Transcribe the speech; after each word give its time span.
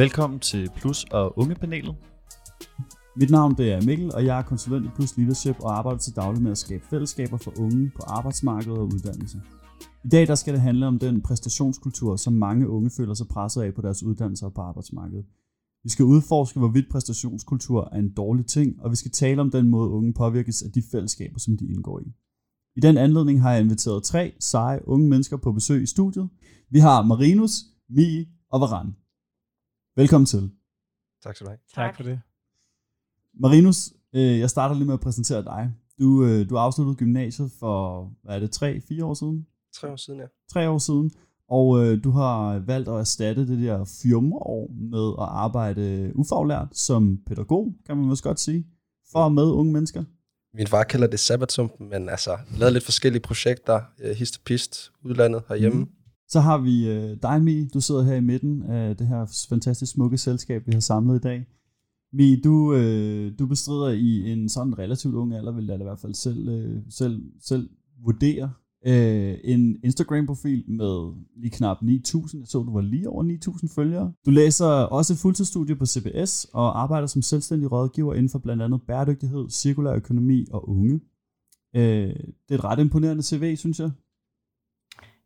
Velkommen 0.00 0.40
til 0.40 0.70
Plus 0.76 1.04
og 1.04 1.38
Ungepanelet. 1.38 1.94
Mit 3.16 3.30
navn 3.30 3.54
det 3.56 3.72
er 3.72 3.82
Mikkel, 3.86 4.14
og 4.14 4.24
jeg 4.26 4.38
er 4.38 4.42
konsulent 4.42 4.86
i 4.86 4.88
Plus 4.96 5.16
Leadership 5.16 5.56
og 5.60 5.78
arbejder 5.78 5.98
til 5.98 6.16
daglig 6.16 6.42
med 6.42 6.50
at 6.50 6.58
skabe 6.58 6.84
fællesskaber 6.90 7.36
for 7.36 7.52
unge 7.60 7.90
på 7.96 8.02
arbejdsmarkedet 8.06 8.78
og 8.78 8.84
uddannelse. 8.84 9.40
I 10.04 10.08
dag 10.08 10.26
der 10.26 10.34
skal 10.34 10.54
det 10.54 10.60
handle 10.60 10.86
om 10.86 10.98
den 10.98 11.22
præstationskultur, 11.22 12.16
som 12.16 12.32
mange 12.32 12.68
unge 12.68 12.90
føler 12.96 13.14
sig 13.14 13.26
presset 13.28 13.62
af 13.62 13.74
på 13.74 13.82
deres 13.82 14.02
uddannelser 14.02 14.46
og 14.46 14.54
på 14.54 14.60
arbejdsmarkedet. 14.60 15.24
Vi 15.84 15.90
skal 15.90 16.04
udforske, 16.04 16.58
hvorvidt 16.58 16.90
præstationskultur 16.90 17.88
er 17.92 17.98
en 17.98 18.12
dårlig 18.14 18.46
ting, 18.46 18.82
og 18.82 18.90
vi 18.90 18.96
skal 18.96 19.10
tale 19.10 19.40
om 19.40 19.50
den 19.50 19.68
måde, 19.68 19.90
unge 19.90 20.14
påvirkes 20.14 20.62
af 20.62 20.72
de 20.72 20.82
fællesskaber, 20.92 21.38
som 21.38 21.56
de 21.56 21.66
indgår 21.66 22.00
i. 22.00 22.12
I 22.76 22.80
den 22.80 22.96
anledning 22.96 23.42
har 23.42 23.52
jeg 23.52 23.60
inviteret 23.60 24.02
tre 24.02 24.32
seje 24.40 24.88
unge 24.88 25.08
mennesker 25.08 25.36
på 25.36 25.52
besøg 25.52 25.82
i 25.82 25.86
studiet. 25.86 26.28
Vi 26.70 26.78
har 26.78 27.02
Marinus, 27.02 27.52
Mie 27.88 28.26
og 28.52 28.60
Varan. 28.60 28.99
Velkommen 29.96 30.26
til. 30.26 30.50
Tak 31.22 31.36
skal 31.36 31.44
du 31.44 31.50
have. 31.50 31.58
Tak 31.74 31.96
for 31.96 32.02
det. 32.02 32.20
Marinus, 33.34 33.92
øh, 34.14 34.38
jeg 34.38 34.50
starter 34.50 34.74
lige 34.74 34.84
med 34.84 34.94
at 34.94 35.00
præsentere 35.00 35.44
dig. 35.44 35.70
Du, 35.98 36.24
øh, 36.24 36.50
du 36.50 36.56
afsluttede 36.56 36.96
gymnasiet 36.96 37.52
for, 37.58 38.10
hvad 38.22 38.34
er 38.34 38.38
det, 38.38 38.50
tre, 38.50 38.80
fire 38.80 39.04
år 39.04 39.14
siden? 39.14 39.46
Tre 39.74 39.90
år 39.92 39.96
siden, 39.96 40.20
ja. 40.20 40.26
Tre 40.52 40.68
år 40.68 40.78
siden. 40.78 41.10
Og 41.48 41.84
øh, 41.84 42.04
du 42.04 42.10
har 42.10 42.58
valgt 42.58 42.88
at 42.88 42.94
erstatte 42.94 43.46
det 43.46 43.58
der 43.58 43.84
fjumreår 44.02 44.70
med 44.90 45.12
at 45.18 45.28
arbejde 45.28 46.12
ufaglært 46.14 46.68
som 46.72 47.18
pædagog, 47.26 47.74
kan 47.86 47.96
man 47.96 48.06
måske 48.06 48.28
godt 48.28 48.40
sige, 48.40 48.66
for 49.12 49.28
med 49.28 49.44
unge 49.44 49.72
mennesker. 49.72 50.04
Min 50.54 50.66
far 50.66 50.84
kalder 50.84 51.06
det 51.06 51.20
sabbatsumpen, 51.20 51.88
men 51.88 52.08
altså, 52.08 52.38
lavet 52.58 52.72
lidt 52.72 52.84
forskellige 52.84 53.22
projekter, 53.22 53.80
øh, 54.00 54.16
hist 54.16 54.36
og 54.36 54.42
pist, 54.44 54.92
udlandet 55.04 55.42
herhjemme. 55.48 55.78
Mm. 55.78 55.90
Så 56.30 56.40
har 56.40 56.58
vi 56.58 56.88
øh, 56.88 57.16
dig, 57.22 57.42
Mi. 57.42 57.68
Du 57.74 57.80
sidder 57.80 58.02
her 58.02 58.14
i 58.14 58.20
midten 58.20 58.62
af 58.62 58.96
det 58.96 59.06
her 59.06 59.46
fantastisk 59.48 59.92
smukke 59.92 60.18
selskab, 60.18 60.66
vi 60.66 60.72
har 60.72 60.80
samlet 60.80 61.16
i 61.16 61.20
dag. 61.20 61.46
Mi, 62.12 62.40
du, 62.40 62.74
øh, 62.74 63.32
du 63.38 63.46
bestrider 63.46 63.88
i 63.88 64.32
en 64.32 64.48
sådan 64.48 64.78
relativt 64.78 65.14
ung 65.14 65.34
alder, 65.34 65.52
vil 65.52 65.66
jeg 65.66 65.80
i 65.80 65.82
hvert 65.82 65.98
fald 65.98 66.14
selv, 66.14 66.48
øh, 66.48 66.82
selv, 66.90 67.22
selv 67.40 67.70
vurdere, 68.04 68.52
øh, 68.86 69.38
en 69.44 69.76
Instagram-profil 69.84 70.64
med 70.68 71.12
lige 71.36 71.50
knap 71.50 71.76
9.000. 71.82 72.38
Jeg 72.38 72.46
så, 72.46 72.62
du 72.62 72.72
var 72.72 72.80
lige 72.80 73.08
over 73.08 73.24
9.000 73.24 73.74
følgere. 73.74 74.12
Du 74.26 74.30
læser 74.30 74.66
også 74.66 75.16
fuldtidsstudie 75.16 75.76
på 75.76 75.86
CBS 75.86 76.46
og 76.52 76.82
arbejder 76.82 77.06
som 77.06 77.22
selvstændig 77.22 77.72
rådgiver 77.72 78.14
inden 78.14 78.28
for 78.28 78.38
blandt 78.38 78.62
andet 78.62 78.82
bæredygtighed, 78.82 79.48
cirkulær 79.50 79.92
økonomi 79.92 80.46
og 80.50 80.68
unge. 80.68 81.00
Øh, 81.76 82.14
det 82.48 82.50
er 82.50 82.54
et 82.54 82.64
ret 82.64 82.78
imponerende 82.78 83.22
CV, 83.22 83.56
synes 83.56 83.80
jeg. 83.80 83.90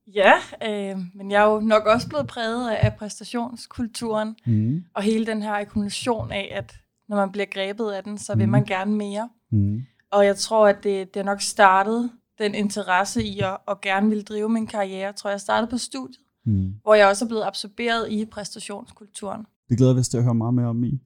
Ja, 0.06 0.32
øh, 0.62 0.98
men 1.14 1.30
jeg 1.30 1.42
er 1.42 1.54
jo 1.54 1.60
nok 1.60 1.86
også 1.86 2.08
blevet 2.08 2.26
præget 2.26 2.70
af 2.70 2.94
præstationskulturen, 2.98 4.36
mm. 4.46 4.84
og 4.94 5.02
hele 5.02 5.26
den 5.26 5.42
her 5.42 5.52
akkumulation 5.52 6.32
af, 6.32 6.52
at 6.54 6.76
når 7.08 7.16
man 7.16 7.32
bliver 7.32 7.46
grebet 7.46 7.90
af 7.90 8.04
den, 8.04 8.18
så 8.18 8.36
vil 8.36 8.46
mm. 8.46 8.52
man 8.52 8.64
gerne 8.64 8.96
mere. 8.96 9.28
Mm. 9.52 9.82
Og 10.10 10.26
jeg 10.26 10.36
tror, 10.36 10.68
at 10.68 10.76
det, 10.82 11.14
det 11.14 11.20
er 11.20 11.24
nok 11.24 11.40
startet, 11.40 12.10
den 12.38 12.54
interesse 12.54 13.24
i 13.24 13.40
at, 13.40 13.56
at 13.68 13.80
gerne 13.80 14.08
vil 14.08 14.24
drive 14.24 14.48
min 14.48 14.66
karriere, 14.66 15.12
tror 15.12 15.30
jeg 15.30 15.40
startede 15.40 15.70
på 15.70 15.78
studiet, 15.78 16.24
mm. 16.46 16.74
hvor 16.82 16.94
jeg 16.94 17.08
også 17.08 17.24
er 17.24 17.28
blevet 17.28 17.44
absorberet 17.44 18.10
i 18.10 18.24
præstationskulturen. 18.24 19.46
Det 19.68 19.76
glæder 19.78 19.94
vi 19.94 20.00
os 20.00 20.08
til 20.08 20.18
at 20.18 20.24
høre 20.24 20.34
meget 20.34 20.54
mere 20.54 20.66
om 20.66 20.84
i. 20.84 21.00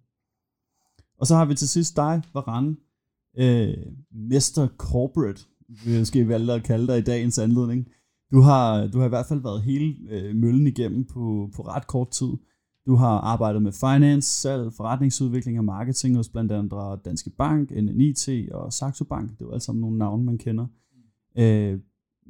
Og 1.18 1.26
så 1.26 1.34
har 1.34 1.44
vi 1.44 1.54
til 1.54 1.68
sidst 1.68 1.96
dig, 1.96 2.22
Varan, 2.34 2.76
øh, 3.38 3.74
Mr. 4.12 4.68
Corporate, 4.76 5.40
vi 5.84 6.04
skal 6.04 6.26
valgte 6.26 6.52
at 6.52 6.62
kalde 6.62 6.86
dig 6.86 6.98
i 6.98 7.02
dagens 7.02 7.38
anledning. 7.38 7.88
Du 8.32 8.40
har, 8.40 8.86
du 8.86 8.98
har 8.98 9.06
i 9.06 9.08
hvert 9.08 9.26
fald 9.26 9.42
været 9.42 9.62
hele 9.62 9.94
øh, 10.10 10.36
møllen 10.36 10.66
igennem 10.66 11.04
på, 11.04 11.50
på 11.56 11.62
ret 11.62 11.86
kort 11.86 12.10
tid. 12.10 12.32
Du 12.86 12.94
har 12.94 13.18
arbejdet 13.18 13.62
med 13.62 13.72
finance, 13.72 14.40
salg, 14.40 14.72
forretningsudvikling 14.72 15.58
og 15.58 15.64
marketing 15.64 16.16
hos 16.16 16.28
blandt 16.28 16.52
andre 16.52 16.98
Danske 17.04 17.30
Bank, 17.30 17.70
NNIT 17.70 18.28
og 18.52 18.72
Saxo 18.72 19.04
Bank. 19.04 19.30
Det 19.30 19.40
er 19.40 19.44
jo 19.44 19.52
alt 19.52 19.62
sammen 19.62 19.80
nogle 19.80 19.98
navne, 19.98 20.24
man 20.24 20.38
kender. 20.38 20.66
Øh, 21.38 21.78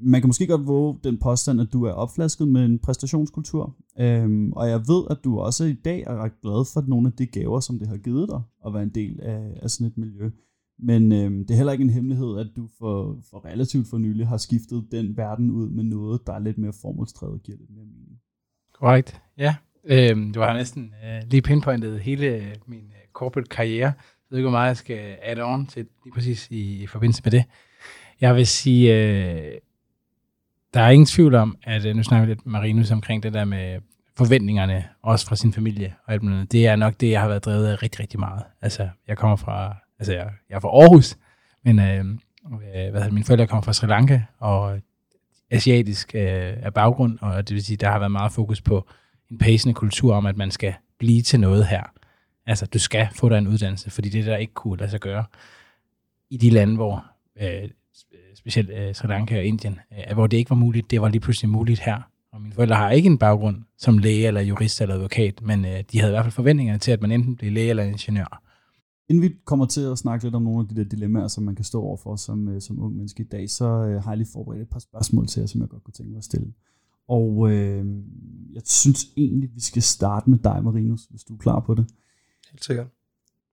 man 0.03 0.21
kan 0.21 0.29
måske 0.29 0.47
godt 0.47 0.67
våge 0.67 0.99
den 1.05 1.19
påstand, 1.19 1.61
at 1.61 1.73
du 1.73 1.85
er 1.85 1.93
opflasket 1.93 2.49
med 2.49 2.65
en 2.65 2.79
præstationskultur. 2.79 3.77
Øhm, 4.01 4.53
og 4.53 4.69
jeg 4.69 4.79
ved, 4.79 5.05
at 5.11 5.19
du 5.25 5.39
også 5.39 5.65
i 5.65 5.73
dag 5.73 6.05
er 6.07 6.17
ret 6.17 6.41
glad 6.43 6.73
for 6.73 6.85
nogle 6.89 7.07
af 7.07 7.13
de 7.13 7.27
gaver, 7.27 7.61
som 7.61 7.79
det 7.79 7.89
har 7.89 7.97
givet 7.97 8.29
dig 8.29 8.43
at 8.67 8.75
være 8.75 8.83
en 8.83 8.95
del 8.95 9.21
af, 9.21 9.59
af 9.63 9.71
sådan 9.71 9.87
et 9.87 9.99
miljø. 9.99 10.31
Men 10.79 11.13
øh, 11.13 11.31
det 11.31 11.51
er 11.51 11.57
heller 11.57 11.73
ikke 11.73 11.83
en 11.83 11.91
hemmelighed, 11.91 12.39
at 12.39 12.47
du 12.57 12.69
for, 12.79 13.19
for 13.31 13.45
relativt 13.45 13.89
for 13.91 13.99
nylig 13.99 14.29
har 14.29 14.37
skiftet 14.37 14.85
den 14.93 15.17
verden 15.17 15.51
ud 15.51 15.71
med 15.71 15.85
noget, 15.85 16.27
der 16.27 16.33
er 16.33 16.39
lidt 16.39 16.59
mere 16.59 16.73
formålstrædet 16.81 17.35
og 17.35 17.41
giver 17.41 17.59
lidt 17.59 17.71
mere 17.71 17.85
mening. 17.85 18.21
Korrekt, 18.73 19.23
ja. 19.39 19.55
Øhm, 19.85 20.33
du 20.33 20.41
har 20.41 20.53
næsten 20.53 20.95
øh, 21.05 21.23
lige 21.31 21.43
pinpointet 21.43 22.01
hele 22.01 22.27
øh, 22.27 22.55
min 22.67 22.85
øh, 22.85 23.09
corporate 23.13 23.49
karriere. 23.49 23.87
Jeg 23.87 24.31
ved 24.31 24.39
ikke, 24.39 24.49
hvor 24.49 24.59
meget 24.59 24.69
jeg 24.69 24.77
skal 24.77 25.17
add 25.23 25.41
on 25.41 25.67
til 25.67 25.87
lige 26.05 26.15
præcis 26.15 26.49
i, 26.51 26.83
i 26.83 26.87
forbindelse 26.87 27.23
med 27.25 27.33
det. 27.33 27.45
Jeg 28.21 28.37
vil 28.37 28.47
sige, 28.47 28.95
øh, 28.95 29.53
der 30.75 30.81
er 30.81 30.91
ingen 30.91 31.07
tvivl 31.07 31.35
om, 31.35 31.57
at 31.63 31.87
øh, 31.87 31.97
nu 31.97 32.03
snakker 32.03 32.27
vi 32.27 32.33
lidt 32.33 32.47
med 32.47 32.53
Marinus 32.53 32.91
omkring 32.91 33.23
det 33.23 33.33
der 33.33 33.45
med 33.45 33.81
forventningerne, 34.17 34.85
også 35.03 35.27
fra 35.27 35.37
sin 35.37 35.53
familie 35.53 35.95
og 36.07 36.13
alt 36.13 36.23
muligt. 36.23 36.53
Det 36.53 36.67
er 36.67 36.77
nok 36.77 37.01
det, 37.01 37.11
jeg 37.11 37.21
har 37.21 37.29
været 37.29 37.45
drevet 37.45 37.67
af 37.67 37.83
rigtig, 37.83 38.01
rigtig 38.01 38.21
meget. 38.21 38.43
Altså, 38.61 38.89
jeg 39.09 39.19
kommer 39.19 39.37
fra 39.37 39.77
altså 39.99 40.13
jeg, 40.13 40.31
jeg 40.49 40.57
er 40.57 40.61
fra 40.61 40.69
Aarhus, 40.69 41.17
men 41.65 41.79
øh, 41.79 41.99
øh 41.99 42.91
hvad 42.91 43.01
hedder, 43.01 43.11
mine 43.11 43.25
forældre 43.25 43.47
kommer 43.47 43.63
fra 43.63 43.73
Sri 43.73 43.87
Lanka, 43.87 44.21
og 44.39 44.81
asiatisk 45.51 46.15
øh, 46.15 46.23
er 46.63 46.71
baggrund, 46.71 47.19
og 47.21 47.49
det 47.49 47.55
vil 47.55 47.65
sige, 47.65 47.77
der 47.77 47.91
har 47.91 47.99
været 47.99 48.13
meget 48.13 48.33
fokus 48.33 48.61
på 48.61 48.89
en 49.31 49.39
pacende 49.39 49.75
kultur 49.75 50.15
om, 50.15 50.27
at 50.27 50.37
man 50.37 50.51
skal 50.51 50.75
blive 50.99 51.23
til 51.23 51.41
noget 51.41 51.67
her. 51.67 51.83
Altså, 52.47 52.67
du 52.67 52.79
skal 52.79 53.09
få 53.15 53.29
dig 53.29 53.39
en 53.39 53.49
uddannelse, 53.49 53.91
fordi 53.91 54.09
det 54.09 54.27
der 54.27 54.37
ikke 54.37 54.55
kunne 54.55 54.79
lade 54.79 54.91
sig 54.91 55.01
gøre 55.01 55.25
i 56.31 56.37
de 56.37 56.51
lande, 56.51 56.75
hvor 56.75 57.05
øh, 57.41 57.71
specielt 58.35 58.71
øh, 58.71 58.95
Sri 58.95 59.09
Lanka 59.09 59.39
og 59.39 59.45
Indien, 59.45 59.81
øh, 59.93 60.15
hvor 60.15 60.27
det 60.27 60.37
ikke 60.37 60.51
var 60.51 60.57
muligt, 60.57 60.91
det 60.91 61.01
var 61.01 61.09
lige 61.09 61.21
pludselig 61.21 61.51
muligt 61.51 61.81
her. 61.81 62.01
Og 62.33 62.41
mine 62.41 62.55
forældre 62.55 62.77
har 62.77 62.91
ikke 62.91 63.07
en 63.07 63.19
baggrund 63.19 63.63
som 63.79 63.99
læge 63.99 64.27
eller 64.27 64.41
jurist 64.41 64.81
eller 64.81 64.95
advokat, 64.95 65.43
men 65.43 65.65
øh, 65.65 65.83
de 65.93 66.01
havde 66.01 66.13
i 66.13 66.15
hvert 66.15 66.25
fald 66.25 66.33
forventninger 66.33 66.79
til, 66.79 66.93
at 66.93 67.01
man 67.01 67.13
enten 67.13 67.37
blev 67.37 67.53
læge 67.53 67.71
eller 67.71 67.83
ingeniør. 67.83 68.43
Inden 69.09 69.23
vi 69.23 69.35
kommer 69.45 69.67
til 69.67 69.81
at 69.81 69.99
snakke 69.99 70.25
lidt 70.25 70.35
om 70.35 70.43
nogle 70.43 70.61
af 70.61 70.69
de 70.69 70.75
der 70.75 70.85
dilemmaer, 70.85 71.29
som 71.29 71.45
man 71.45 71.55
kan 71.55 71.65
stå 71.65 71.83
overfor 71.83 72.17
som, 72.17 72.49
øh, 72.49 72.61
som 72.61 72.81
ung 72.81 72.97
menneske 72.97 73.23
i 73.23 73.27
dag, 73.27 73.51
så 73.51 73.65
øh, 73.65 74.03
har 74.03 74.11
jeg 74.11 74.19
lige 74.19 74.29
forberedt 74.33 74.63
et 74.63 74.69
par 74.69 74.79
spørgsmål 74.79 75.27
til 75.27 75.41
jer, 75.41 75.47
som 75.47 75.61
jeg 75.61 75.69
godt 75.69 75.85
kunne 75.85 75.95
tænke 75.95 76.11
mig 76.11 76.19
at 76.19 76.25
stille. 76.25 76.53
Og 77.09 77.53
øh, 77.53 77.87
jeg 78.53 78.63
synes 78.65 79.13
egentlig, 79.17 79.55
vi 79.55 79.61
skal 79.61 79.83
starte 79.83 80.31
med 80.31 80.39
dig, 80.39 80.65
Marinus, 80.65 81.05
hvis 81.05 81.25
du 81.25 81.35
er 81.35 81.39
klar 81.39 81.61
på 81.61 81.75
det. 81.75 81.87
Helt 82.51 82.65
sikkert. 82.65 82.87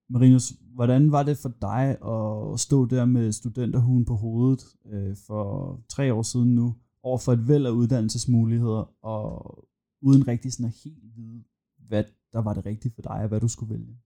Marinus, 0.10 0.54
hvordan 0.74 1.12
var 1.12 1.24
det 1.24 1.38
for 1.38 1.54
dig 1.62 1.98
at 2.06 2.60
stå 2.60 2.86
der 2.86 3.06
med 3.06 3.32
studenterhuen 3.32 4.06
på 4.06 4.16
hovedet 4.16 4.64
øh, 4.92 5.16
for 5.28 5.80
tre 5.90 6.14
år 6.14 6.22
siden 6.22 6.56
nu, 6.56 6.76
over 7.04 7.18
for 7.18 7.34
et 7.34 7.48
væld 7.48 7.66
af 7.66 7.72
uddannelsesmuligheder, 7.72 9.06
og 9.06 9.58
uden 10.02 10.28
rigtig 10.28 10.54
sådan 10.54 10.66
at 10.66 10.76
helt 10.84 11.16
vide, 11.16 11.44
hvad 11.88 12.04
der 12.34 12.42
var 12.42 12.54
det 12.54 12.66
rigtige 12.66 12.92
for 12.96 13.02
dig, 13.02 13.22
og 13.22 13.28
hvad 13.28 13.40
du 13.40 13.48
skulle 13.48 13.74
vælge? 13.74 13.98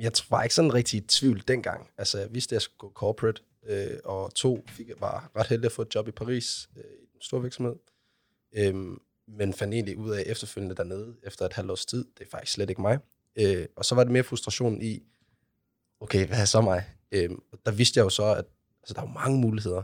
Jeg 0.00 0.12
var 0.30 0.42
ikke 0.42 0.54
sådan 0.54 0.74
rigtig 0.74 0.98
i 0.98 1.00
tvivl 1.00 1.42
dengang. 1.48 1.90
Altså, 1.98 2.18
jeg 2.18 2.34
vidste, 2.34 2.52
at 2.52 2.54
jeg 2.54 2.62
skulle 2.62 2.78
gå 2.78 2.92
corporate, 2.94 3.42
øh, 3.66 3.98
og 4.04 4.34
to 4.34 4.64
fik, 4.68 4.90
var 5.00 5.30
ret 5.36 5.46
heldig 5.46 5.66
at 5.66 5.72
få 5.72 5.82
et 5.82 5.94
job 5.94 6.08
i 6.08 6.10
Paris, 6.10 6.68
øh, 6.76 6.84
i 6.84 7.16
en 7.16 7.22
stor 7.22 7.38
virksomhed. 7.38 7.74
Øhm, 8.56 9.00
men 9.28 9.52
fandt 9.52 9.74
egentlig 9.74 9.96
ud 9.96 10.10
af 10.10 10.22
efterfølgende 10.26 10.76
dernede, 10.76 11.16
efter 11.22 11.46
et 11.46 11.52
halvt 11.52 11.70
års 11.70 11.86
tid, 11.86 12.04
det 12.18 12.26
er 12.26 12.30
faktisk 12.30 12.52
slet 12.52 12.70
ikke 12.70 12.82
mig. 12.82 12.98
Øh, 13.36 13.66
og 13.76 13.84
så 13.84 13.94
var 13.94 14.04
det 14.04 14.12
mere 14.12 14.22
frustration 14.22 14.82
i, 14.82 15.02
okay, 16.00 16.26
hvad 16.26 16.40
er 16.40 16.44
så 16.44 16.60
mig? 16.60 16.84
Øh, 17.12 17.30
der 17.66 17.72
vidste 17.72 17.98
jeg 17.98 18.04
jo 18.04 18.10
så, 18.10 18.24
at 18.24 18.44
altså, 18.82 18.94
der 18.94 19.02
er 19.02 19.12
mange 19.12 19.38
muligheder. 19.38 19.82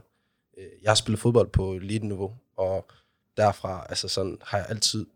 Øh, 0.58 0.68
jeg 0.82 0.90
har 0.90 0.94
spillet 0.94 1.20
fodbold 1.20 1.48
på 1.48 1.74
elite-niveau, 1.74 2.36
og 2.56 2.86
derfra 3.36 3.86
altså 3.88 4.08
sådan, 4.08 4.38
har 4.42 4.58
jeg 4.58 4.66
altid 4.68 5.06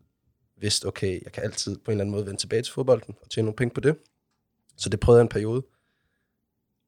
vidst, 0.57 0.85
okay, 0.85 1.23
jeg 1.23 1.31
kan 1.31 1.43
altid 1.43 1.77
på 1.77 1.91
en 1.91 1.91
eller 1.91 2.03
anden 2.03 2.11
måde 2.11 2.25
vende 2.25 2.39
tilbage 2.39 2.61
til 2.61 2.73
fodbolden 2.73 3.15
og 3.21 3.29
tjene 3.29 3.45
nogle 3.45 3.55
penge 3.55 3.73
på 3.73 3.81
det. 3.81 3.95
Så 4.79 4.89
det 4.89 4.99
prøvede 4.99 5.19
jeg 5.19 5.23
en 5.23 5.29
periode. 5.29 5.63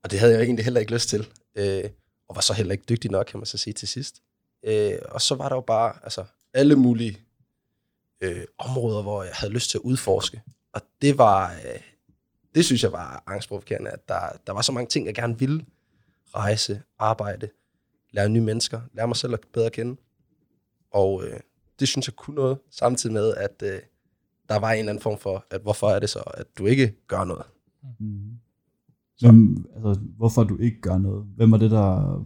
Og 0.03 0.11
det 0.11 0.19
havde 0.19 0.33
jeg 0.33 0.43
egentlig 0.43 0.65
heller 0.65 0.79
ikke 0.79 0.93
lyst 0.93 1.09
til. 1.09 1.27
Øh, 1.55 1.83
og 2.27 2.35
var 2.35 2.41
så 2.41 2.53
heller 2.53 2.71
ikke 2.71 2.85
dygtig 2.89 3.11
nok, 3.11 3.25
kan 3.25 3.39
man 3.39 3.45
så 3.45 3.57
sige 3.57 3.73
til 3.73 3.87
sidst. 3.87 4.21
Øh, 4.63 4.97
og 5.09 5.21
så 5.21 5.35
var 5.35 5.49
der 5.49 5.55
jo 5.55 5.61
bare 5.61 5.93
altså, 6.03 6.25
alle 6.53 6.75
mulige 6.75 7.17
øh, 8.21 8.43
områder, 8.57 9.01
hvor 9.01 9.23
jeg 9.23 9.33
havde 9.33 9.53
lyst 9.53 9.69
til 9.69 9.77
at 9.77 9.81
udforske. 9.81 10.41
Og 10.73 10.81
det 11.01 11.17
var, 11.17 11.53
øh, 11.53 11.81
det 12.55 12.65
synes 12.65 12.83
jeg 12.83 12.91
var 12.91 13.23
angstprovokerende, 13.27 13.89
at 13.89 14.09
der, 14.09 14.29
der 14.47 14.53
var 14.53 14.61
så 14.61 14.71
mange 14.71 14.87
ting, 14.87 15.05
jeg 15.05 15.15
gerne 15.15 15.39
ville. 15.39 15.65
Rejse, 16.35 16.81
arbejde, 16.99 17.49
lære 18.11 18.29
nye 18.29 18.41
mennesker, 18.41 18.81
lære 18.93 19.07
mig 19.07 19.15
selv 19.15 19.33
at 19.33 19.39
bedre 19.53 19.69
kende. 19.69 20.01
Og 20.91 21.23
øh, 21.23 21.39
det 21.79 21.87
synes 21.87 22.07
jeg 22.07 22.15
kunne 22.15 22.35
noget, 22.35 22.57
samtidig 22.69 23.13
med, 23.13 23.35
at 23.35 23.63
øh, 23.63 23.79
der 24.49 24.59
var 24.59 24.71
en 24.71 24.79
eller 24.79 24.89
anden 24.89 25.01
form 25.01 25.17
for, 25.17 25.45
at 25.49 25.61
hvorfor 25.61 25.89
er 25.89 25.99
det 25.99 26.09
så, 26.09 26.19
at 26.19 26.47
du 26.57 26.65
ikke 26.65 26.95
gør 27.07 27.23
noget? 27.23 27.45
Mm. 27.99 28.39
Hvem, 29.19 29.65
altså, 29.75 30.01
hvorfor 30.17 30.43
du 30.43 30.57
ikke 30.57 30.81
gør 30.81 30.97
noget? 30.97 31.25
Hvem 31.35 31.51
var 31.51 31.57
det, 31.57 31.71
der, 31.71 32.25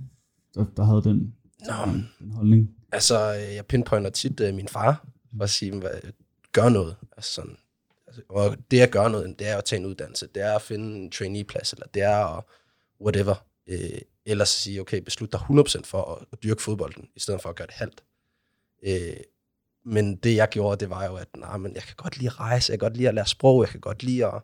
der, 0.56 0.66
der 0.78 0.84
havde 0.84 1.04
den, 1.04 1.36
Nå, 1.60 1.92
den 2.20 2.32
holdning? 2.32 2.76
Altså, 2.92 3.20
jeg 3.30 3.66
pinpointer 3.66 4.10
tit 4.10 4.40
uh, 4.40 4.56
min 4.56 4.68
far, 4.68 5.06
for 5.38 5.44
at 5.44 5.50
sige, 5.50 5.80
hvad, 5.80 5.92
gør 6.52 6.70
noget. 6.70 6.96
Altså 7.18 7.34
sådan, 7.34 7.58
Og 8.30 8.58
det 8.72 8.82
at 8.82 8.92
gøre 8.92 9.10
noget, 9.10 9.40
det 9.40 9.48
er 9.48 9.58
at 9.58 9.66
tage 9.66 9.80
en 9.80 9.86
uddannelse, 9.86 10.28
det 10.36 10.44
er 10.44 10.56
at 10.56 10.62
finde 10.62 11.00
en 11.00 11.12
traineeplads, 11.12 11.74
eller 11.74 11.88
det 11.94 12.02
er 12.02 12.38
at 12.38 12.44
whatever. 13.02 13.46
Øh, 13.68 14.02
ellers 14.26 14.50
sige, 14.50 14.82
okay, 14.82 15.02
beslut 15.02 15.32
dig 15.32 15.40
100% 15.40 15.82
for 15.84 16.16
at, 16.16 16.26
at 16.32 16.44
dyrke 16.44 16.62
fodbolden, 16.62 17.08
i 17.16 17.20
stedet 17.20 17.42
for 17.42 17.50
at 17.50 17.56
gøre 17.56 17.68
det 17.68 17.76
halvt. 17.76 18.04
Øh, 18.88 19.18
men 19.86 20.16
det 20.16 20.36
jeg 20.36 20.50
gjorde, 20.50 20.80
det 20.80 20.90
var 20.90 21.06
jo, 21.06 21.16
at 21.16 21.28
nej, 21.38 21.58
men 21.58 21.76
jeg 21.76 21.84
kan 21.84 21.96
godt 21.98 22.18
lide 22.18 22.28
at 22.28 22.40
rejse, 22.40 22.72
jeg 22.72 22.80
kan 22.80 22.86
godt 22.86 22.98
lide 22.98 23.08
at 23.08 23.16
lære 23.16 23.28
sprog, 23.28 23.62
jeg 23.62 23.70
kan 23.70 23.80
godt 23.80 24.04
lide 24.04 24.26
at, 24.26 24.42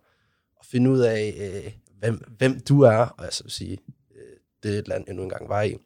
at 0.62 0.66
finde 0.66 0.92
ud 0.92 1.00
af, 1.00 1.34
øh, 1.38 1.74
hvem, 2.00 2.34
hvem 2.38 2.60
du 2.60 2.82
er, 2.82 2.98
og 2.98 3.34
så 3.34 3.44
vil 3.44 3.52
sige, 3.52 3.78
øh, 4.16 4.38
det 4.64 4.76
er 4.76 4.80
et 4.80 4.88
land, 4.88 5.04
jeg 5.08 5.16
nu 5.16 5.24
engang 5.24 5.50
var 5.50 5.62
i. 5.62 5.78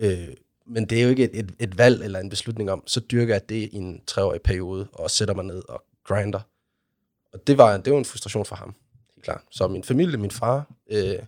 Øh, 0.00 0.28
men 0.66 0.88
det 0.88 0.98
er 0.98 1.02
jo 1.02 1.08
ikke 1.08 1.24
et, 1.24 1.38
et, 1.38 1.54
et 1.58 1.78
valg 1.78 2.04
eller 2.04 2.18
en 2.20 2.28
beslutning 2.28 2.70
om, 2.70 2.82
så 2.86 3.00
dyrker 3.00 3.34
jeg 3.34 3.48
det 3.48 3.68
i 3.72 3.76
en 3.76 4.04
treårig 4.06 4.42
periode, 4.42 4.88
og 4.92 5.10
sætter 5.10 5.34
mig 5.34 5.44
ned 5.44 5.62
og 5.68 5.84
grinder. 6.04 6.40
Og 7.32 7.46
det 7.46 7.58
var, 7.58 7.76
det 7.76 7.92
var 7.92 7.98
en 7.98 8.04
frustration 8.04 8.44
for 8.44 8.56
ham, 8.56 8.74
helt 9.14 9.24
klart. 9.24 9.42
Så 9.50 9.68
min 9.68 9.84
familie, 9.84 10.16
min 10.16 10.30
far, 10.30 10.72
øh, 10.90 11.18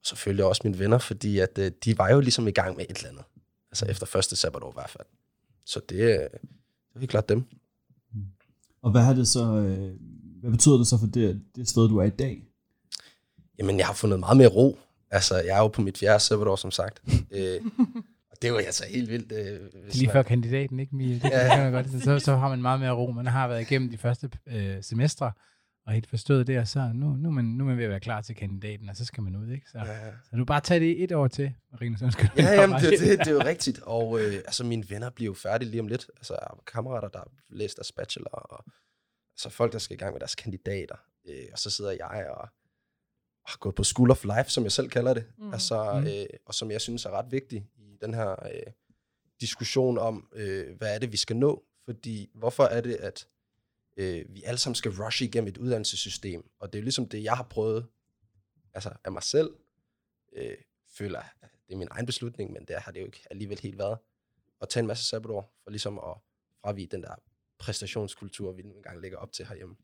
og 0.00 0.06
selvfølgelig 0.06 0.44
også 0.44 0.60
mine 0.64 0.78
venner, 0.78 0.98
fordi 0.98 1.38
at, 1.38 1.58
øh, 1.58 1.72
de 1.84 1.98
var 1.98 2.10
jo 2.10 2.20
ligesom 2.20 2.48
i 2.48 2.50
gang 2.50 2.76
med 2.76 2.86
et 2.90 2.96
eller 2.96 3.08
andet. 3.08 3.24
Altså 3.70 3.86
efter 3.86 4.06
første 4.06 4.36
sabbatår 4.36 4.70
i 4.70 4.74
hvert 4.74 4.90
fald. 4.90 5.06
Så 5.64 5.80
det, 5.88 6.00
øh, 6.00 6.08
det 6.08 6.28
er 6.94 6.98
helt 6.98 7.10
klart 7.10 7.28
dem. 7.28 7.44
Og 8.82 8.90
hvad 8.90 9.02
har 9.02 9.14
det 9.14 9.28
så, 9.28 9.44
øh, 9.44 9.94
hvad 10.40 10.50
betyder 10.50 10.76
det 10.76 10.86
så 10.86 10.98
for 10.98 11.06
det, 11.06 11.42
det 11.56 11.68
sted, 11.68 11.88
du 11.88 11.96
er 11.98 12.04
i 12.04 12.10
dag? 12.10 12.44
Jamen, 13.58 13.78
jeg 13.78 13.86
har 13.86 13.94
fundet 13.94 14.20
meget 14.20 14.36
mere 14.36 14.48
ro. 14.48 14.78
Altså, 15.10 15.34
jeg 15.36 15.56
er 15.56 15.60
jo 15.60 15.68
på 15.68 15.82
mit 15.82 15.98
fjerde 15.98 16.20
sabbatår, 16.24 16.56
som 16.56 16.70
sagt. 16.70 17.02
øh, 17.36 17.60
og 18.30 18.36
det 18.42 18.52
var 18.52 18.58
altså 18.58 18.84
helt 18.90 19.10
vildt. 19.10 19.32
Øh, 19.32 19.60
hvis 19.84 19.94
Lige 19.94 20.06
man- 20.06 20.12
før 20.12 20.22
kandidaten, 20.22 20.80
ikke 20.80 20.96
Mie? 20.96 21.14
Det 21.14 21.24
Ja. 21.24 21.54
kan 21.54 21.64
jeg 21.64 21.72
godt. 21.72 22.02
Så, 22.04 22.18
så 22.18 22.36
har 22.36 22.48
man 22.48 22.62
meget 22.62 22.80
mere 22.80 22.90
ro. 22.90 23.10
Man 23.12 23.26
har 23.26 23.48
været 23.48 23.60
igennem 23.60 23.90
de 23.90 23.98
første 23.98 24.30
øh, 24.46 24.82
semestre, 24.82 25.32
og 25.86 25.92
helt 25.92 26.06
forstået 26.06 26.46
det, 26.46 26.58
og 26.58 26.68
så 26.68 26.90
nu, 26.94 27.06
nu, 27.16 27.28
er 27.28 27.32
man, 27.32 27.44
nu 27.44 27.64
er 27.64 27.68
man 27.68 27.76
ved 27.76 27.84
at 27.84 27.90
være 27.90 28.00
klar 28.00 28.20
til 28.20 28.34
kandidaten, 28.34 28.88
og 28.88 28.96
så 28.96 29.04
skal 29.04 29.22
man 29.22 29.36
ud, 29.36 29.48
ikke? 29.52 29.66
Så, 29.72 29.78
Ja, 29.78 29.84
så 30.30 30.36
du 30.36 30.44
bare 30.44 30.60
tage 30.60 30.80
det 30.80 31.02
et 31.02 31.12
år 31.12 31.28
til, 31.28 31.52
Marine, 31.72 31.98
så 31.98 32.10
skal 32.10 32.30
Ja, 32.36 32.60
jamen, 32.60 32.80
det, 32.80 32.90
det, 33.00 33.18
det 33.18 33.26
er 33.28 33.32
jo 33.32 33.40
rigtigt. 33.44 33.80
Og 33.82 34.20
øh, 34.20 34.34
altså, 34.34 34.64
mine 34.64 34.84
venner 34.90 35.10
bliver 35.10 35.26
jo 35.26 35.34
færdige 35.34 35.70
lige 35.70 35.80
om 35.80 35.86
lidt. 35.88 36.06
Altså, 36.16 36.32
jeg 36.32 36.46
har 36.46 36.58
kammerater, 36.72 37.08
der 37.08 37.18
har 37.18 37.28
læst 37.50 37.76
deres 37.76 37.92
bachelor, 37.92 38.30
og 38.30 38.64
altså, 39.46 39.56
folk, 39.56 39.72
der 39.72 39.78
skal 39.78 39.94
i 39.94 39.98
gang 39.98 40.12
med 40.12 40.20
deres 40.20 40.34
kandidater. 40.34 40.96
Øh, 41.28 41.46
og 41.52 41.58
så 41.58 41.70
sidder 41.70 41.90
jeg 41.90 42.26
og 42.30 42.48
har 43.46 43.58
gået 43.58 43.74
på 43.74 43.84
School 43.84 44.10
of 44.10 44.24
Life, 44.24 44.50
som 44.50 44.64
jeg 44.64 44.72
selv 44.72 44.88
kalder 44.88 45.14
det. 45.14 45.26
Mm. 45.38 45.44
Mm. 45.44 45.52
Altså, 45.52 46.00
Mm. 46.00 46.06
øh, 46.06 46.26
og 46.46 46.54
som 46.54 46.70
jeg 46.70 46.80
synes 46.80 47.04
er 47.04 47.10
ret 47.10 47.32
vigtig 47.32 47.68
i 47.76 47.96
den 48.00 48.14
her 48.14 48.46
øh, 48.46 48.72
diskussion 49.40 49.98
om, 49.98 50.28
øh, 50.32 50.76
hvad 50.76 50.94
er 50.94 50.98
det, 50.98 51.12
vi 51.12 51.16
skal 51.16 51.36
nå. 51.36 51.64
Fordi, 51.84 52.30
hvorfor 52.34 52.64
er 52.64 52.80
det, 52.80 52.94
at 52.94 53.28
øh, 53.96 54.24
vi 54.28 54.42
alle 54.42 54.58
sammen 54.58 54.74
skal 54.74 54.90
rushe 54.90 55.24
igennem 55.24 55.48
et 55.48 55.58
uddannelsessystem? 55.58 56.50
Og 56.58 56.72
det 56.72 56.78
er 56.78 56.82
jo 56.82 56.84
ligesom 56.84 57.08
det, 57.08 57.22
jeg 57.24 57.36
har 57.36 57.42
prøvet 57.42 57.86
altså, 58.74 58.92
af 59.04 59.12
mig 59.12 59.22
selv, 59.22 59.50
øh, 60.32 60.56
føler, 60.88 61.18
at 61.42 61.50
det 61.68 61.74
er 61.74 61.78
min 61.78 61.88
egen 61.90 62.06
beslutning, 62.06 62.52
men 62.52 62.64
det 62.64 62.76
har 62.76 62.92
det 62.92 63.00
jo 63.00 63.06
ikke 63.06 63.22
alligevel 63.30 63.60
helt 63.60 63.78
været. 63.78 63.98
At 64.60 64.68
tage 64.68 64.80
en 64.80 64.86
masse 64.86 65.04
sabbatår, 65.04 65.54
for 65.62 65.70
ligesom 65.70 65.98
at 65.98 66.14
fravige 66.60 66.86
den 66.86 67.02
der 67.02 67.14
præstationskultur, 67.60 68.52
vi 68.52 68.62
nu 68.62 68.72
engang 68.76 69.00
lægger 69.00 69.18
op 69.18 69.32
til 69.32 69.44
herhjemme. 69.48 69.74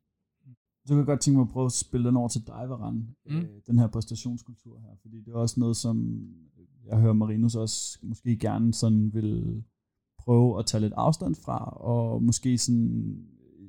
Så 0.84 0.88
kan 0.88 0.98
jeg 0.98 1.06
godt 1.06 1.20
tænke 1.20 1.36
mig 1.38 1.42
at 1.46 1.52
prøve 1.52 1.66
at 1.66 1.72
spille 1.72 2.08
den 2.08 2.16
over 2.16 2.28
til 2.28 2.46
dig, 2.46 2.64
Varan, 2.68 3.08
Mm. 3.26 3.36
øh, 3.36 3.48
den 3.66 3.78
her 3.78 3.86
præstationskultur 3.86 4.78
her, 4.80 4.96
fordi 5.02 5.20
det 5.20 5.28
er 5.28 5.36
også 5.36 5.60
noget, 5.60 5.76
som 5.76 5.96
jeg 6.86 7.00
hører 7.00 7.12
Marinus 7.12 7.54
også 7.54 7.98
måske 8.02 8.36
gerne 8.38 8.74
sådan 8.74 9.14
vil 9.14 9.64
prøve 10.18 10.58
at 10.58 10.66
tage 10.66 10.80
lidt 10.80 10.92
afstand 10.96 11.34
fra, 11.34 11.64
og 11.70 12.22
måske 12.22 12.58
sådan 12.58 13.26
øh, 13.58 13.68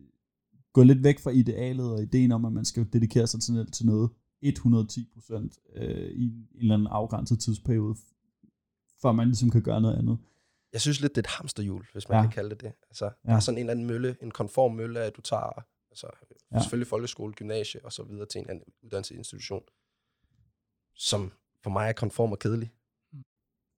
gå 0.74 0.84
lidt 0.84 1.04
væk 1.04 1.20
fra 1.20 1.32
idealet 1.32 1.92
og 1.92 2.02
ideen 2.04 2.32
om, 2.32 2.46
at 2.46 2.54
man 2.54 2.66
skal 2.66 2.88
dedikere 2.94 3.28
sig 3.28 3.42
til, 3.42 3.72
til 3.72 3.86
noget 3.86 4.10
110 4.42 5.10
procent 5.14 5.60
øh, 5.76 6.12
i 6.12 6.26
en 6.26 6.48
eller 6.56 6.74
anden 6.74 6.88
afgrænset 6.88 7.40
tidsperiode, 7.40 7.96
før 9.02 9.12
man 9.12 9.28
ligesom 9.28 9.50
kan 9.50 9.62
gøre 9.62 9.82
noget 9.82 9.96
andet. 9.96 10.18
Jeg 10.78 10.82
synes 10.82 11.02
lidt, 11.02 11.16
det 11.16 11.22
er 11.22 11.30
et 11.30 11.36
hamsterhjul, 11.38 11.86
hvis 11.94 12.10
man 12.10 12.18
Ja. 12.18 12.22
kan 12.24 12.32
kalde 12.32 12.50
det 12.50 12.62
det. 12.62 12.72
Altså, 12.90 13.06
ja. 13.06 13.12
der 13.30 13.36
er 13.36 13.40
sådan 13.40 13.58
en 13.58 13.60
eller 13.60 13.72
anden 13.72 13.86
mølle, 13.86 14.16
en 14.22 14.32
konform 14.32 14.76
mølle, 14.76 15.00
at 15.00 15.16
du 15.18 15.22
tager 15.22 15.64
altså, 15.92 16.08
Ja. 16.54 16.60
selvfølgelig 16.60 16.88
folkeskole, 16.88 17.34
gymnasie 17.34 17.86
og 17.86 17.92
så 17.94 18.04
videre 18.04 18.26
til 18.26 18.40
en 18.42 18.50
anden 18.50 18.64
uddannelsesinstitution, 18.84 19.62
som 20.96 21.32
for 21.64 21.70
mig 21.70 21.90
er 21.90 21.94
konform 21.94 22.32
og 22.32 22.40
kedelig. 22.40 22.72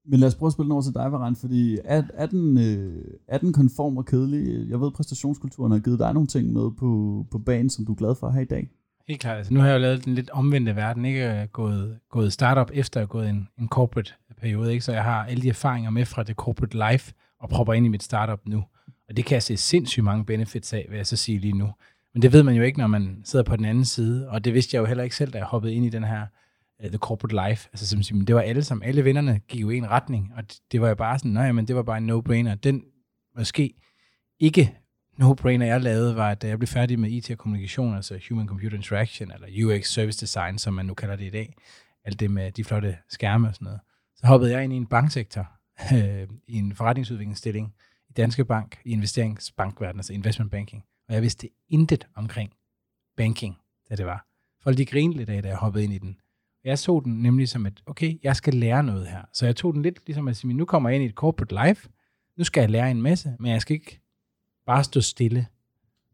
Men 0.04 0.20
lad 0.20 0.28
os 0.28 0.34
prøve 0.34 0.46
at 0.46 0.52
spille 0.52 0.64
den 0.66 0.72
over 0.72 0.82
til 0.82 0.94
dig, 0.94 1.12
Varan, 1.12 1.36
fordi 1.36 1.78
er, 1.84 2.02
er, 2.14 2.26
den, 2.26 2.58
øh, 2.58 3.04
er 3.28 3.38
den 3.38 3.52
konform 3.52 3.96
og 3.96 4.06
kedelig? 4.06 4.70
Jeg 4.70 4.80
ved, 4.80 4.90
præstationskulturen 4.92 5.72
har 5.72 5.78
givet 5.78 5.98
dig 5.98 6.12
nogle 6.14 6.26
ting 6.26 6.52
med 6.52 6.70
på, 6.78 6.90
på 7.30 7.38
banen, 7.38 7.70
som 7.70 7.86
du 7.86 7.92
er 7.92 7.96
glad 7.96 8.14
for 8.14 8.30
her 8.30 8.40
i 8.40 8.44
dag. 8.44 8.70
Helt 9.10 9.20
klart. 9.20 9.36
Altså, 9.36 9.54
nu 9.54 9.60
har 9.60 9.66
jeg 9.66 9.74
jo 9.74 9.78
lavet 9.78 10.04
den 10.04 10.14
lidt 10.14 10.30
omvendte 10.30 10.76
verden, 10.76 11.04
ikke 11.04 11.48
gået, 11.52 11.98
gået 12.10 12.32
startup 12.32 12.70
efter 12.74 13.00
at 13.00 13.02
have 13.02 13.08
gået 13.08 13.28
en, 13.28 13.48
en 13.58 13.68
corporate 13.68 14.12
periode, 14.40 14.72
ikke? 14.72 14.84
så 14.84 14.92
jeg 14.92 15.04
har 15.04 15.24
alle 15.24 15.42
de 15.42 15.48
erfaringer 15.48 15.90
med 15.90 16.04
fra 16.04 16.22
det 16.22 16.36
corporate 16.36 16.90
life 16.90 17.12
og 17.40 17.48
propper 17.48 17.72
ind 17.72 17.86
i 17.86 17.88
mit 17.88 18.02
startup 18.02 18.40
nu. 18.46 18.64
Og 19.08 19.16
det 19.16 19.24
kan 19.24 19.34
jeg 19.34 19.42
se 19.42 19.56
sindssygt 19.56 20.04
mange 20.04 20.24
benefits 20.24 20.72
af, 20.72 20.86
vil 20.88 20.96
jeg 20.96 21.06
så 21.06 21.16
sige 21.16 21.38
lige 21.38 21.52
nu. 21.52 21.70
Men 22.14 22.22
det 22.22 22.32
ved 22.32 22.42
man 22.42 22.54
jo 22.54 22.62
ikke, 22.62 22.78
når 22.78 22.86
man 22.86 23.22
sidder 23.24 23.42
på 23.44 23.56
den 23.56 23.64
anden 23.64 23.84
side, 23.84 24.28
og 24.28 24.44
det 24.44 24.54
vidste 24.54 24.74
jeg 24.74 24.80
jo 24.80 24.86
heller 24.86 25.04
ikke 25.04 25.16
selv, 25.16 25.32
da 25.32 25.38
jeg 25.38 25.46
hoppede 25.46 25.74
ind 25.74 25.86
i 25.86 25.90
den 25.90 26.04
her 26.04 26.26
uh, 26.84 26.88
the 26.88 26.98
corporate 26.98 27.48
life. 27.48 27.68
Altså 27.72 27.86
som 27.86 28.02
siger, 28.02 28.24
det 28.24 28.34
var 28.34 28.40
alle 28.40 28.62
som 28.62 28.82
alle 28.82 29.04
vennerne 29.04 29.40
gik 29.48 29.60
jo 29.60 29.70
i 29.70 29.76
en 29.76 29.90
retning, 29.90 30.32
og 30.36 30.42
det, 30.42 30.58
det 30.72 30.80
var 30.80 30.88
jo 30.88 30.94
bare 30.94 31.18
sådan, 31.18 31.30
nej, 31.30 31.52
men 31.52 31.68
det 31.68 31.76
var 31.76 31.82
bare 31.82 31.98
en 31.98 32.10
no-brainer. 32.10 32.54
Den 32.54 32.82
måske 33.36 33.74
ikke 34.40 34.78
no-brainer, 35.20 35.66
jeg 35.66 35.80
lavede, 35.80 36.16
var, 36.16 36.30
at 36.30 36.42
da 36.42 36.48
jeg 36.48 36.58
blev 36.58 36.66
færdig 36.66 36.98
med 36.98 37.10
IT 37.10 37.30
og 37.30 37.38
kommunikation, 37.38 37.96
altså 37.96 38.14
Human-Computer 38.14 38.74
Interaction, 38.74 39.30
eller 39.30 39.64
UX 39.66 39.86
Service 39.86 40.20
Design, 40.20 40.58
som 40.58 40.74
man 40.74 40.86
nu 40.86 40.94
kalder 40.94 41.16
det 41.16 41.24
i 41.24 41.30
dag, 41.30 41.54
alt 42.04 42.20
det 42.20 42.30
med 42.30 42.52
de 42.52 42.64
flotte 42.64 42.96
skærme 43.08 43.48
og 43.48 43.54
sådan 43.54 43.64
noget, 43.64 43.80
så 44.16 44.26
hoppede 44.26 44.52
jeg 44.52 44.64
ind 44.64 44.72
i 44.72 44.76
en 44.76 44.86
banksektor, 44.86 45.50
øh, 45.96 46.28
i 46.46 46.56
en 46.56 46.74
forretningsudviklingsstilling 46.74 47.74
i 48.08 48.12
Danske 48.12 48.44
Bank, 48.44 48.80
i 48.84 48.90
investeringsbankverdenen, 48.90 49.98
altså 49.98 50.12
investment 50.12 50.50
banking. 50.50 50.84
Og 51.08 51.14
jeg 51.14 51.22
vidste 51.22 51.48
intet 51.68 52.06
omkring 52.14 52.52
banking, 53.16 53.58
da 53.90 53.96
det 53.96 54.06
var. 54.06 54.26
Folk 54.62 54.76
de 54.78 54.86
grinede 54.86 55.18
lidt 55.18 55.30
af, 55.30 55.42
da 55.42 55.48
jeg 55.48 55.56
hoppede 55.56 55.84
ind 55.84 55.92
i 55.92 55.98
den. 55.98 56.16
Jeg 56.64 56.78
så 56.78 57.00
den 57.04 57.22
nemlig 57.22 57.48
som 57.48 57.66
et, 57.66 57.82
okay, 57.86 58.18
jeg 58.22 58.36
skal 58.36 58.54
lære 58.54 58.82
noget 58.82 59.06
her. 59.06 59.22
Så 59.32 59.46
jeg 59.46 59.56
tog 59.56 59.74
den 59.74 59.82
lidt 59.82 60.06
ligesom 60.06 60.28
at 60.28 60.36
sige, 60.36 60.52
nu 60.54 60.64
kommer 60.64 60.88
jeg 60.88 60.96
ind 60.96 61.04
i 61.04 61.06
et 61.06 61.14
corporate 61.14 61.66
life, 61.66 61.88
nu 62.36 62.44
skal 62.44 62.60
jeg 62.60 62.70
lære 62.70 62.90
en 62.90 63.02
masse, 63.02 63.36
men 63.38 63.52
jeg 63.52 63.60
skal 63.60 63.74
ikke 63.74 64.00
bare 64.66 64.84
stå 64.84 65.00
stille. 65.00 65.46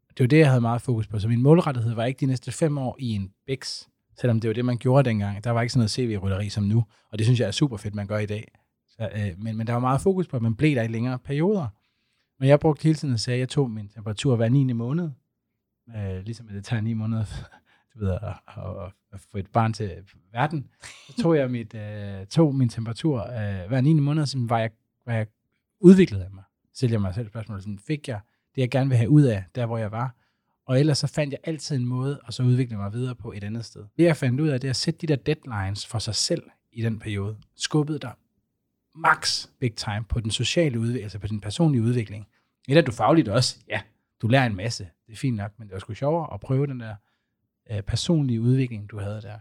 Det 0.08 0.20
var 0.20 0.26
det, 0.26 0.38
jeg 0.38 0.48
havde 0.48 0.60
meget 0.60 0.82
fokus 0.82 1.06
på. 1.06 1.18
Så 1.18 1.28
min 1.28 1.42
målrettighed 1.42 1.94
var 1.94 2.04
ikke 2.04 2.20
de 2.20 2.26
næste 2.26 2.52
fem 2.52 2.78
år 2.78 2.96
i 2.98 3.08
en 3.08 3.32
BIX, 3.46 3.82
selvom 4.20 4.40
det 4.40 4.48
var 4.48 4.54
det, 4.54 4.64
man 4.64 4.78
gjorde 4.78 5.08
dengang. 5.08 5.44
Der 5.44 5.50
var 5.50 5.62
ikke 5.62 5.72
sådan 5.72 5.80
noget 5.80 5.90
CV-rytteri 5.90 6.48
som 6.48 6.64
nu, 6.64 6.84
og 7.12 7.18
det 7.18 7.26
synes 7.26 7.40
jeg 7.40 7.46
er 7.46 7.50
super 7.50 7.76
fedt, 7.76 7.94
man 7.94 8.06
gør 8.06 8.18
i 8.18 8.26
dag. 8.26 8.52
Så, 8.88 9.08
øh, 9.16 9.38
men, 9.38 9.56
men 9.56 9.66
der 9.66 9.72
var 9.72 9.80
meget 9.80 10.00
fokus 10.00 10.28
på, 10.28 10.36
at 10.36 10.42
man 10.42 10.54
blev 10.54 10.76
der 10.76 10.82
i 10.82 10.88
længere 10.88 11.18
perioder. 11.18 11.68
Men 12.40 12.48
jeg 12.48 12.60
brugte 12.60 12.82
hele 12.82 12.94
tiden 12.94 13.14
at 13.14 13.20
sige, 13.20 13.34
at 13.34 13.40
jeg 13.40 13.48
tog 13.48 13.70
min 13.70 13.88
temperatur 13.88 14.36
hver 14.36 14.48
9. 14.48 14.72
måned. 14.72 15.10
Øh, 15.96 16.24
ligesom 16.24 16.48
at 16.48 16.54
det 16.54 16.64
tager 16.64 16.80
9 16.80 16.92
måneder 16.92 17.24
du 17.94 17.98
ved, 18.04 18.10
at, 18.10 18.20
at, 18.46 18.92
at 19.12 19.20
få 19.20 19.38
et 19.38 19.46
barn 19.46 19.72
til 19.72 19.92
verden. 20.32 20.68
Så 21.06 21.22
tog 21.22 21.36
jeg 21.36 21.50
mit, 21.50 21.74
øh, 21.74 22.26
tog 22.26 22.54
min 22.54 22.68
temperatur 22.68 23.20
øh, 23.20 23.68
hver 23.68 23.80
9. 23.80 23.92
måned, 23.92 24.26
så 24.26 24.38
var 24.38 24.58
jeg, 24.58 24.70
var 25.06 25.12
jeg 25.12 25.26
udviklet 25.80 26.20
af 26.20 26.30
mig. 26.30 26.44
Stillede 26.74 26.94
jeg 26.94 27.00
mig 27.00 27.14
selv 27.14 27.28
spørgsmålet, 27.28 27.62
sådan, 27.62 27.78
fik 27.78 28.08
jeg 28.08 28.20
det, 28.56 28.62
jeg 28.62 28.70
gerne 28.70 28.88
vil 28.88 28.98
have 28.98 29.10
ud 29.10 29.22
af, 29.22 29.44
der 29.54 29.66
hvor 29.66 29.78
jeg 29.78 29.92
var. 29.92 30.14
Og 30.66 30.80
ellers 30.80 30.98
så 30.98 31.06
fandt 31.06 31.32
jeg 31.32 31.40
altid 31.44 31.76
en 31.76 31.84
måde, 31.84 32.20
og 32.24 32.32
så 32.32 32.42
udvikle 32.42 32.76
mig 32.76 32.92
videre 32.92 33.14
på 33.14 33.32
et 33.32 33.44
andet 33.44 33.64
sted. 33.64 33.84
Det 33.96 34.04
jeg 34.04 34.16
fandt 34.16 34.40
ud 34.40 34.48
af, 34.48 34.60
det 34.60 34.68
er 34.68 34.70
at 34.70 34.76
sætte 34.76 35.00
de 35.00 35.06
der 35.06 35.16
deadlines 35.16 35.86
for 35.86 35.98
sig 35.98 36.14
selv 36.14 36.42
i 36.72 36.82
den 36.82 36.98
periode. 36.98 37.36
Skubbede 37.56 37.98
dig 37.98 38.12
max 38.96 39.46
big 39.60 39.74
time 39.74 40.04
på 40.08 40.20
den 40.20 40.30
sociale 40.30 40.78
udvikling, 40.78 41.02
altså 41.02 41.18
på 41.18 41.26
den 41.26 41.40
personlige 41.40 41.82
udvikling. 41.82 42.26
Eller 42.68 42.82
du 42.82 42.92
fagligt 42.92 43.28
også, 43.28 43.56
ja, 43.68 43.80
du 44.22 44.28
lærer 44.28 44.46
en 44.46 44.56
masse, 44.56 44.88
det 45.06 45.12
er 45.12 45.16
fint 45.16 45.36
nok, 45.36 45.52
men 45.58 45.68
det 45.68 45.72
var 45.72 45.78
sgu 45.78 45.94
sjovere 45.94 46.34
at 46.34 46.40
prøve 46.40 46.66
den 46.66 46.80
der 46.80 46.94
øh, 47.70 47.82
personlige 47.82 48.40
udvikling, 48.40 48.90
du 48.90 48.98
havde 48.98 49.22
der. 49.22 49.38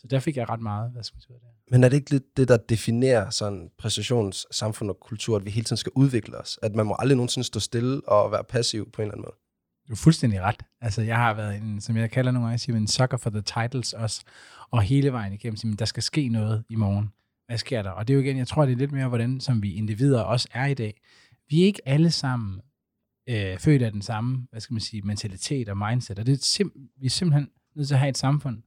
Så 0.00 0.06
der 0.06 0.20
fik 0.20 0.36
jeg 0.36 0.48
ret 0.48 0.60
meget, 0.60 0.92
hvad 0.92 1.02
skal 1.02 1.16
man 1.16 1.20
sige 1.20 1.34
der. 1.34 1.46
Men 1.70 1.84
er 1.84 1.88
det 1.88 1.96
ikke 1.96 2.10
lidt 2.10 2.36
det, 2.36 2.48
der 2.48 2.56
definerer 2.56 3.30
sådan 3.30 3.70
præstationssamfund 3.78 4.90
og 4.90 5.00
kultur, 5.00 5.36
at 5.36 5.44
vi 5.44 5.50
hele 5.50 5.64
tiden 5.64 5.76
skal 5.76 5.92
udvikle 5.94 6.38
os? 6.38 6.58
At 6.62 6.74
man 6.74 6.86
må 6.86 6.96
aldrig 6.98 7.16
nogensinde 7.16 7.46
stå 7.46 7.60
stille 7.60 8.08
og 8.08 8.32
være 8.32 8.44
passiv 8.44 8.90
på 8.92 9.02
en 9.02 9.06
eller 9.06 9.14
anden 9.14 9.22
måde? 9.22 9.36
Du 9.88 9.92
er 9.92 9.96
fuldstændig 9.96 10.40
ret. 10.40 10.62
Altså, 10.80 11.02
jeg 11.02 11.16
har 11.16 11.34
været 11.34 11.56
en, 11.56 11.80
som 11.80 11.96
jeg 11.96 12.10
kalder 12.10 12.32
nogle 12.32 12.46
gange, 12.46 12.58
siger, 12.58 12.76
en 12.76 12.86
sucker 12.86 13.16
for 13.16 13.30
the 13.30 13.42
titles 13.42 13.92
også, 13.92 14.22
og 14.70 14.82
hele 14.82 15.12
vejen 15.12 15.32
igennem, 15.32 15.56
siger, 15.56 15.76
der 15.76 15.84
skal 15.84 16.02
ske 16.02 16.28
noget 16.28 16.64
i 16.68 16.76
morgen. 16.76 17.12
Hvad 17.46 17.58
sker 17.58 17.82
der? 17.82 17.90
Og 17.90 18.08
det 18.08 18.14
er 18.14 18.16
jo 18.16 18.22
igen, 18.24 18.36
jeg 18.36 18.48
tror, 18.48 18.66
det 18.66 18.72
er 18.72 18.76
lidt 18.76 18.92
mere, 18.92 19.08
hvordan 19.08 19.40
som 19.40 19.62
vi 19.62 19.74
individer 19.74 20.20
også 20.20 20.48
er 20.52 20.66
i 20.66 20.74
dag. 20.74 21.00
Vi 21.48 21.60
er 21.60 21.64
ikke 21.64 21.88
alle 21.88 22.10
sammen 22.10 22.60
øh, 23.28 23.58
født 23.58 23.82
af 23.82 23.92
den 23.92 24.02
samme, 24.02 24.46
hvad 24.50 24.60
skal 24.60 24.74
man 24.74 24.80
sige, 24.80 25.02
mentalitet 25.02 25.68
og 25.68 25.76
mindset, 25.78 26.18
og 26.18 26.26
det 26.26 26.32
er 26.32 26.36
sim- 26.36 26.90
vi 27.00 27.06
er 27.06 27.10
simpelthen 27.10 27.48
nødt 27.76 27.88
til 27.88 27.94
at 27.94 28.00
have 28.00 28.08
et 28.08 28.18
samfund, 28.18 28.62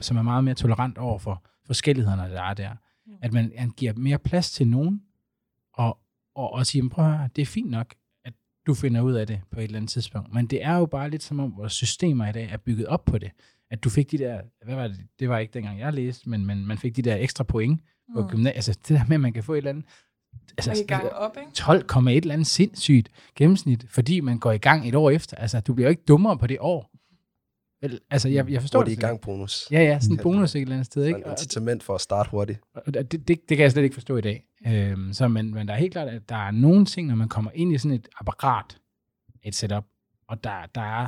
som 0.00 0.16
er 0.16 0.22
meget 0.22 0.44
mere 0.44 0.54
tolerant 0.54 0.98
over 0.98 1.18
for 1.18 1.42
forskellighederne, 1.66 2.22
der 2.34 2.42
er 2.42 2.54
der. 2.54 2.70
At 3.22 3.32
man, 3.32 3.52
man 3.58 3.70
giver 3.70 3.92
mere 3.96 4.18
plads 4.18 4.50
til 4.50 4.68
nogen, 4.68 5.02
og, 5.72 5.98
og, 6.34 6.52
og 6.52 6.66
siger, 6.66 6.88
prøv 6.88 7.04
at 7.04 7.18
høre, 7.18 7.28
det 7.36 7.42
er 7.42 7.46
fint 7.46 7.70
nok, 7.70 7.94
at 8.24 8.32
du 8.66 8.74
finder 8.74 9.00
ud 9.00 9.12
af 9.12 9.26
det 9.26 9.40
på 9.50 9.60
et 9.60 9.64
eller 9.64 9.76
andet 9.76 9.90
tidspunkt. 9.90 10.34
Men 10.34 10.46
det 10.46 10.64
er 10.64 10.76
jo 10.76 10.86
bare 10.86 11.10
lidt 11.10 11.22
som 11.22 11.40
om, 11.40 11.56
vores 11.56 11.72
systemer 11.72 12.28
i 12.28 12.32
dag 12.32 12.48
er 12.52 12.56
bygget 12.56 12.86
op 12.86 13.04
på 13.04 13.18
det. 13.18 13.30
At 13.70 13.84
du 13.84 13.90
fik 13.90 14.10
de 14.10 14.18
der, 14.18 14.40
hvad 14.64 14.74
var 14.74 14.88
det, 14.88 15.00
det 15.18 15.28
var 15.28 15.38
ikke 15.38 15.54
dengang 15.54 15.80
jeg 15.80 15.92
læste, 15.92 16.28
men, 16.28 16.46
men 16.46 16.66
man 16.66 16.78
fik 16.78 16.96
de 16.96 17.02
der 17.02 17.16
ekstra 17.16 17.44
point 17.44 17.80
på 18.14 18.22
mm. 18.22 18.28
gymnasiet. 18.28 18.56
Altså 18.56 18.72
det 18.72 18.88
der 18.88 19.04
med, 19.08 19.16
at 19.16 19.20
man 19.20 19.32
kan 19.32 19.44
få 19.44 19.52
et 19.52 19.56
eller 19.56 19.70
andet, 19.70 19.84
altså, 20.58 20.84
gang 20.88 21.08
op, 21.12 21.36
ikke? 21.36 21.50
12,1 21.58 22.08
eller 22.08 22.32
andet 22.32 22.46
sindssygt 22.46 23.10
gennemsnit, 23.34 23.86
fordi 23.88 24.20
man 24.20 24.38
går 24.38 24.52
i 24.52 24.58
gang 24.58 24.88
et 24.88 24.94
år 24.94 25.10
efter. 25.10 25.36
Altså, 25.36 25.60
du 25.60 25.74
bliver 25.74 25.88
jo 25.88 25.90
ikke 25.90 26.04
dummere 26.08 26.38
på 26.38 26.46
det 26.46 26.56
år. 26.60 26.90
Vel, 27.80 28.00
altså, 28.10 28.28
jeg, 28.28 28.50
jeg 28.50 28.60
forstår 28.60 28.82
det. 28.82 28.92
i 28.92 28.94
gang 28.94 29.20
bonus. 29.20 29.68
Ja, 29.70 29.82
ja, 29.82 29.98
sådan 30.00 30.16
en 30.16 30.22
bonus 30.22 30.54
et 30.54 30.60
eller 30.60 30.74
andet 30.74 30.86
sted. 30.86 31.04
Ikke? 31.04 31.20
Et 31.20 31.30
incitament 31.30 31.82
for 31.82 31.94
at 31.94 32.00
starte 32.00 32.30
hurtigt. 32.30 32.60
Og 32.74 32.94
det, 32.94 33.12
det, 33.12 33.28
det 33.28 33.48
kan 33.48 33.58
jeg 33.58 33.72
slet 33.72 33.82
ikke 33.82 33.94
forstå 33.94 34.16
i 34.16 34.20
dag. 34.20 34.44
Øhm, 34.66 35.12
så, 35.12 35.28
men, 35.28 35.54
men 35.54 35.68
der 35.68 35.74
er 35.74 35.78
helt 35.78 35.92
klart, 35.92 36.08
at 36.08 36.28
der 36.28 36.36
er 36.36 36.50
nogle 36.50 36.84
ting, 36.84 37.08
når 37.08 37.14
man 37.14 37.28
kommer 37.28 37.50
ind 37.54 37.72
i 37.72 37.78
sådan 37.78 37.96
et 37.96 38.08
apparat, 38.20 38.78
et 39.42 39.54
setup, 39.54 39.84
og 40.28 40.44
der, 40.44 40.66
der 40.74 40.80
er, 40.80 41.06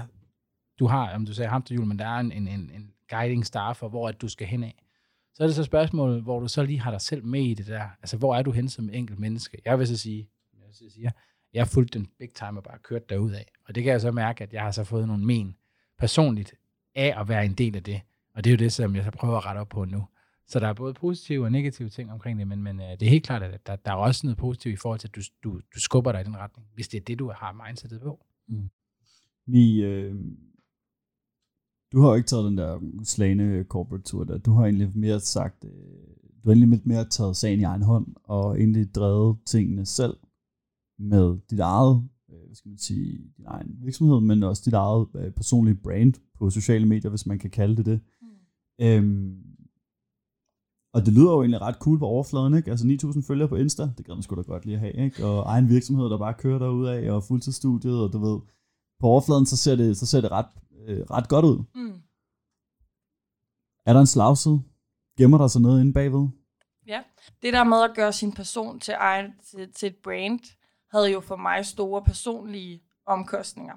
du 0.79 0.87
har, 0.87 1.15
om 1.15 1.27
du 1.27 1.35
sagde 1.35 1.49
hamsterhjul, 1.49 1.87
men 1.87 1.99
der 1.99 2.05
er 2.05 2.19
en, 2.19 2.33
en, 2.33 2.49
en 2.49 2.91
guiding 3.11 3.47
star 3.47 3.73
for, 3.73 3.89
hvor 3.89 4.09
at 4.09 4.21
du 4.21 4.29
skal 4.29 4.47
hen 4.47 4.65
af. 4.65 4.85
Så 5.35 5.43
er 5.43 5.47
det 5.47 5.57
så 5.57 5.65
spørgsmålet, 5.65 6.23
hvor 6.23 6.41
du 6.41 6.49
så 6.49 6.63
lige 6.63 6.81
har 6.81 6.91
dig 6.91 7.01
selv 7.01 7.25
med 7.25 7.43
i 7.43 7.55
det 7.55 7.67
der. 7.67 7.83
Altså, 8.03 8.17
hvor 8.17 8.37
er 8.37 8.43
du 8.43 8.51
hen 8.51 8.69
som 8.69 8.91
enkelt 8.93 9.19
menneske? 9.19 9.59
Jeg 9.65 9.79
vil 9.79 9.87
så 9.87 9.97
sige, 9.97 10.29
jeg, 10.53 10.67
vil 10.67 10.75
så 10.75 10.95
sige, 10.95 11.13
jeg 11.53 11.61
har 11.61 11.67
fulgt 11.67 11.95
den 11.95 12.07
big 12.19 12.35
time 12.35 12.59
og 12.59 12.65
bare 12.65 12.79
kørt 12.83 13.09
derud 13.09 13.33
af. 13.33 13.53
Og 13.69 13.75
det 13.75 13.83
kan 13.83 13.93
jeg 13.93 14.01
så 14.01 14.13
mærke, 14.13 14.45
at 14.45 14.53
jeg 14.53 14.63
har 14.63 14.71
så 14.71 14.85
fået 14.85 15.07
nogle 15.07 15.25
men 15.25 15.57
personligt 15.99 16.55
af 16.99 17.21
at 17.21 17.29
være 17.29 17.45
en 17.45 17.53
del 17.53 17.77
af 17.77 17.83
det. 17.83 18.01
Og 18.35 18.45
det 18.45 18.51
er 18.51 18.55
jo 18.55 18.59
det, 18.59 18.73
som 18.73 18.97
jeg 18.97 19.05
så 19.05 19.11
prøver 19.11 19.37
at 19.37 19.47
rette 19.47 19.59
op 19.59 19.69
på 19.69 19.85
nu. 19.85 20.05
Så 20.47 20.61
der 20.61 20.69
er 20.69 20.73
både 20.73 20.95
positive 20.95 21.45
og 21.45 21.53
negative 21.53 21.89
ting 21.89 22.13
omkring 22.13 22.39
det, 22.39 22.49
men, 22.49 22.63
men 22.63 22.81
uh, 22.81 22.87
det 22.87 23.03
er 23.03 23.11
helt 23.11 23.25
klart, 23.25 23.43
at 23.43 23.67
der, 23.67 23.77
der 23.77 23.91
er 23.91 23.97
også 23.97 24.27
noget 24.27 24.39
positivt 24.39 24.73
i 24.73 24.77
forhold 24.77 25.01
til, 25.01 25.09
at 25.09 25.15
du, 25.15 25.21
du, 25.45 25.61
du 25.75 25.81
skubber 25.81 26.13
dig 26.13 26.21
i 26.21 26.25
den 26.25 26.37
retning, 26.37 26.69
hvis 26.75 26.89
det 26.89 27.01
er 27.01 27.05
det, 27.05 27.19
du 27.19 27.33
har 27.37 27.65
mindsetet 27.67 28.01
på. 28.01 28.21
Mm. 28.49 28.71
Vi, 29.47 29.83
øh, 29.83 30.15
du 31.93 32.01
har 32.01 32.09
jo 32.09 32.15
ikke 32.15 32.27
taget 32.27 32.45
den 32.45 32.59
der 32.59 32.81
slagende 33.05 33.65
corporate 33.65 34.05
tour 34.05 34.25
der. 34.25 34.39
Du 34.39 34.53
har 34.53 34.65
egentlig 34.65 34.91
mere 34.95 35.21
sagt, 35.21 35.65
øh, 35.65 35.71
du 36.43 36.49
har 36.49 36.53
egentlig 36.53 36.69
lidt 36.69 36.87
mere 36.87 37.09
taget 37.09 37.37
sagen 37.37 37.61
i 37.61 37.63
egen 37.63 37.83
hånd, 37.83 38.07
og 38.25 38.59
egentlig 38.61 38.95
drevet 38.95 39.39
tingene 39.47 39.87
selv 39.87 40.17
med 40.99 41.39
dit 41.51 41.61
eget, 41.61 42.09
øh, 42.31 42.47
hvad 42.47 42.55
skal 42.55 42.69
man 42.69 42.79
sige, 42.79 43.13
din 43.37 43.47
egen 43.47 43.79
virksomhed, 43.83 44.21
men 44.21 44.43
også 44.43 44.63
dit 44.67 44.75
eget 44.75 45.07
øh, 45.15 45.33
personlige 45.33 45.75
brand 45.75 46.15
på 46.39 46.51
sociale 46.51 46.87
medier, 46.87 47.11
hvis 47.11 47.27
man 47.27 47.39
kan 47.39 47.51
kalde 47.51 47.77
det 47.77 47.87
det. 47.87 48.01
Mm. 48.23 48.85
Øhm, 48.87 49.49
og 50.93 51.07
det 51.07 51.13
lyder 51.13 51.33
jo 51.33 51.41
egentlig 51.41 51.61
ret 51.61 51.75
cool 51.75 51.99
på 51.99 52.07
overfladen, 52.07 52.55
ikke? 52.55 52.71
Altså 52.71 52.87
9.000 52.87 53.27
følgere 53.27 53.49
på 53.49 53.57
Insta, 53.57 53.83
det 53.83 54.07
gad 54.07 54.15
man 54.15 54.23
sgu 54.23 54.37
da 54.37 54.43
godt 54.43 54.65
lige 54.65 54.75
at 54.75 54.81
have, 54.81 55.05
ikke? 55.05 55.27
Og 55.27 55.45
egen 55.47 55.69
virksomhed, 55.69 56.11
der 56.11 56.19
bare 56.19 56.35
kører 56.35 56.59
derud 56.59 56.87
af, 56.87 57.11
og 57.11 57.25
fuldtidsstudiet, 57.25 58.01
og 58.03 58.13
du 58.13 58.19
ved, 58.19 58.41
på 59.01 59.07
overfladen, 59.07 59.47
så 59.47 59.57
ser 59.57 59.77
det, 59.77 59.97
så 59.97 60.07
ser 60.07 60.21
det 60.21 60.31
ret, 60.31 60.47
øh, 60.87 61.01
ret 61.11 61.29
godt 61.29 61.45
ud. 61.45 61.59
Mm. 61.75 62.01
Er 63.87 63.93
der 63.93 64.01
en 64.01 64.07
slagside? 64.07 64.63
Gemmer 65.19 65.39
der 65.39 65.47
sig 65.47 65.63
noget 65.63 65.81
inde 65.81 65.93
bagved? 65.93 66.29
Ja, 66.87 67.03
det 67.43 67.53
der 67.53 67.65
med 67.65 67.83
at 67.83 67.97
gøre 67.97 68.13
sin 68.13 68.33
person 68.33 68.81
til, 68.81 68.95
egen, 68.99 69.33
til, 69.51 69.73
til 69.73 69.87
et 69.87 69.97
brand, 69.97 70.41
havde 70.91 71.13
jo 71.13 71.21
for 71.21 71.37
mig 71.37 71.67
store 71.67 72.03
personlige 72.03 72.83
omkostninger. 73.07 73.77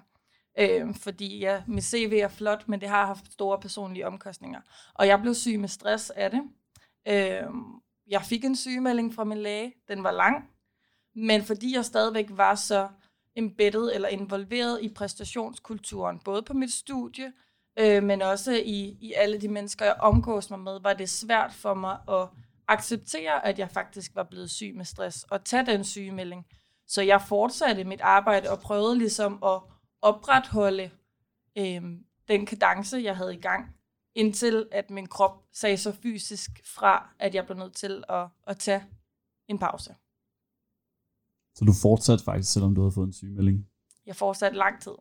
Øh, 0.60 0.96
fordi 0.96 1.40
ja, 1.40 1.64
mit 1.68 1.84
CV 1.84 2.20
er 2.24 2.28
flot, 2.28 2.68
men 2.68 2.82
det 2.82 2.90
har 2.90 3.06
haft 3.06 3.34
store 3.34 3.60
personlige 3.60 4.08
omkostninger. 4.08 4.62
Og 4.94 5.08
jeg 5.08 5.22
blev 5.22 5.34
syg 5.34 5.60
med 5.60 5.70
stress 5.70 6.10
af 6.10 6.32
det. 6.32 6.42
Øh, 7.08 7.44
jeg 8.08 8.22
fik 8.22 8.46
en 8.46 8.56
sygemelding 8.56 9.14
fra 9.14 9.24
min 9.24 9.38
læge. 9.38 9.74
Den 9.88 10.04
var 10.04 10.12
lang. 10.12 10.50
Men 11.16 11.44
fordi 11.44 11.76
jeg 11.76 11.86
stadigvæk 11.86 12.28
var 12.30 12.56
så 12.56 12.88
embedded 13.36 13.92
eller 13.94 14.08
involveret 14.08 14.80
i 14.82 14.94
præstationskulturen, 14.94 16.20
både 16.20 16.42
på 16.42 16.54
mit 16.54 16.74
studie, 16.74 17.34
øh, 17.80 18.04
men 18.04 18.22
også 18.22 18.52
i, 18.52 18.98
i 19.02 19.14
alle 19.14 19.42
de 19.42 19.48
mennesker, 19.48 19.86
jeg 19.86 19.96
omgås 20.00 20.50
mig 20.50 20.60
med, 20.60 20.80
var 20.82 20.94
det 20.94 21.10
svært 21.10 21.54
for 21.54 21.74
mig 21.74 21.98
at 22.10 22.28
acceptere, 22.68 23.46
at 23.46 23.60
jeg 23.60 23.70
faktisk 23.72 24.12
var 24.16 24.24
blevet 24.24 24.50
syg 24.50 24.74
med 24.76 24.86
stress, 24.86 25.24
og 25.24 25.44
tage 25.46 25.66
den 25.66 25.84
sygemelding. 25.84 26.46
Så 26.88 27.02
jeg 27.02 27.22
fortsatte 27.22 27.84
mit 27.84 28.02
arbejde 28.02 28.50
og 28.50 28.60
prøvede 28.60 28.98
ligesom 28.98 29.44
at 29.44 29.62
opretholde 30.02 30.92
øh, 31.58 31.82
den 32.28 32.46
kadence, 32.46 32.98
jeg 33.04 33.18
havde 33.18 33.36
i 33.36 33.42
gang, 33.42 33.76
indtil 34.16 34.68
at 34.72 34.90
min 34.90 35.08
krop 35.08 35.44
sagde 35.52 35.78
så 35.78 35.92
fysisk 35.92 36.62
fra, 36.66 37.14
at 37.20 37.36
jeg 37.36 37.46
blev 37.46 37.58
nødt 37.58 37.76
til 37.76 38.04
at, 38.10 38.28
at 38.48 38.58
tage 38.58 38.84
en 39.48 39.60
pause. 39.60 39.96
Så 41.56 41.66
du 41.66 41.74
fortsatte 41.82 42.24
faktisk, 42.24 42.54
selvom 42.54 42.76
du 42.76 42.82
havde 42.82 42.92
fået 42.92 43.08
en 43.08 43.14
sygemelding? 43.14 43.68
Jeg 44.06 44.16
fortsatte 44.16 44.58
lang 44.58 44.82
tid. 44.82 44.96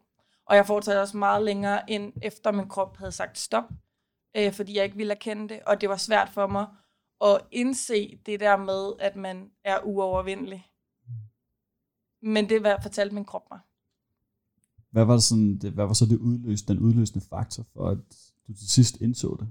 Og 0.46 0.56
jeg 0.56 0.66
fortsatte 0.66 1.00
også 1.00 1.16
meget 1.16 1.44
længere, 1.44 1.90
end 1.90 2.12
efter 2.22 2.52
min 2.52 2.68
krop 2.68 2.96
havde 2.96 3.12
sagt 3.12 3.38
stop, 3.38 3.64
øh, 4.36 4.52
fordi 4.52 4.76
jeg 4.76 4.84
ikke 4.84 4.96
ville 4.96 5.14
erkende 5.14 5.48
det. 5.48 5.60
Og 5.66 5.80
det 5.80 5.88
var 5.88 5.96
svært 5.96 6.28
for 6.28 6.46
mig 6.46 6.66
at 7.24 7.40
indse 7.50 8.20
det 8.26 8.40
der 8.40 8.56
med, 8.56 8.92
at 8.98 9.16
man 9.16 9.50
er 9.64 9.80
uovervindelig. 9.84 10.70
Men 12.22 12.48
det 12.48 12.62
var, 12.62 12.78
fortalte 12.82 13.14
min 13.14 13.24
krop 13.24 13.50
mig. 13.50 13.60
Hvad 14.90 15.04
var, 15.04 15.12
det 15.12 15.22
sådan, 15.22 15.58
det, 15.58 15.72
hvad 15.72 15.86
var 15.86 15.92
så 15.92 16.06
det 16.06 16.18
udløs, 16.18 16.62
den 16.62 16.78
udløsende 16.78 17.26
faktor 17.30 17.66
for, 17.72 17.88
at 17.88 17.98
du 18.48 18.52
til 18.52 18.70
sidst 18.70 19.00
indså 19.00 19.36
det? 19.40 19.48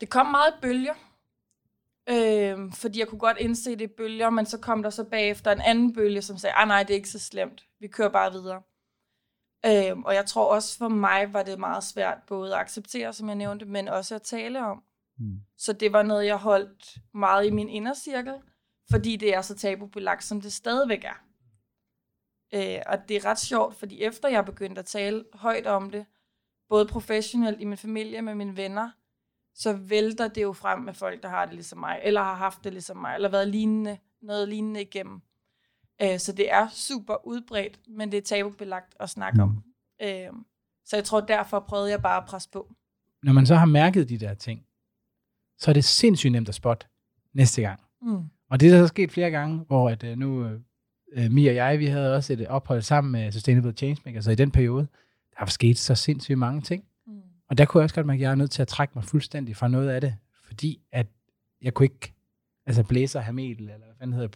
Det 0.00 0.10
kom 0.10 0.26
meget 0.26 0.54
bølger. 0.62 0.94
Øh, 2.08 2.72
fordi 2.72 2.98
jeg 2.98 3.08
kunne 3.08 3.18
godt 3.18 3.38
indse 3.40 3.76
det 3.76 3.90
bølger, 3.90 4.30
men 4.30 4.46
så 4.46 4.58
kom 4.58 4.82
der 4.82 4.90
så 4.90 5.04
bagefter 5.04 5.52
en 5.52 5.60
anden 5.60 5.94
bølge, 5.94 6.22
som 6.22 6.36
sagde, 6.36 6.54
ah 6.54 6.68
nej, 6.68 6.82
det 6.82 6.90
er 6.90 6.96
ikke 6.96 7.08
så 7.08 7.18
slemt. 7.18 7.64
Vi 7.80 7.88
kører 7.88 8.08
bare 8.08 8.32
videre. 8.32 8.62
Øh, 9.66 9.98
og 9.98 10.14
jeg 10.14 10.26
tror 10.26 10.54
også 10.54 10.78
for 10.78 10.88
mig 10.88 11.32
var 11.32 11.42
det 11.42 11.58
meget 11.58 11.84
svært 11.84 12.18
både 12.26 12.54
at 12.54 12.60
acceptere, 12.60 13.12
som 13.12 13.28
jeg 13.28 13.36
nævnte, 13.36 13.66
men 13.66 13.88
også 13.88 14.14
at 14.14 14.22
tale 14.22 14.66
om. 14.66 14.82
Mm. 15.18 15.40
Så 15.58 15.72
det 15.72 15.92
var 15.92 16.02
noget, 16.02 16.26
jeg 16.26 16.36
holdt 16.36 16.96
meget 17.14 17.46
i 17.46 17.50
min 17.50 17.68
indercirkel, 17.68 18.34
fordi 18.90 19.16
det 19.16 19.34
er 19.34 19.42
så 19.42 19.54
tabubelagt, 19.54 20.24
som 20.24 20.40
det 20.40 20.52
stadigvæk 20.52 21.04
er. 21.04 21.24
Øh, 22.54 22.78
og 22.86 23.08
det 23.08 23.16
er 23.16 23.24
ret 23.24 23.38
sjovt, 23.38 23.74
fordi 23.74 24.02
efter 24.02 24.28
jeg 24.28 24.44
begyndte 24.44 24.78
at 24.78 24.86
tale 24.86 25.24
højt 25.34 25.66
om 25.66 25.90
det, 25.90 26.06
både 26.68 26.86
professionelt 26.86 27.60
i 27.60 27.64
min 27.64 27.78
familie 27.78 28.22
med 28.22 28.34
mine 28.34 28.56
venner, 28.56 28.90
så 29.54 29.72
vælter 29.72 30.28
det 30.28 30.42
jo 30.42 30.52
frem 30.52 30.78
med 30.78 30.94
folk, 30.94 31.22
der 31.22 31.28
har 31.28 31.44
det 31.44 31.54
ligesom 31.54 31.78
mig, 31.78 32.00
eller 32.02 32.22
har 32.22 32.34
haft 32.34 32.64
det 32.64 32.72
ligesom 32.72 32.96
mig, 32.96 33.14
eller 33.14 33.28
været 33.28 33.48
lignende, 33.48 33.98
noget 34.22 34.48
lignende 34.48 34.82
igennem. 34.82 35.22
Øh, 36.02 36.18
så 36.18 36.32
det 36.32 36.52
er 36.52 36.68
super 36.68 37.26
udbredt, 37.26 37.80
men 37.88 38.12
det 38.12 38.18
er 38.18 38.22
tabubelagt 38.22 38.94
at 39.00 39.10
snakke 39.10 39.36
mm. 39.36 39.42
om. 39.42 39.64
Øh, 40.02 40.32
så 40.84 40.96
jeg 40.96 41.04
tror, 41.04 41.20
derfor 41.20 41.60
prøvede 41.60 41.90
jeg 41.90 42.02
bare 42.02 42.22
at 42.22 42.28
presse 42.28 42.50
på. 42.50 42.74
Når 43.22 43.32
man 43.32 43.46
så 43.46 43.54
har 43.54 43.66
mærket 43.66 44.08
de 44.08 44.18
der 44.18 44.34
ting, 44.34 44.66
så 45.58 45.70
er 45.70 45.72
det 45.72 45.84
sindssygt 45.84 46.32
nemt 46.32 46.48
at 46.48 46.54
spotte 46.54 46.86
næste 47.32 47.62
gang. 47.62 47.80
Mm. 48.02 48.24
Og 48.50 48.60
det 48.60 48.72
er 48.72 48.82
så 48.82 48.86
sket 48.86 49.12
flere 49.12 49.30
gange, 49.30 49.64
hvor 49.66 49.90
at, 49.90 50.04
uh, 50.04 50.18
nu 50.18 50.60
uh, 51.18 51.32
Mia 51.32 51.50
og 51.50 51.56
jeg, 51.56 51.78
vi 51.78 51.86
havde 51.86 52.16
også 52.16 52.32
et 52.32 52.46
ophold 52.46 52.82
sammen 52.82 53.12
med 53.12 53.32
Sustainable 53.32 53.72
Changemaker, 53.72 54.20
så 54.20 54.30
i 54.30 54.34
den 54.34 54.50
periode, 54.50 54.86
der 55.30 55.36
har 55.38 55.46
sket 55.46 55.78
så 55.78 55.94
sindssygt 55.94 56.38
mange 56.38 56.60
ting. 56.60 56.84
Mm. 57.06 57.12
Og 57.50 57.58
der 57.58 57.64
kunne 57.64 57.80
jeg 57.80 57.84
også 57.84 57.94
godt 57.94 58.06
mærke, 58.06 58.18
at 58.18 58.22
jeg 58.22 58.30
er 58.30 58.34
nødt 58.34 58.50
til 58.50 58.62
at 58.62 58.68
trække 58.68 58.92
mig 58.94 59.04
fuldstændig 59.04 59.56
fra 59.56 59.68
noget 59.68 59.88
af 59.88 60.00
det, 60.00 60.14
fordi 60.46 60.80
at 60.92 61.06
jeg 61.62 61.74
kunne 61.74 61.86
ikke 61.86 62.12
altså 62.66 62.82
blæse 62.82 63.18
og 63.18 63.24
hamel, 63.24 63.58
eller 63.58 63.76
hvad 63.76 63.88
fanden 63.98 64.14
hedder 64.14 64.28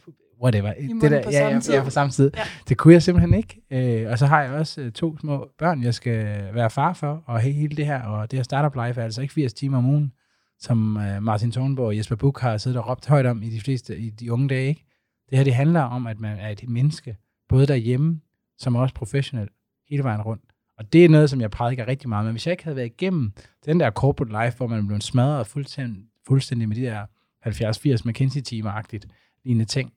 whatever. 0.42 0.72
I 0.72 0.86
det 0.86 1.10
der, 1.10 1.22
på 1.22 1.30
ja, 1.30 1.48
ja, 1.48 1.60
ja, 1.72 1.84
på 1.84 1.90
samme 1.90 2.10
tid. 2.10 2.30
Ja. 2.36 2.42
Det 2.68 2.76
kunne 2.76 2.94
jeg 2.94 3.02
simpelthen 3.02 3.34
ikke. 3.34 3.60
Øh, 3.70 4.10
og 4.10 4.18
så 4.18 4.26
har 4.26 4.42
jeg 4.42 4.52
også 4.52 4.80
øh, 4.80 4.92
to 4.92 5.18
små 5.18 5.48
børn, 5.58 5.82
jeg 5.82 5.94
skal 5.94 6.48
være 6.54 6.70
far 6.70 6.92
for, 6.92 7.22
og 7.26 7.40
hele 7.40 7.76
det 7.76 7.86
her, 7.86 8.02
og 8.02 8.30
det 8.30 8.38
her 8.38 8.44
startup 8.44 8.74
life 8.86 9.00
er 9.00 9.04
altså 9.04 9.22
ikke 9.22 9.34
80 9.34 9.52
timer 9.52 9.78
om 9.78 9.86
ugen, 9.86 10.12
som 10.58 10.96
øh, 10.96 11.22
Martin 11.22 11.52
Thornborg 11.52 11.86
og 11.86 11.96
Jesper 11.96 12.16
Buch 12.16 12.42
har 12.42 12.58
siddet 12.58 12.80
og 12.80 12.88
råbt 12.88 13.06
højt 13.06 13.26
om 13.26 13.42
i 13.42 13.50
de 13.50 13.60
fleste, 13.60 13.98
i 13.98 14.10
de 14.10 14.32
unge 14.32 14.48
dage, 14.48 14.68
ikke? 14.68 14.84
Det 15.30 15.38
her, 15.38 15.44
det 15.44 15.54
handler 15.54 15.80
om, 15.80 16.06
at 16.06 16.20
man 16.20 16.38
er 16.38 16.48
et 16.48 16.68
menneske, 16.68 17.16
både 17.48 17.66
derhjemme, 17.66 18.20
som 18.58 18.76
også 18.76 18.94
professionelt, 18.94 19.52
hele 19.88 20.02
vejen 20.02 20.22
rundt. 20.22 20.44
Og 20.78 20.92
det 20.92 21.04
er 21.04 21.08
noget, 21.08 21.30
som 21.30 21.40
jeg 21.40 21.50
prædiker 21.50 21.88
rigtig 21.88 22.08
meget. 22.08 22.24
Men 22.24 22.32
hvis 22.32 22.46
jeg 22.46 22.52
ikke 22.52 22.64
havde 22.64 22.76
været 22.76 22.86
igennem 22.86 23.32
den 23.64 23.80
der 23.80 23.90
corporate 23.90 24.44
life, 24.44 24.56
hvor 24.56 24.66
man 24.66 24.86
blev 24.86 25.00
smadret 25.00 25.46
fuldstændig, 25.46 26.04
fuldstændig 26.26 26.68
med 26.68 26.76
de 26.76 26.82
der 26.82 27.06
70-80 27.46 28.08
McKinsey-timer-agtigt 28.08 29.06
lignende 29.44 29.64
ting, 29.64 29.92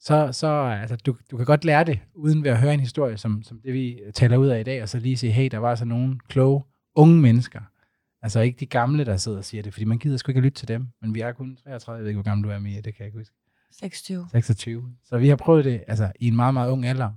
så, 0.00 0.32
så 0.32 0.46
altså, 0.46 0.96
du, 0.96 1.16
du 1.30 1.36
kan 1.36 1.46
godt 1.46 1.64
lære 1.64 1.84
det, 1.84 2.00
uden 2.14 2.44
ved 2.44 2.50
at 2.50 2.60
høre 2.60 2.74
en 2.74 2.80
historie, 2.80 3.16
som, 3.16 3.42
som 3.42 3.60
det 3.60 3.74
vi 3.74 4.00
taler 4.14 4.36
ud 4.36 4.46
af 4.46 4.60
i 4.60 4.62
dag, 4.62 4.82
og 4.82 4.88
så 4.88 4.98
lige 4.98 5.16
sige, 5.16 5.32
hey, 5.32 5.48
der 5.50 5.58
var 5.58 5.74
så 5.74 5.84
nogle 5.84 6.18
kloge, 6.28 6.62
unge 6.94 7.20
mennesker. 7.20 7.60
Altså 8.22 8.40
ikke 8.40 8.60
de 8.60 8.66
gamle, 8.66 9.04
der 9.04 9.16
sidder 9.16 9.38
og 9.38 9.44
siger 9.44 9.62
det, 9.62 9.72
fordi 9.72 9.84
man 9.84 9.98
gider 9.98 10.16
sgu 10.16 10.30
ikke 10.30 10.38
at 10.38 10.44
lytte 10.44 10.58
til 10.58 10.68
dem. 10.68 10.86
Men 11.02 11.14
vi 11.14 11.20
er 11.20 11.32
kun 11.32 11.56
33, 11.56 11.96
jeg 11.96 12.02
ved 12.02 12.08
ikke, 12.08 12.16
hvor 12.16 12.30
gammel 12.30 12.44
du 12.44 12.50
er, 12.50 12.58
Mia, 12.58 12.80
det 12.80 12.82
kan 12.82 12.94
jeg 12.98 13.06
ikke 13.06 13.18
huske. 13.18 13.36
26. 13.70 14.26
26. 14.30 14.94
Så 15.04 15.18
vi 15.18 15.28
har 15.28 15.36
prøvet 15.36 15.64
det 15.64 15.84
altså, 15.88 16.12
i 16.20 16.28
en 16.28 16.36
meget, 16.36 16.54
meget 16.54 16.70
ung 16.70 16.86
alder, 16.86 17.10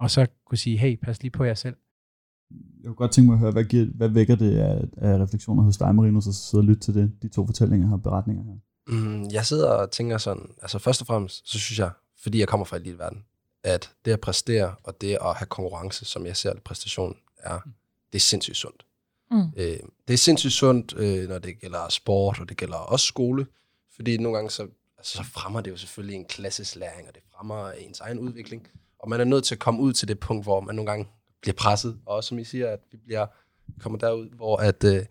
og 0.00 0.10
så 0.10 0.26
kunne 0.46 0.58
sige, 0.58 0.78
hey, 0.78 0.96
pas 1.02 1.22
lige 1.22 1.30
på 1.30 1.44
jer 1.44 1.54
selv. 1.54 1.76
Jeg 2.50 2.86
kunne 2.86 2.94
godt 2.94 3.12
tænke 3.12 3.26
mig 3.26 3.34
at 3.34 3.40
høre, 3.40 3.52
hvad, 3.52 3.64
giver, 3.64 3.86
hvad 3.94 4.08
vækker 4.08 4.36
det 4.36 4.58
af, 4.58 4.82
af 4.96 5.18
refleksioner 5.18 5.62
hos 5.62 5.76
dig, 5.76 5.94
Marino, 5.94 6.20
så 6.20 6.32
sidder 6.32 6.62
og 6.62 6.68
lytte 6.68 6.80
til 6.80 6.94
det, 6.94 7.22
de 7.22 7.28
to 7.28 7.46
fortællinger 7.46 7.88
her, 7.88 7.96
beretninger 7.96 8.44
her? 8.44 8.58
Mm, 8.88 9.24
jeg 9.32 9.46
sidder 9.46 9.70
og 9.70 9.90
tænker 9.90 10.18
sådan, 10.18 10.54
altså 10.62 10.78
først 10.78 11.00
og 11.00 11.06
fremmest, 11.06 11.50
så 11.50 11.58
synes 11.58 11.78
jeg, 11.78 11.90
fordi 12.22 12.40
jeg 12.40 12.48
kommer 12.48 12.64
fra 12.64 12.78
verden, 12.84 13.24
at 13.64 13.92
det 14.04 14.12
at 14.12 14.20
præstere 14.20 14.74
og 14.82 15.00
det 15.00 15.18
at 15.20 15.34
have 15.34 15.46
konkurrence, 15.46 16.04
som 16.04 16.26
jeg 16.26 16.36
ser 16.36 16.52
det 16.52 16.62
præstation 16.62 17.16
er, 17.36 17.58
det 18.12 18.18
er 18.18 18.20
sindssygt 18.20 18.56
sundt. 18.56 18.86
Mm. 19.30 19.52
Øh, 19.56 19.78
det 20.08 20.14
er 20.14 20.18
sindssygt 20.18 20.52
sundt, 20.52 20.94
øh, 20.96 21.28
når 21.28 21.38
det 21.38 21.60
gælder 21.60 21.88
sport, 21.88 22.40
og 22.40 22.48
det 22.48 22.56
gælder 22.56 22.76
også 22.76 23.06
skole, 23.06 23.46
fordi 23.96 24.16
nogle 24.16 24.36
gange 24.36 24.50
så, 24.50 24.66
altså, 25.00 25.16
så 25.16 25.24
fremmer 25.24 25.60
det 25.60 25.70
jo 25.70 25.76
selvfølgelig 25.76 26.16
en 26.16 26.24
klasseslæring, 26.24 27.08
og 27.08 27.14
det 27.14 27.22
fremmer 27.36 27.70
ens 27.70 28.00
egen 28.00 28.18
udvikling, 28.18 28.68
og 28.98 29.08
man 29.08 29.20
er 29.20 29.24
nødt 29.24 29.44
til 29.44 29.54
at 29.54 29.58
komme 29.58 29.80
ud 29.80 29.92
til 29.92 30.08
det 30.08 30.20
punkt, 30.20 30.44
hvor 30.44 30.60
man 30.60 30.74
nogle 30.74 30.90
gange 30.90 31.08
bliver 31.42 31.54
presset, 31.54 32.00
og 32.06 32.16
også 32.16 32.28
som 32.28 32.38
I 32.38 32.44
siger, 32.44 32.68
at 32.68 32.80
vi 32.92 32.96
bliver, 32.96 33.26
kommer 33.80 33.98
derud, 33.98 34.28
hvor 34.28 34.56
at, 34.56 34.84
øh, 34.84 35.06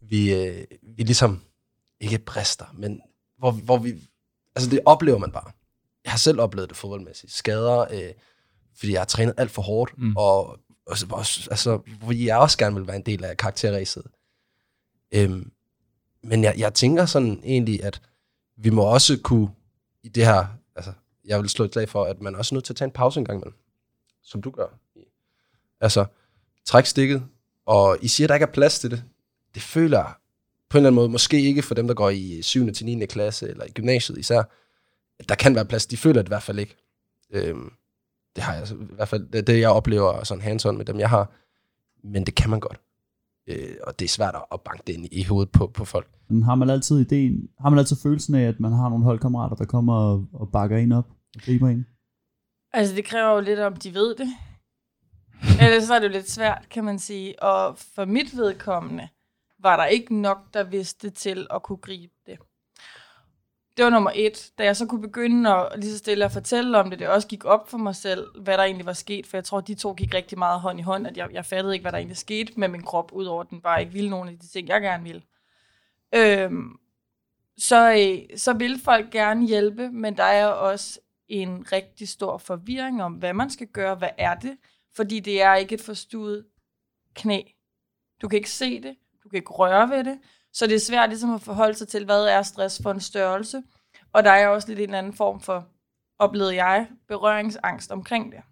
vi, 0.00 0.34
øh, 0.34 0.64
vi 0.82 1.02
ligesom 1.02 1.42
ikke 2.00 2.18
brister, 2.18 2.64
men 2.74 3.00
hvor, 3.38 3.50
hvor 3.50 3.78
vi, 3.78 3.94
altså 4.56 4.70
det 4.70 4.80
oplever 4.84 5.18
man 5.18 5.32
bare. 5.32 5.50
Jeg 6.04 6.12
har 6.12 6.18
selv 6.18 6.40
oplevet 6.40 6.68
det 6.68 6.76
fodboldmæssigt. 6.76 7.32
Skader, 7.32 7.80
øh, 7.80 8.12
fordi 8.76 8.92
jeg 8.92 9.00
har 9.00 9.06
trænet 9.06 9.34
alt 9.36 9.50
for 9.50 9.62
hårdt, 9.62 9.98
mm. 9.98 10.16
og 10.16 10.58
også, 10.86 11.48
altså, 11.50 11.80
fordi 12.04 12.26
jeg 12.26 12.38
også 12.38 12.58
gerne 12.58 12.76
vil 12.76 12.86
være 12.86 12.96
en 12.96 13.06
del 13.06 13.24
af 13.24 13.36
karakterræset. 13.36 14.02
Øhm, 15.12 15.52
men 16.22 16.44
jeg, 16.44 16.54
jeg 16.58 16.74
tænker 16.74 17.06
sådan 17.06 17.40
egentlig, 17.44 17.84
at 17.84 18.02
vi 18.58 18.70
må 18.70 18.82
også 18.82 19.18
kunne 19.22 19.50
i 20.02 20.08
det 20.08 20.24
her, 20.26 20.46
altså 20.76 20.92
jeg 21.24 21.40
vil 21.40 21.48
slå 21.48 21.64
et 21.64 21.72
slag 21.72 21.88
for, 21.88 22.04
at 22.04 22.20
man 22.20 22.34
også 22.34 22.54
er 22.54 22.56
nødt 22.56 22.64
til 22.64 22.72
at 22.72 22.76
tage 22.76 22.86
en 22.86 22.92
pause 22.92 23.20
en 23.20 23.26
gang 23.26 23.38
imellem, 23.38 23.56
som 24.22 24.42
du 24.42 24.50
gør. 24.50 24.66
Altså, 25.80 26.04
træk 26.64 26.86
stikket, 26.86 27.26
og 27.66 27.98
I 28.00 28.08
siger, 28.08 28.26
at 28.26 28.28
der 28.28 28.34
ikke 28.34 28.46
er 28.46 28.52
plads 28.52 28.78
til 28.78 28.90
det. 28.90 29.04
Det 29.54 29.62
føler 29.62 29.98
jeg 29.98 30.12
på 30.68 30.78
en 30.78 30.80
eller 30.80 30.88
anden 30.88 30.94
måde, 30.94 31.08
måske 31.08 31.40
ikke 31.42 31.62
for 31.62 31.74
dem, 31.74 31.86
der 31.86 31.94
går 31.94 32.10
i 32.10 32.42
7. 32.42 32.72
til 32.72 32.86
9. 32.86 33.06
klasse, 33.06 33.48
eller 33.48 33.64
i 33.64 33.70
gymnasiet 33.70 34.18
især, 34.18 34.42
der 35.28 35.34
kan 35.34 35.54
være 35.54 35.64
plads, 35.64 35.86
de 35.86 35.96
føler 35.96 36.22
det 36.22 36.28
i 36.28 36.30
hvert 36.30 36.42
fald 36.42 36.58
ikke. 36.58 36.76
Øhm, 37.30 37.72
det 38.36 38.44
har 38.44 38.54
jeg 38.54 38.70
i 38.70 38.94
hvert 38.94 39.08
fald, 39.08 39.28
det, 39.32 39.46
det 39.46 39.60
jeg 39.60 39.70
oplever 39.70 40.24
sådan 40.24 40.42
hands 40.42 40.64
med 40.64 40.84
dem, 40.84 40.98
jeg 40.98 41.10
har. 41.10 41.32
Men 42.04 42.26
det 42.26 42.34
kan 42.34 42.50
man 42.50 42.60
godt. 42.60 42.80
Øh, 43.48 43.76
og 43.86 43.98
det 43.98 44.04
er 44.04 44.08
svært 44.08 44.34
at 44.52 44.60
banke 44.60 44.82
det 44.86 44.92
ind 44.92 45.04
i, 45.04 45.20
i 45.20 45.22
hovedet 45.22 45.52
på, 45.52 45.66
på 45.66 45.84
folk. 45.84 46.08
Men 46.28 46.42
har 46.42 46.54
man 46.54 46.70
altid 46.70 47.00
ideen, 47.00 47.48
har 47.60 47.70
man 47.70 47.78
altid 47.78 47.96
følelsen 48.02 48.34
af, 48.34 48.42
at 48.42 48.60
man 48.60 48.72
har 48.72 48.88
nogle 48.88 49.04
holdkammerater, 49.04 49.56
der 49.56 49.64
kommer 49.64 49.94
og, 49.94 50.26
og 50.32 50.52
bakker 50.52 50.76
en 50.76 50.92
op 50.92 51.08
og 51.34 51.40
griber 51.40 51.68
en? 51.68 51.86
Altså, 52.72 52.94
det 52.94 53.04
kræver 53.04 53.34
jo 53.34 53.40
lidt, 53.40 53.58
om 53.58 53.76
de 53.76 53.94
ved 53.94 54.14
det. 54.14 54.28
Ellers 55.62 55.84
så 55.84 55.94
er 55.94 55.98
det 55.98 56.06
jo 56.06 56.12
lidt 56.12 56.30
svært, 56.30 56.66
kan 56.70 56.84
man 56.84 56.98
sige. 56.98 57.42
Og 57.42 57.78
for 57.78 58.04
mit 58.04 58.36
vedkommende 58.36 59.08
var 59.58 59.76
der 59.76 59.84
ikke 59.84 60.20
nok, 60.20 60.54
der 60.54 60.64
vidste 60.64 61.10
til 61.10 61.46
at 61.50 61.62
kunne 61.62 61.78
gribe 61.78 62.12
det. 62.26 62.38
Det 63.78 63.84
var 63.84 63.90
nummer 63.90 64.10
et. 64.14 64.52
Da 64.58 64.64
jeg 64.64 64.76
så 64.76 64.86
kunne 64.86 65.00
begynde 65.00 65.54
at 65.54 65.78
lige 65.80 65.92
så 65.92 65.98
stille 65.98 66.24
at 66.24 66.32
fortælle 66.32 66.78
om 66.78 66.90
det, 66.90 66.98
det 66.98 67.08
også 67.08 67.28
gik 67.28 67.44
op 67.44 67.68
for 67.68 67.78
mig 67.78 67.96
selv, 67.96 68.40
hvad 68.40 68.58
der 68.58 68.64
egentlig 68.64 68.86
var 68.86 68.92
sket, 68.92 69.26
for 69.26 69.36
jeg 69.36 69.44
tror, 69.44 69.60
de 69.60 69.74
to 69.74 69.92
gik 69.92 70.14
rigtig 70.14 70.38
meget 70.38 70.60
hånd 70.60 70.80
i 70.80 70.82
hånd, 70.82 71.06
at 71.06 71.16
jeg, 71.16 71.28
jeg 71.32 71.44
fattede 71.44 71.74
ikke, 71.74 71.82
hvad 71.82 71.92
der 71.92 71.98
egentlig 71.98 72.16
skete 72.16 72.52
med 72.56 72.68
min 72.68 72.82
krop, 72.82 73.12
udover 73.12 73.42
at 73.42 73.50
den 73.50 73.60
bare 73.60 73.80
ikke 73.80 73.92
ville 73.92 74.10
nogen 74.10 74.28
af 74.28 74.38
de 74.38 74.48
ting, 74.48 74.68
jeg 74.68 74.80
gerne 74.80 75.04
ville. 75.04 75.22
Øhm, 76.14 76.78
så, 77.58 77.92
øh, 77.92 78.38
så 78.38 78.52
vil 78.52 78.80
folk 78.84 79.10
gerne 79.10 79.46
hjælpe, 79.46 79.90
men 79.90 80.16
der 80.16 80.24
er 80.24 80.46
også 80.46 81.00
en 81.28 81.72
rigtig 81.72 82.08
stor 82.08 82.38
forvirring 82.38 83.02
om, 83.02 83.12
hvad 83.12 83.32
man 83.32 83.50
skal 83.50 83.66
gøre, 83.66 83.94
hvad 83.94 84.10
er 84.18 84.34
det, 84.34 84.56
fordi 84.96 85.20
det 85.20 85.42
er 85.42 85.54
ikke 85.54 85.74
et 85.74 85.80
forstuet 85.80 86.46
knæ. 87.14 87.40
Du 88.22 88.28
kan 88.28 88.36
ikke 88.36 88.50
se 88.50 88.82
det, 88.82 88.96
du 89.22 89.28
kan 89.28 89.36
ikke 89.36 89.52
røre 89.52 89.90
ved 89.90 90.04
det, 90.04 90.18
så 90.52 90.66
det 90.66 90.74
er 90.74 90.80
svært 90.80 91.08
ligesom 91.08 91.34
at 91.34 91.40
forholde 91.40 91.74
sig 91.74 91.88
til, 91.88 92.04
hvad 92.04 92.24
er 92.24 92.42
stress 92.42 92.80
for 92.82 92.90
en 92.90 93.00
størrelse. 93.00 93.62
Og 94.12 94.24
der 94.24 94.30
er 94.30 94.48
også 94.48 94.68
lidt 94.68 94.80
en 94.80 94.94
anden 94.94 95.12
form 95.12 95.40
for, 95.40 95.66
oplevede 96.18 96.64
jeg, 96.64 96.88
berøringsangst 97.08 97.90
omkring 97.90 98.32
det. 98.32 98.42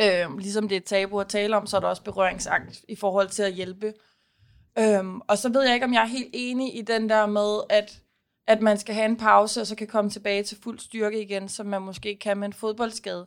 Øhm, 0.00 0.38
ligesom 0.38 0.68
det 0.68 0.76
er 0.76 0.80
tabu 0.80 1.20
at 1.20 1.28
tale 1.28 1.56
om, 1.56 1.66
så 1.66 1.76
er 1.76 1.80
der 1.80 1.88
også 1.88 2.02
berøringsangst 2.02 2.84
i 2.88 2.96
forhold 2.96 3.28
til 3.28 3.42
at 3.42 3.52
hjælpe. 3.52 3.92
Øhm, 4.78 5.20
og 5.20 5.38
så 5.38 5.48
ved 5.48 5.62
jeg 5.62 5.74
ikke, 5.74 5.86
om 5.86 5.94
jeg 5.94 6.02
er 6.02 6.06
helt 6.06 6.30
enig 6.32 6.78
i 6.78 6.82
den 6.82 7.08
der 7.08 7.26
med, 7.26 7.60
at, 7.68 8.02
at 8.46 8.62
man 8.62 8.78
skal 8.78 8.94
have 8.94 9.04
en 9.04 9.16
pause, 9.16 9.60
og 9.60 9.66
så 9.66 9.76
kan 9.76 9.86
komme 9.86 10.10
tilbage 10.10 10.42
til 10.42 10.58
fuld 10.62 10.78
styrke 10.78 11.22
igen, 11.22 11.48
som 11.48 11.66
man 11.66 11.82
måske 11.82 12.18
kan 12.18 12.38
med 12.38 12.46
en 12.46 12.52
fodboldskade. 12.52 13.26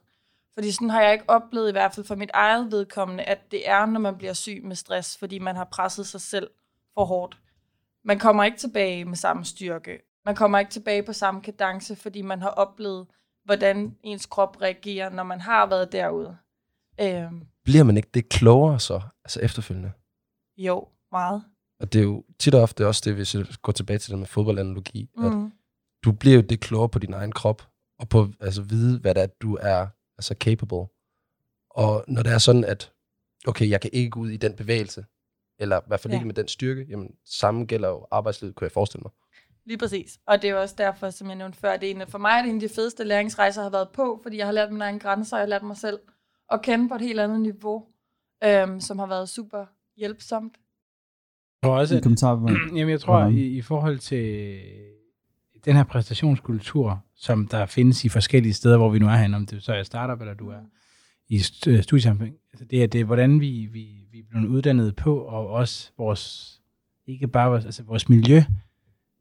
Fordi 0.54 0.72
sådan 0.72 0.90
har 0.90 1.02
jeg 1.02 1.14
ikke 1.14 1.26
oplevet, 1.30 1.70
i 1.70 1.72
hvert 1.72 1.96
fald 1.96 2.06
for 2.06 2.16
mit 2.16 2.32
eget 2.34 2.72
vedkommende, 2.72 3.24
at 3.24 3.52
det 3.52 3.70
er, 3.70 3.86
når 3.86 4.00
man 4.00 4.18
bliver 4.18 4.34
syg 4.34 4.62
med 4.64 4.76
stress, 4.76 5.18
fordi 5.18 5.40
man 5.40 5.56
har 5.56 5.68
presset 5.72 6.08
sig 6.08 6.22
selv 6.22 6.50
for 6.94 7.06
hårdt. 7.06 7.38
Man 8.06 8.20
kommer 8.20 8.44
ikke 8.44 8.58
tilbage 8.58 9.06
med 9.06 9.16
samme 9.16 9.46
styrke. 9.46 10.00
Man 10.26 10.36
kommer 10.36 10.60
ikke 10.60 10.72
tilbage 10.72 11.04
på 11.04 11.14
samme 11.14 11.42
kadence, 11.42 11.96
fordi 11.96 12.22
man 12.22 12.42
har 12.42 12.50
oplevet, 12.50 13.08
hvordan 13.46 13.98
ens 14.04 14.26
krop 14.26 14.62
reagerer, 14.62 15.10
når 15.10 15.24
man 15.24 15.42
har 15.42 15.66
været 15.66 15.92
derude. 15.92 16.38
Øhm. 17.02 17.48
Bliver 17.64 17.84
man 17.84 17.98
ikke 17.98 18.10
det 18.14 18.30
klogere 18.30 18.80
så, 18.80 19.02
altså 19.26 19.40
efterfølgende? 19.40 19.92
Jo, 20.58 20.88
meget. 21.12 21.44
Og 21.80 21.94
det 21.94 22.00
er 22.00 22.04
jo 22.04 22.24
tit 22.40 22.56
og 22.56 22.62
ofte 22.62 22.88
også 22.88 23.02
det, 23.06 23.14
hvis 23.16 23.36
jeg 23.36 23.46
går 23.62 23.74
tilbage 23.74 24.00
til 24.00 24.12
det 24.12 24.20
med 24.20 24.28
fodboldanalogi, 24.28 25.10
mm. 25.18 25.26
at 25.26 25.52
du 26.06 26.12
bliver 26.12 26.36
jo 26.36 26.42
det 26.42 26.60
klogere 26.60 26.90
på 26.90 27.00
din 27.00 27.14
egen 27.14 27.32
krop, 27.32 27.70
og 28.00 28.10
på 28.10 28.28
altså 28.40 28.62
vide, 28.62 29.00
hvad 29.00 29.16
det 29.16 29.24
er, 29.24 29.28
du 29.28 29.56
er 29.62 29.88
altså 30.18 30.36
capable. 30.40 30.88
Og 31.70 32.06
når 32.08 32.24
det 32.24 32.32
er 32.32 32.38
sådan, 32.38 32.64
at 32.64 32.94
okay, 33.48 33.70
jeg 33.70 33.82
kan 33.82 33.90
ikke 33.94 34.10
gå 34.10 34.20
ud 34.20 34.30
i 34.30 34.38
den 34.38 34.56
bevægelse, 34.56 35.06
eller 35.60 35.80
i 35.80 35.84
hvert 35.88 36.00
fald 36.00 36.14
ja. 36.14 36.18
ikke 36.18 36.26
med 36.26 36.36
den 36.36 36.48
styrke, 36.48 36.86
jamen 36.90 37.10
samme 37.26 37.66
gælder 37.66 37.90
jo 37.90 38.08
arbejdslivet, 38.12 38.56
kunne 38.56 38.66
jeg 38.66 38.72
forestille 38.72 39.02
mig. 39.02 39.12
Lige 39.66 39.78
præcis. 39.78 40.20
Og 40.28 40.42
det 40.42 40.50
er 40.50 40.56
også 40.56 40.76
derfor, 40.78 41.10
som 41.10 41.28
jeg 41.28 41.36
nævnte 41.36 41.58
før, 41.58 41.78
det 41.78 41.92
er 41.92 41.96
en, 41.96 42.08
for 42.08 42.18
mig 42.18 42.32
er 42.32 42.42
det 42.42 42.50
en 42.50 42.56
af 42.56 42.62
de 42.62 42.76
fedeste 42.76 43.04
læringsrejser, 43.04 43.62
jeg 43.62 43.66
har 43.66 43.72
været 43.72 43.90
på, 43.90 44.20
fordi 44.24 44.38
jeg 44.38 44.46
har 44.46 44.52
lært 44.52 44.72
mine 44.72 44.84
egne 44.84 45.00
grænser, 45.00 45.38
og 45.38 45.40
jeg 45.40 45.46
har 45.46 45.50
lært 45.50 45.64
mig 45.64 45.78
selv 45.78 46.00
at 46.52 46.62
kende 46.62 46.90
på 46.90 46.96
et 46.96 47.02
helt 47.02 47.20
andet 47.20 47.42
niveau, 47.42 47.86
øhm, 48.44 48.80
som 48.80 49.00
har 49.00 49.08
været 49.08 49.30
super 49.30 49.66
hjælpsomt. 49.98 50.58
Jeg 51.62 51.68
tror 51.68 51.78
også, 51.78 51.96
at, 51.96 52.06
jamen 52.78 52.90
jeg 52.90 53.02
tror, 53.02 53.26
i, 53.26 53.58
i 53.58 53.62
forhold 53.62 54.00
til 54.00 54.62
den 55.66 55.76
her 55.76 55.84
præstationskultur, 55.84 57.04
som 57.16 57.48
der 57.48 57.66
findes 57.66 58.06
i 58.06 58.10
forskellige 58.10 58.54
steder, 58.54 58.78
hvor 58.78 58.90
vi 58.90 59.00
nu 59.00 59.08
er 59.08 59.16
henne, 59.16 59.38
om 59.38 59.46
det 59.46 59.64
så 59.64 59.74
er 59.74 59.84
startup, 59.84 60.22
eller 60.22 60.34
du 60.34 60.50
er 60.50 60.62
i 61.30 61.42
øh, 61.68 61.84
studiesamfund, 61.84 62.32
altså 62.54 62.66
det 62.66 62.84
er 62.84 62.88
det, 62.88 63.06
hvordan 63.06 63.40
vi, 63.40 63.70
vi, 63.72 63.88
vi 64.12 64.20
er 64.20 64.24
blevet 64.30 64.48
uddannet 64.48 64.96
på, 64.96 65.18
og 65.18 65.48
også 65.48 65.92
vores, 65.98 66.54
ikke 67.08 67.28
bare 67.28 67.50
vores, 67.50 67.66
altså 67.66 67.84
vores 67.84 68.10
miljø, 68.10 68.44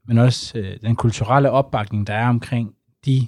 men 0.07 0.17
også 0.17 0.59
øh, 0.59 0.77
den 0.81 0.95
kulturelle 0.95 1.51
opbakning, 1.51 2.07
der 2.07 2.13
er 2.13 2.29
omkring 2.29 2.75
de 3.05 3.27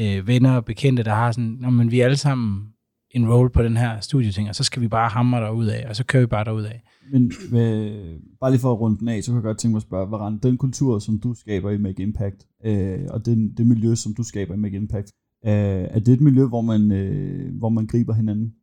øh, 0.00 0.26
venner 0.26 0.56
og 0.56 0.64
bekendte, 0.64 1.02
der 1.02 1.14
har 1.14 1.32
sådan, 1.32 1.56
når 1.60 1.70
man 1.70 1.90
vi 1.90 2.00
er 2.00 2.04
alle 2.04 2.16
sammen 2.16 2.68
enroll 3.10 3.50
på 3.50 3.62
den 3.62 3.76
her 3.76 4.00
studieting, 4.00 4.48
og 4.48 4.54
så 4.54 4.64
skal 4.64 4.82
vi 4.82 4.88
bare 4.88 5.08
hamre 5.08 5.40
derud 5.40 5.66
af, 5.66 5.86
og 5.88 5.96
så 5.96 6.04
kører 6.04 6.22
vi 6.22 6.26
bare 6.26 6.44
derud 6.44 6.62
af. 6.62 6.82
Men 7.12 7.32
med, 7.50 8.18
bare 8.40 8.50
lige 8.50 8.60
for 8.60 8.72
at 8.72 8.80
runde 8.80 8.98
den 8.98 9.08
af, 9.08 9.22
så 9.22 9.30
kan 9.30 9.36
jeg 9.36 9.42
godt 9.42 9.58
tænke 9.58 9.72
mig 9.72 9.78
at 9.78 9.82
spørge, 9.82 10.06
hvordan 10.06 10.38
den 10.38 10.58
kultur, 10.58 10.98
som 10.98 11.20
du 11.20 11.34
skaber 11.34 11.70
i 11.70 11.78
Make 11.78 12.02
Impact, 12.02 12.46
øh, 12.64 13.00
og 13.10 13.26
den, 13.26 13.54
det 13.56 13.66
miljø, 13.66 13.94
som 13.94 14.14
du 14.14 14.22
skaber 14.22 14.54
i 14.54 14.56
Make 14.56 14.76
Impact, 14.76 15.12
øh, 15.46 15.84
er 15.90 15.98
det 15.98 16.08
et 16.08 16.20
miljø, 16.20 16.46
hvor 16.46 16.60
man, 16.60 16.92
øh, 16.92 17.58
hvor 17.58 17.68
man 17.68 17.86
griber 17.86 18.14
hinanden? 18.14 18.54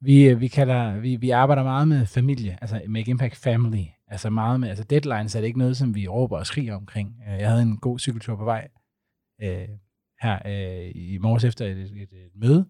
Vi, 0.00 0.28
øh, 0.28 0.40
vi, 0.40 0.48
kalder, 0.48 1.00
vi, 1.00 1.16
vi 1.16 1.30
arbejder 1.30 1.62
meget 1.62 1.88
med 1.88 2.06
familie, 2.06 2.58
altså 2.60 2.82
Make 2.88 3.10
Impact 3.10 3.36
Family. 3.36 3.84
Altså 4.08 4.30
meget 4.30 4.60
med, 4.60 4.68
altså 4.68 4.84
deadlines 4.84 5.34
er 5.34 5.40
det 5.40 5.46
ikke 5.46 5.58
noget, 5.58 5.76
som 5.76 5.94
vi 5.94 6.08
råber 6.08 6.38
og 6.38 6.46
skriger 6.46 6.74
omkring. 6.74 7.16
Øh, 7.28 7.38
jeg 7.40 7.48
havde 7.48 7.62
en 7.62 7.76
god 7.76 7.98
cykeltur 7.98 8.36
på 8.36 8.44
vej 8.44 8.68
øh, 9.42 9.68
her 10.22 10.38
øh, 10.46 10.92
i 10.94 11.18
morges 11.18 11.44
efter 11.44 11.66
et, 11.66 11.78
et, 11.78 11.92
et, 11.92 12.12
et 12.12 12.30
møde, 12.34 12.66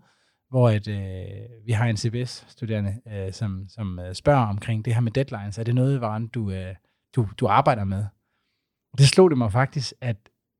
hvor 0.51 0.71
et, 0.71 0.89
øh, 0.89 1.67
vi 1.67 1.73
har 1.73 1.87
en 1.87 1.97
CBS-studerende, 1.97 3.01
øh, 3.13 3.33
som, 3.33 3.65
som 3.69 3.99
øh, 3.99 4.15
spørger 4.15 4.47
omkring 4.47 4.85
det 4.85 4.95
her 4.95 5.01
med 5.01 5.13
deadlines. 5.13 5.59
Er 5.59 5.65
det 5.65 5.75
noget, 5.75 6.01
Varen, 6.01 6.29
du, 6.29 6.51
øh, 6.51 6.75
du, 7.17 7.29
du 7.37 7.47
arbejder 7.47 7.85
med? 7.85 8.05
Det 8.99 9.07
slog 9.07 9.31
det 9.31 9.39
mig 9.39 9.53
faktisk, 9.53 9.93
at 10.01 10.17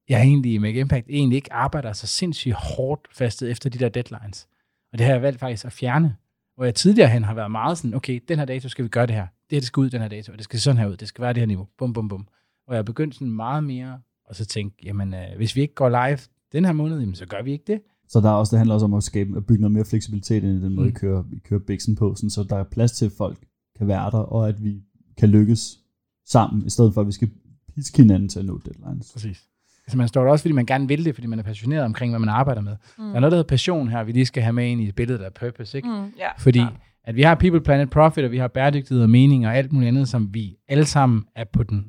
jeg 0.09 0.23
egentlig 0.23 0.61
Make 0.61 0.81
Impact 0.81 1.07
egentlig 1.09 1.37
ikke 1.37 1.53
arbejder 1.53 1.93
så 1.93 2.07
sindssygt 2.07 2.55
hårdt 2.55 3.09
fastet 3.13 3.51
efter 3.51 3.71
de 3.71 3.79
der 3.79 3.89
deadlines. 3.89 4.49
Og 4.93 4.99
det 4.99 5.07
har 5.07 5.13
jeg 5.13 5.23
valgt 5.23 5.41
faktisk 5.41 5.65
at 5.65 5.73
fjerne. 5.73 6.17
Hvor 6.57 6.65
jeg 6.65 6.75
tidligere 6.75 7.09
hen 7.09 7.25
har 7.25 7.35
været 7.35 7.51
meget 7.51 7.79
sådan, 7.79 7.95
okay, 7.95 8.21
den 8.29 8.39
her 8.39 8.45
dato 8.45 8.69
skal 8.69 8.85
vi 8.85 8.89
gøre 8.89 9.07
det 9.07 9.15
her. 9.15 9.27
Det 9.51 9.57
her 9.57 9.61
det 9.61 9.67
skal 9.67 9.81
ud 9.81 9.91
den 9.91 10.01
her 10.01 10.09
dato, 10.09 10.33
og 10.33 10.39
det 10.39 10.45
skal 10.45 10.61
sådan 10.61 10.79
her 10.79 10.87
ud. 10.87 10.97
Det 10.97 11.09
skal 11.09 11.23
være 11.23 11.33
det 11.33 11.41
her 11.41 11.47
niveau. 11.47 11.69
Bum, 11.79 11.93
bum, 11.93 12.09
bum. 12.09 12.29
Og 12.67 12.75
jeg 12.75 12.79
er 12.79 12.83
begyndt 12.83 13.15
sådan 13.15 13.31
meget 13.31 13.65
mere, 13.65 14.01
og 14.25 14.37
så 14.37 14.47
tænke, 14.47 14.77
jamen, 14.85 15.15
øh, 15.15 15.37
hvis 15.37 15.57
vi 15.57 15.61
ikke 15.61 15.75
går 15.75 15.89
live 15.89 16.19
den 16.53 16.65
her 16.65 16.73
måned, 16.73 16.99
jamen, 16.99 17.15
så 17.15 17.27
gør 17.27 17.43
vi 17.43 17.53
ikke 17.53 17.65
det. 17.67 17.81
Så 18.09 18.21
der 18.21 18.29
er 18.29 18.33
også, 18.33 18.51
det 18.51 18.59
handler 18.59 18.75
også 18.75 18.85
om 18.85 18.95
at, 18.95 19.03
skabe, 19.03 19.37
at 19.37 19.47
bygge 19.47 19.61
noget 19.61 19.73
mere 19.73 19.85
fleksibilitet 19.85 20.45
ind 20.45 20.63
i 20.63 20.65
den 20.65 20.75
måde, 20.75 20.89
mm. 20.89 20.95
I 20.97 20.99
kører, 20.99 21.25
I 21.33 21.39
kører 21.39 21.61
biksen 21.61 21.97
på, 21.97 22.15
sådan, 22.15 22.31
så 22.31 22.43
der 22.43 22.57
er 22.57 22.65
plads 22.65 22.93
til, 22.93 23.07
at 23.07 23.13
folk 23.13 23.47
kan 23.79 23.89
være 23.89 24.11
der, 24.11 24.19
og 24.19 24.49
at 24.49 24.65
vi 24.65 24.83
kan 25.17 25.29
lykkes 25.29 25.79
sammen, 26.27 26.67
i 26.67 26.71
stedet 26.71 26.95
for, 26.95 27.01
at 27.01 27.07
vi 27.07 27.13
skal 27.13 27.31
piske 27.75 28.03
hinanden 28.03 28.29
til 28.29 28.39
at 28.39 28.45
nå 28.45 28.61
deadlines. 28.65 29.13
Præcis. 29.13 29.49
Altså 29.89 29.99
man 29.99 30.09
står 30.09 30.25
der 30.25 30.31
også, 30.31 30.43
fordi 30.43 30.53
man 30.53 30.67
gerne 30.67 30.89
vil 30.89 31.05
det, 31.05 31.15
fordi 31.15 31.27
man 31.27 31.39
er 31.39 31.43
passioneret 31.43 31.85
omkring, 31.85 32.13
hvad 32.13 32.21
man 32.21 32.29
arbejder 32.29 32.61
med. 32.61 32.77
Mm. 32.99 33.05
Der 33.05 33.15
er 33.15 33.21
noget, 33.21 33.33
der 33.33 33.37
hedder 33.37 33.49
passion 33.49 33.89
her, 33.89 34.05
vi 34.05 34.13
lige 34.13 34.27
skal 34.27 34.43
have 34.43 34.53
med 34.53 34.67
ind 34.67 34.81
i 34.81 34.93
billedet 34.93 35.25
af 35.25 35.35
purpose, 35.35 35.79
ikke? 35.79 35.89
Mm, 35.89 35.95
yeah, 35.95 36.33
fordi 36.39 36.63
at 37.05 37.17
vi 37.17 37.23
har 37.23 37.35
People, 37.35 37.61
Planet, 37.61 37.91
Profit, 37.91 38.25
og 38.25 38.31
vi 38.31 38.39
har 38.39 38.49
bæredygtighed 38.49 39.03
og 39.03 39.11
mening 39.11 39.47
og 39.47 39.57
alt 39.57 39.73
muligt 39.73 39.89
andet, 39.89 40.09
som 40.09 40.35
vi 40.35 40.57
alle 40.69 40.85
sammen 40.85 41.25
er 41.37 41.45
på 41.53 41.63
den 41.63 41.87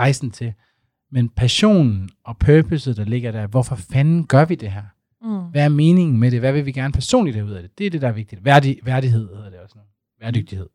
rejsen 0.00 0.30
til. 0.30 0.52
Men 1.12 1.28
passionen 1.28 2.10
og 2.24 2.38
purpose, 2.38 2.96
der 2.96 3.04
ligger 3.04 3.32
der, 3.32 3.46
hvorfor 3.46 3.76
fanden 3.76 4.26
gør 4.26 4.44
vi 4.44 4.54
det 4.54 4.70
her? 4.70 4.82
Mm. 5.22 5.50
Hvad 5.50 5.64
er 5.64 5.68
meningen 5.68 6.18
med 6.18 6.30
det? 6.30 6.40
Hvad 6.40 6.52
vil 6.52 6.66
vi 6.66 6.72
gerne 6.72 6.92
personligt 6.92 7.36
have 7.36 7.46
ud 7.46 7.52
af 7.52 7.62
det? 7.62 7.78
Det 7.78 7.86
er 7.86 7.90
det, 7.90 8.02
der 8.02 8.08
er 8.08 8.12
vigtigt. 8.12 8.44
Værdig, 8.44 8.78
værdighed 8.84 9.28
hedder 9.28 9.50
det 9.50 9.58
også. 9.58 9.76
Værdygtighed. 10.20 10.66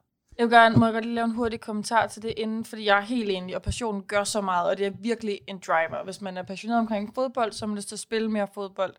Jeg 0.41 0.49
vil 0.49 0.57
gerne, 0.57 0.75
må 0.75 0.85
jeg 0.85 0.93
godt 0.93 1.05
lige 1.05 1.15
lave 1.15 1.25
en 1.25 1.31
hurtig 1.31 1.61
kommentar 1.61 2.07
til 2.07 2.21
det 2.21 2.33
inden, 2.37 2.65
fordi 2.65 2.85
jeg 2.85 2.97
er 2.97 3.01
helt 3.01 3.29
enig, 3.29 3.55
og 3.55 3.61
passionen 3.61 4.03
gør 4.03 4.23
så 4.23 4.41
meget, 4.41 4.69
og 4.69 4.77
det 4.77 4.85
er 4.85 4.91
virkelig 4.99 5.39
en 5.47 5.61
driver. 5.67 6.03
Hvis 6.03 6.21
man 6.21 6.37
er 6.37 6.43
passioneret 6.43 6.79
omkring 6.79 7.15
fodbold, 7.15 7.51
så 7.51 7.65
har 7.65 7.67
man 7.67 7.75
lyst 7.75 7.87
til 7.87 7.95
at 7.95 7.99
spille 7.99 8.31
mere 8.31 8.47
fodbold. 8.53 8.93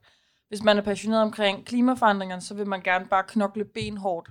Hvis 0.48 0.62
man 0.62 0.78
er 0.78 0.82
passioneret 0.82 1.22
omkring 1.22 1.66
klimaforandringerne, 1.66 2.42
så 2.42 2.54
vil 2.54 2.66
man 2.66 2.82
gerne 2.82 3.06
bare 3.06 3.22
knokle 3.22 3.64
benhårdt 3.64 4.28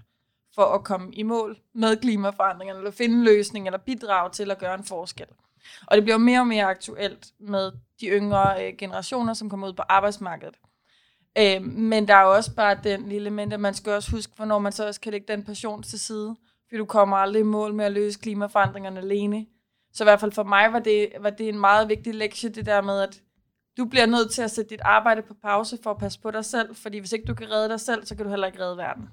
for 0.56 0.62
at 0.62 0.84
komme 0.84 1.14
i 1.14 1.24
mål 1.24 1.58
med 1.74 1.98
klimaforandringerne, 1.98 2.80
eller 2.80 2.92
finde 2.92 3.16
en 3.16 3.24
løsning, 3.24 3.66
eller 3.66 3.80
bidrage 3.80 4.30
til 4.30 4.52
at 4.52 4.60
gøre 4.60 4.76
en 4.76 4.84
forskel. 4.84 5.28
Og 5.88 5.96
det 5.96 6.04
bliver 6.04 6.18
mere 6.18 6.40
og 6.40 6.48
mere 6.48 6.66
aktuelt 6.66 7.28
med 7.40 7.72
de 8.02 8.08
yngre 8.08 8.68
øh, 8.68 8.78
generationer, 8.78 9.34
som 9.34 9.50
kommer 9.50 9.68
ud 9.68 9.74
på 9.74 9.84
arbejdsmarkedet. 9.90 10.56
Øh, 11.38 11.64
men 11.64 12.08
der 12.08 12.16
er 12.16 12.22
jo 12.22 12.34
også 12.34 12.56
bare 12.56 12.80
den 12.84 13.02
lille 13.02 13.16
element, 13.16 13.54
at 13.54 13.60
man 13.60 13.74
skal 13.74 13.92
også 13.92 14.12
huske, 14.12 14.34
hvornår 14.36 14.60
man 14.60 14.72
så 14.72 14.88
også 14.88 15.02
kan 15.02 15.12
lægge 15.12 15.34
den 15.34 15.44
passion 15.44 15.84
til 15.84 16.00
side. 16.00 16.36
Fordi 16.72 16.78
du 16.78 16.86
kommer 16.86 17.18
aldrig 17.18 17.40
i 17.40 17.44
mål 17.44 17.74
med 17.74 17.86
at 17.86 17.92
løse 17.92 18.20
klimaforandringerne 18.20 19.00
alene. 19.00 19.46
Så 19.94 20.04
i 20.04 20.06
hvert 20.06 20.20
fald 20.20 20.32
for 20.32 20.44
mig 20.44 20.74
var 20.74 20.80
det, 20.80 21.10
var 21.20 21.30
det 21.30 21.50
en 21.50 21.60
meget 21.60 21.90
vigtig 21.90 22.16
lektie, 22.16 22.50
det 22.50 22.66
der 22.66 22.82
med, 22.82 23.02
at 23.02 23.22
du 23.78 23.86
bliver 23.86 24.06
nødt 24.06 24.32
til 24.32 24.42
at 24.42 24.52
sætte 24.52 24.70
dit 24.70 24.82
arbejde 24.82 25.22
på 25.22 25.34
pause 25.42 25.78
for 25.84 25.92
at 25.92 25.98
passe 25.98 26.20
på 26.20 26.32
dig 26.32 26.46
selv, 26.46 26.76
fordi 26.76 27.00
hvis 27.00 27.12
ikke 27.12 27.26
du 27.26 27.34
kan 27.34 27.52
redde 27.52 27.70
dig 27.70 27.80
selv, 27.80 28.06
så 28.06 28.16
kan 28.16 28.26
du 28.26 28.30
heller 28.30 28.48
ikke 28.48 28.60
redde 28.60 28.78
verden. 28.78 29.10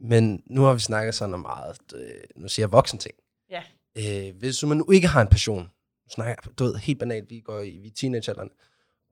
Men 0.00 0.42
nu 0.46 0.62
har 0.62 0.72
vi 0.72 0.80
snakket 0.80 1.14
sådan 1.14 1.34
om 1.34 1.40
meget, 1.40 1.78
øh, 1.94 2.00
nu 2.36 2.48
siger 2.48 2.66
jeg 2.66 2.72
voksen 2.72 2.98
ting. 2.98 3.14
Ja. 3.50 3.62
Øh, 3.98 4.36
hvis 4.38 4.64
man 4.64 4.76
nu 4.76 4.90
ikke 4.90 5.08
har 5.08 5.22
en 5.22 5.28
passion, 5.28 5.62
nu 6.04 6.10
snakker 6.10 6.50
du 6.58 6.64
ved, 6.64 6.74
helt 6.74 6.98
banalt, 6.98 7.30
vi 7.30 7.40
går 7.40 7.60
i, 7.60 7.78
vi 7.78 7.88
er 7.88 7.92
teenagealderen, 7.96 8.50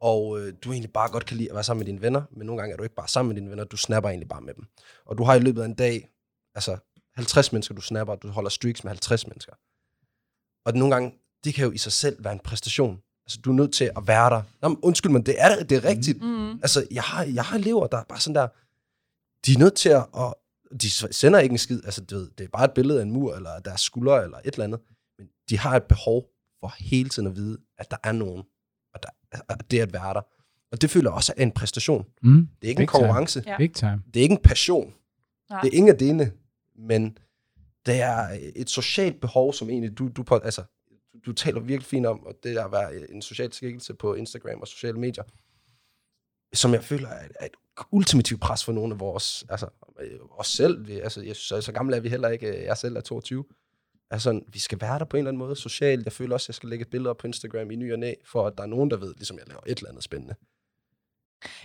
og 0.01 0.41
øh, 0.41 0.53
du 0.65 0.73
egentlig 0.73 0.93
bare 0.93 1.11
godt 1.11 1.27
kan 1.27 1.37
lide 1.37 1.49
at 1.49 1.55
være 1.55 1.65
sammen 1.65 1.81
med 1.81 1.87
dine 1.87 2.03
venner, 2.03 2.23
men 2.31 2.47
nogle 2.47 2.61
gange 2.61 2.73
er 2.73 2.77
du 2.77 2.83
ikke 2.83 2.95
bare 2.95 3.09
sammen 3.09 3.29
med 3.29 3.41
dine 3.41 3.51
venner, 3.51 3.65
du 3.65 3.77
snapper 3.77 4.11
egentlig 4.11 4.29
bare 4.29 4.41
med 4.41 4.55
dem. 4.55 4.65
Og 5.07 5.19
du 5.19 5.25
har 5.25 5.35
i 5.35 5.41
løbet 5.41 5.63
af 5.63 5.67
en 5.67 5.75
dag, 5.75 6.09
altså 6.55 6.79
50 7.19 7.53
mennesker, 7.53 7.75
du 7.75 7.81
snapper, 7.81 8.15
du 8.17 8.29
holder 8.29 8.51
streaks 8.51 8.85
med 8.85 8.91
50 8.91 9.27
mennesker. 9.27 9.53
Og 10.67 10.75
nogle 10.75 10.95
gange, 10.95 11.15
det 11.45 11.55
kan 11.55 11.65
jo 11.65 11.71
i 11.71 11.79
sig 11.79 11.93
selv 11.93 12.25
være 12.25 12.33
en 12.33 12.39
præstation. 12.39 13.01
Altså, 13.27 13.41
du 13.45 13.51
er 13.51 13.55
nødt 13.55 13.73
til 13.73 13.91
at 13.97 14.07
være 14.07 14.31
der. 14.31 14.43
Nå, 14.63 14.69
men 14.69 14.79
undskyld, 14.83 15.13
men 15.13 15.27
det 15.27 15.35
er, 15.39 15.63
det 15.65 15.77
er 15.77 15.85
rigtigt. 15.85 16.23
Mm. 16.23 16.51
Altså, 16.51 16.87
jeg 16.91 17.03
har, 17.03 17.25
jeg 17.25 17.45
har 17.45 17.59
elever, 17.59 17.87
der 17.87 17.99
er 17.99 18.05
bare 18.09 18.21
sådan 18.21 18.35
der, 18.35 18.49
de 19.47 19.53
er 19.53 19.59
nødt 19.59 19.75
til 19.75 19.89
at, 19.89 20.07
og 20.13 20.39
de 20.83 20.91
sender 20.91 21.39
ikke 21.39 21.53
en 21.53 21.59
skid, 21.59 21.81
altså 21.85 22.05
du 22.05 22.15
ved, 22.15 22.31
det 22.39 22.45
er 22.45 22.49
bare 22.49 22.65
et 22.65 22.73
billede 22.75 22.99
af 22.99 23.03
en 23.03 23.11
mur, 23.11 23.35
eller 23.35 23.59
deres 23.59 23.81
skuldre, 23.81 24.25
eller 24.25 24.39
et 24.39 24.55
eller 24.55 24.65
andet, 24.65 24.81
men 25.19 25.29
de 25.51 25.59
har 25.59 25.77
et 25.77 25.83
behov 25.83 26.25
for 26.61 26.75
hele 26.79 27.09
tiden 27.09 27.29
at 27.29 27.37
vide, 27.37 27.59
at 27.79 27.91
der 27.91 27.97
er 28.05 28.13
nogen, 28.13 28.43
og 28.95 29.03
der, 29.03 29.09
at 29.49 29.71
det 29.71 29.79
er 29.79 29.83
at 29.83 29.93
være 29.93 30.15
der. 30.15 30.21
Og 30.73 30.83
det 30.83 30.91
føler 30.91 31.11
også 31.11 31.35
er 31.37 31.43
en 31.43 31.53
præstation. 31.53 32.07
Mm. 32.23 32.49
Det 32.61 32.67
er 32.67 32.69
ikke 32.69 32.79
Big 32.79 32.83
en 32.83 32.87
konkurrence. 32.87 33.43
Ja. 33.47 33.57
Big 33.57 33.75
time. 33.75 34.03
Det 34.15 34.21
er 34.21 34.23
ikke 34.23 34.33
en 34.33 34.43
passion. 34.45 34.95
Nej. 35.51 35.61
Det 35.61 35.69
er 35.69 35.77
ingen 35.77 35.93
af 35.93 35.99
delene, 35.99 36.33
men 36.79 37.19
det 37.87 38.01
er 38.01 38.39
et 38.57 38.71
socialt 38.71 39.21
behov, 39.21 39.53
som 39.53 39.71
egentlig 39.71 39.99
du, 39.99 40.09
du, 40.09 40.23
på, 40.23 40.37
altså, 40.37 40.63
du, 41.13 41.19
du 41.27 41.33
taler 41.33 41.61
virkelig 41.61 41.87
fint 41.87 42.07
om, 42.07 42.27
og 42.27 42.35
det 42.43 42.57
er 42.57 42.65
at 42.65 42.73
være 42.73 43.11
en 43.11 43.23
social 43.23 43.53
skikkelse 43.53 43.95
på 43.95 44.15
Instagram 44.15 44.61
og 44.61 44.69
sociale 44.69 44.99
medier, 44.99 45.25
som 46.55 46.73
jeg 46.73 46.85
føler 46.85 47.09
er, 47.09 47.29
er 47.41 47.47
et 47.47 47.55
ultimativt 47.91 48.41
pres 48.41 48.65
for 48.65 48.73
nogle 48.73 48.95
af 48.95 49.01
vores, 49.01 49.45
altså 49.49 49.69
øh, 50.01 50.19
os 50.31 50.47
selv, 50.47 50.87
vi, 50.87 51.01
altså 51.01 51.23
jeg, 51.23 51.37
så, 51.37 51.61
så 51.61 51.73
gamle 51.73 51.97
er 51.97 52.01
vi 52.01 52.09
heller 52.09 52.29
ikke, 52.29 52.65
jeg 52.65 52.77
selv 52.77 52.97
er 52.97 53.01
22, 53.01 53.45
altså 54.11 54.41
vi 54.49 54.59
skal 54.59 54.81
være 54.81 54.99
der 54.99 55.05
på 55.05 55.17
en 55.17 55.19
eller 55.19 55.31
anden 55.31 55.39
måde 55.39 55.57
socialt, 55.57 56.05
jeg 56.05 56.13
føler 56.13 56.35
også, 56.35 56.45
at 56.45 56.49
jeg 56.49 56.55
skal 56.55 56.69
lægge 56.69 56.85
billeder 56.85 57.15
på 57.15 57.27
Instagram 57.27 57.71
i 57.71 57.77
ny 57.77 57.93
og 57.93 57.99
næ, 57.99 58.15
for 58.25 58.47
at 58.47 58.53
der 58.57 58.63
er 58.63 58.67
nogen, 58.67 58.91
der 58.91 58.97
ved, 58.97 59.15
ligesom 59.15 59.39
jeg 59.39 59.49
laver 59.49 59.61
et 59.67 59.79
eller 59.79 59.91
andet 59.91 60.05
spændende. 60.05 60.35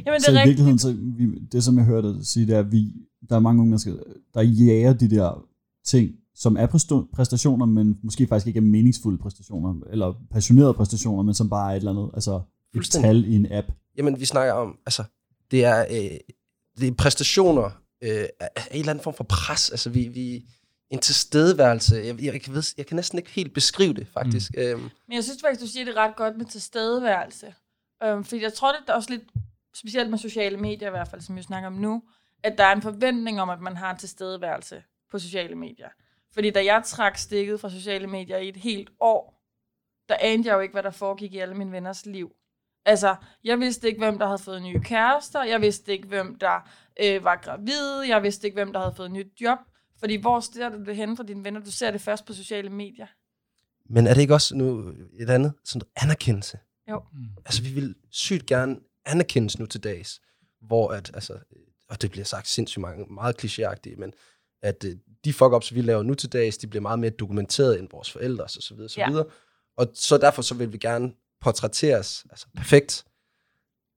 Jamen, 0.06 0.20
det 0.20 0.26
så 0.26 0.32
er 0.32 0.44
i 0.44 0.48
virkeligheden, 0.48 0.80
så 0.80 0.96
vi, 1.18 1.40
det 1.52 1.64
som 1.64 1.78
jeg 1.78 1.86
hørte 1.86 2.14
dig 2.14 2.26
sige, 2.26 2.48
det 2.48 2.56
er, 2.56 2.60
at 2.60 2.72
vi, 2.72 2.94
der 3.30 3.36
er 3.36 3.40
mange 3.40 3.60
unge 3.60 3.70
mennesker, 3.70 3.94
der 4.34 4.42
jager 4.42 4.94
de 4.94 5.10
der 5.10 5.46
ting, 5.86 6.12
som 6.36 6.58
er 6.58 6.68
præstationer, 7.14 7.66
men 7.66 8.00
måske 8.04 8.28
faktisk 8.28 8.48
ikke 8.48 8.58
er 8.58 8.62
meningsfulde 8.62 9.18
præstationer, 9.18 9.76
eller 9.92 10.14
passionerede 10.32 10.74
præstationer, 10.74 11.24
men 11.24 11.34
som 11.34 11.50
bare 11.50 11.72
er 11.72 11.76
et 11.76 11.78
eller 11.78 11.92
andet, 11.92 12.10
altså 12.14 12.42
et 12.76 12.86
tal 12.86 13.26
i 13.26 13.36
en 13.36 13.52
app. 13.52 13.68
Jamen, 13.98 14.20
vi 14.20 14.26
snakker 14.26 14.54
om, 14.54 14.78
altså, 14.86 15.04
det 15.52 15.66
er, 15.66 15.86
øh, 15.92 16.18
det 16.80 16.88
er 16.88 16.94
præstationer 16.94 17.66
øh, 18.04 18.26
af 18.40 18.50
af 18.56 18.68
en 18.72 18.80
eller 18.80 18.90
anden 18.90 19.04
form 19.04 19.14
for 19.14 19.24
pres. 19.24 19.70
Altså, 19.70 19.90
vi, 19.90 20.08
vi 20.08 20.46
en 20.90 21.00
tilstedeværelse. 21.00 21.96
Jeg, 21.96 22.24
jeg, 22.24 22.42
kan, 22.42 22.54
ved, 22.54 22.64
jeg 22.78 22.86
kan 22.86 22.96
næsten 22.96 23.18
ikke 23.18 23.32
helt 23.32 23.54
beskrive 23.54 23.94
det, 23.94 24.08
faktisk. 24.14 24.52
Mm. 24.58 24.62
Øhm, 24.62 24.82
Men 24.82 25.16
jeg 25.16 25.24
synes 25.24 25.42
faktisk, 25.42 25.62
du 25.62 25.68
siger 25.68 25.86
det 25.86 25.96
ret 25.96 26.16
godt 26.16 26.38
med 26.38 26.46
tilstedeværelse. 26.46 27.54
Øhm, 28.04 28.24
fordi 28.24 28.42
jeg 28.44 28.54
tror, 28.54 28.72
det 28.72 28.90
er 28.90 28.94
også 28.94 29.10
lidt, 29.10 29.24
specielt 29.74 30.10
med 30.10 30.18
sociale 30.18 30.58
medier 30.58 30.88
i 30.88 30.92
hvert 30.92 31.08
fald, 31.08 31.22
som 31.22 31.36
vi 31.36 31.42
snakker 31.42 31.68
om 31.68 31.74
nu, 31.74 32.04
at 32.44 32.58
der 32.58 32.64
er 32.64 32.76
en 32.76 32.82
forventning 32.82 33.42
om, 33.42 33.50
at 33.50 33.62
man 33.62 33.78
har 33.78 33.92
en 33.92 33.98
tilstedeværelse 33.98 34.84
på 35.12 35.20
sociale 35.20 35.56
medier. 35.56 35.90
Fordi 36.34 36.50
da 36.50 36.66
jeg 36.66 36.82
trak 36.86 37.18
stikket 37.18 37.60
fra 37.60 37.70
sociale 37.70 38.08
medier 38.08 38.38
i 38.38 38.50
et 38.50 38.58
helt 38.58 38.90
år, 39.00 39.44
der 40.10 40.16
anede 40.20 40.48
jeg 40.48 40.56
jo 40.56 40.60
ikke, 40.60 40.72
hvad 40.72 40.84
der 40.84 40.92
foregik 40.92 41.34
i 41.34 41.38
alle 41.38 41.56
mine 41.56 41.72
venners 41.72 42.06
liv. 42.06 42.32
Altså, 42.86 43.16
jeg 43.44 43.60
vidste 43.60 43.88
ikke, 43.88 44.00
hvem 44.00 44.20
der 44.20 44.26
havde 44.26 44.40
fået 44.40 44.62
nye 44.62 44.80
kærester, 44.80 45.44
jeg 45.44 45.62
vidste 45.62 45.92
ikke, 45.92 46.08
hvem 46.08 46.36
der 46.36 46.70
øh, 47.04 47.24
var 47.24 47.36
gravid, 47.36 48.02
jeg 48.08 48.24
vidste 48.24 48.48
ikke, 48.48 48.56
hvem 48.56 48.74
der 48.74 48.80
havde 48.80 48.96
fået 48.96 49.12
nyt 49.12 49.42
job. 49.42 49.60
Fordi 50.00 50.16
hvor 50.16 50.40
ser 50.40 50.70
du 50.70 50.84
det 50.84 50.96
henne 50.96 51.18
fra 51.18 51.24
dine 51.24 51.44
venner? 51.44 51.60
Du 51.60 51.72
ser 51.72 51.92
det 51.92 52.02
først 52.02 52.26
på 52.26 52.34
sociale 52.34 52.70
medier. 52.70 53.08
men 53.86 54.08
er 54.08 54.14
det 54.14 54.22
ikke 54.22 54.34
også 54.34 54.56
nu 54.56 54.94
et 55.20 55.30
andet? 55.30 55.54
Sådan 55.64 55.88
anerkendelse. 55.96 56.60
Jo. 56.90 57.04
Mm. 57.14 57.20
Altså, 57.46 57.64
vi 57.64 57.70
vil 57.70 57.96
sygt 58.10 58.46
gerne 58.46 58.80
anerkendes 59.06 59.60
nu 59.60 59.66
til 59.66 59.84
dags, 59.84 60.22
hvor 60.62 60.90
at, 60.92 61.12
altså, 61.14 61.38
og 61.90 62.02
det 62.02 62.12
bliver 62.12 62.26
sagt 62.26 62.48
sindssygt 62.48 62.82
mange, 62.82 63.06
meget 63.14 63.44
klichéagtigt, 63.44 63.98
men 64.00 64.14
at 64.62 64.84
øh, 64.84 64.96
de 65.26 65.34
fuck-ups, 65.34 65.74
vi 65.74 65.82
laver 65.82 66.04
nu 66.04 66.14
til 66.14 66.34
dags, 66.34 66.58
de 66.58 66.68
bliver 66.68 66.82
meget 66.82 67.00
mere 67.00 67.10
dokumenteret 67.10 67.80
end 67.80 67.88
vores 67.92 68.12
forældre, 68.12 68.44
og 68.44 68.50
så 68.50 68.74
videre, 68.76 68.90
så 68.90 69.00
Ja. 69.02 69.10
videre. 69.10 69.26
Og 69.78 69.92
så 69.94 70.18
derfor 70.18 70.42
så 70.42 70.56
vil 70.56 70.74
vi 70.74 70.78
gerne 70.78 71.14
portrætteres 71.42 72.26
altså 72.30 72.48
perfekt. 72.56 73.06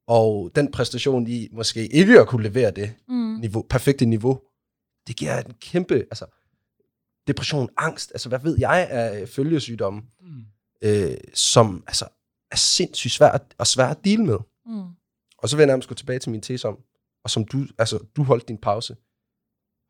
Og 0.06 0.50
den 0.54 0.70
præstation, 0.72 1.26
I 1.26 1.48
måske 1.52 1.86
ikke 1.88 2.20
at 2.20 2.28
kunne 2.28 2.42
levere 2.42 2.70
det 2.70 2.94
Mm. 3.08 3.14
niveau, 3.40 3.62
perfekte 3.62 4.06
niveau, 4.06 4.40
det 5.06 5.16
giver 5.16 5.42
en 5.42 5.54
kæmpe, 5.60 5.94
altså 5.94 6.26
depression, 7.26 7.68
angst, 7.76 8.10
altså 8.14 8.28
hvad 8.28 8.38
ved 8.38 8.56
jeg 8.58 8.88
af 8.90 9.28
følgesygdomme, 9.28 10.02
Mm. 10.20 10.44
øh, 10.82 11.16
som 11.34 11.84
altså, 11.86 12.08
er 12.50 12.56
sindssygt 12.56 13.12
svært 13.12 13.42
og 13.58 13.66
svært 13.66 13.96
at 13.96 14.04
deal 14.04 14.20
med. 14.24 14.38
Mm. 14.66 14.82
Og 15.38 15.48
så 15.48 15.56
vil 15.56 15.62
jeg 15.62 15.66
nærmest 15.66 15.88
gå 15.88 15.94
tilbage 15.94 16.18
til 16.18 16.30
min 16.30 16.40
tese 16.40 16.68
om, 16.68 16.78
og 17.24 17.30
som 17.30 17.44
du, 17.44 17.66
altså, 17.78 17.98
du 18.16 18.22
holdt 18.22 18.48
din 18.48 18.58
pause. 18.58 18.96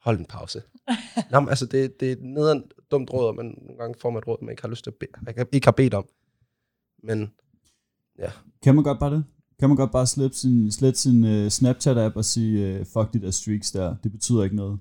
Hold 0.03 0.19
en 0.19 0.27
pause. 0.27 0.63
Nå, 1.31 1.41
men, 1.41 1.49
altså, 1.49 1.67
det, 1.67 2.01
det 2.01 2.09
er 2.09 2.13
et 2.13 2.23
nederen 2.23 2.65
dumt 2.91 3.11
råd, 3.13 3.35
man 3.35 3.47
nogle 3.47 3.79
gange 3.79 3.95
får 4.01 4.11
man 4.11 4.19
et 4.19 4.27
råd, 4.27 4.37
man 4.43 4.51
ikke 4.51 4.63
har 4.63 4.69
lyst 4.69 4.85
til 4.85 4.91
at 4.91 4.95
bede, 4.95 5.47
ikke, 5.53 5.67
har 5.67 5.73
bedt 5.73 5.95
om. 5.95 6.09
Men 7.03 7.33
Kan 8.63 8.75
man 8.75 8.85
godt 8.85 9.01
bare 9.01 9.15
det? 9.15 9.25
Kan 9.59 9.69
man 9.69 9.77
godt 9.77 9.93
bare 9.93 10.07
slette 10.07 10.39
sin, 10.39 10.73
slet 10.73 10.99
sin 10.99 11.25
uh, 11.25 11.47
Snapchat-app 11.47 12.17
og 12.17 12.25
sige, 12.25 12.81
uh, 12.81 12.87
fuck 12.87 13.13
de 13.13 13.21
der 13.21 13.31
streaks 13.31 13.71
der, 13.73 13.97
det 14.03 14.13
betyder 14.13 14.45
ikke 14.45 14.57
noget. 14.57 14.79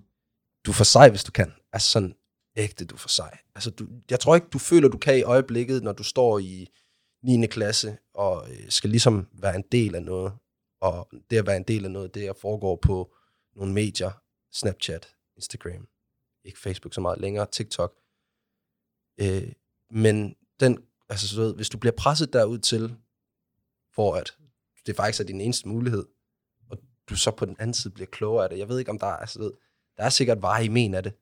du 0.65 0.71
er 0.71 0.75
for 0.75 0.83
sej, 0.83 1.09
hvis 1.09 1.23
du 1.23 1.31
kan. 1.31 1.51
Altså 1.73 1.89
sådan 1.89 2.13
ægte, 2.57 2.85
du 2.85 2.95
er 2.95 2.99
for 2.99 3.09
sej. 3.09 3.37
Altså, 3.55 3.69
du, 3.69 3.87
jeg 4.09 4.19
tror 4.19 4.35
ikke, 4.35 4.47
du 4.53 4.59
føler, 4.59 4.89
du 4.89 4.97
kan 4.97 5.17
i 5.17 5.21
øjeblikket, 5.21 5.83
når 5.83 5.93
du 5.93 6.03
står 6.03 6.39
i 6.39 6.67
9. 7.23 7.47
klasse, 7.47 7.97
og 8.13 8.47
øh, 8.51 8.69
skal 8.69 8.89
ligesom 8.89 9.27
være 9.33 9.55
en 9.55 9.63
del 9.71 9.95
af 9.95 10.03
noget. 10.03 10.33
Og 10.81 11.09
det 11.29 11.37
at 11.37 11.47
være 11.47 11.57
en 11.57 11.63
del 11.63 11.85
af 11.85 11.91
noget, 11.91 12.15
det 12.15 12.29
at 12.29 12.37
foregå 12.37 12.75
på 12.75 13.15
nogle 13.55 13.73
medier, 13.73 14.11
Snapchat, 14.51 15.15
Instagram, 15.35 15.87
ikke 16.43 16.59
Facebook 16.59 16.93
så 16.93 17.01
meget 17.01 17.21
længere, 17.21 17.47
TikTok. 17.51 17.97
Øh, 19.19 19.51
men 19.89 20.35
den, 20.59 20.85
altså, 21.09 21.27
så 21.27 21.35
ved, 21.41 21.55
hvis 21.55 21.69
du 21.69 21.77
bliver 21.77 21.95
presset 21.97 22.33
derud 22.33 22.59
til, 22.59 22.95
for 23.95 24.15
at 24.15 24.37
det 24.85 24.95
faktisk 24.95 25.21
er 25.21 25.25
din 25.25 25.41
eneste 25.41 25.67
mulighed, 25.67 26.05
og 26.69 26.77
du 27.09 27.15
så 27.15 27.31
på 27.31 27.45
den 27.45 27.55
anden 27.59 27.73
side 27.73 27.93
bliver 27.93 28.07
klogere 28.07 28.43
af 28.43 28.49
det. 28.49 28.59
Jeg 28.59 28.69
ved 28.69 28.79
ikke, 28.79 28.91
om 28.91 28.99
der 28.99 29.07
er, 29.07 29.17
altså, 29.17 29.39
ved, 29.39 29.51
der 29.97 30.03
er 30.03 30.09
sikkert 30.09 30.41
varig 30.41 30.71
men 30.71 30.93
af 30.93 31.03
det, 31.03 31.13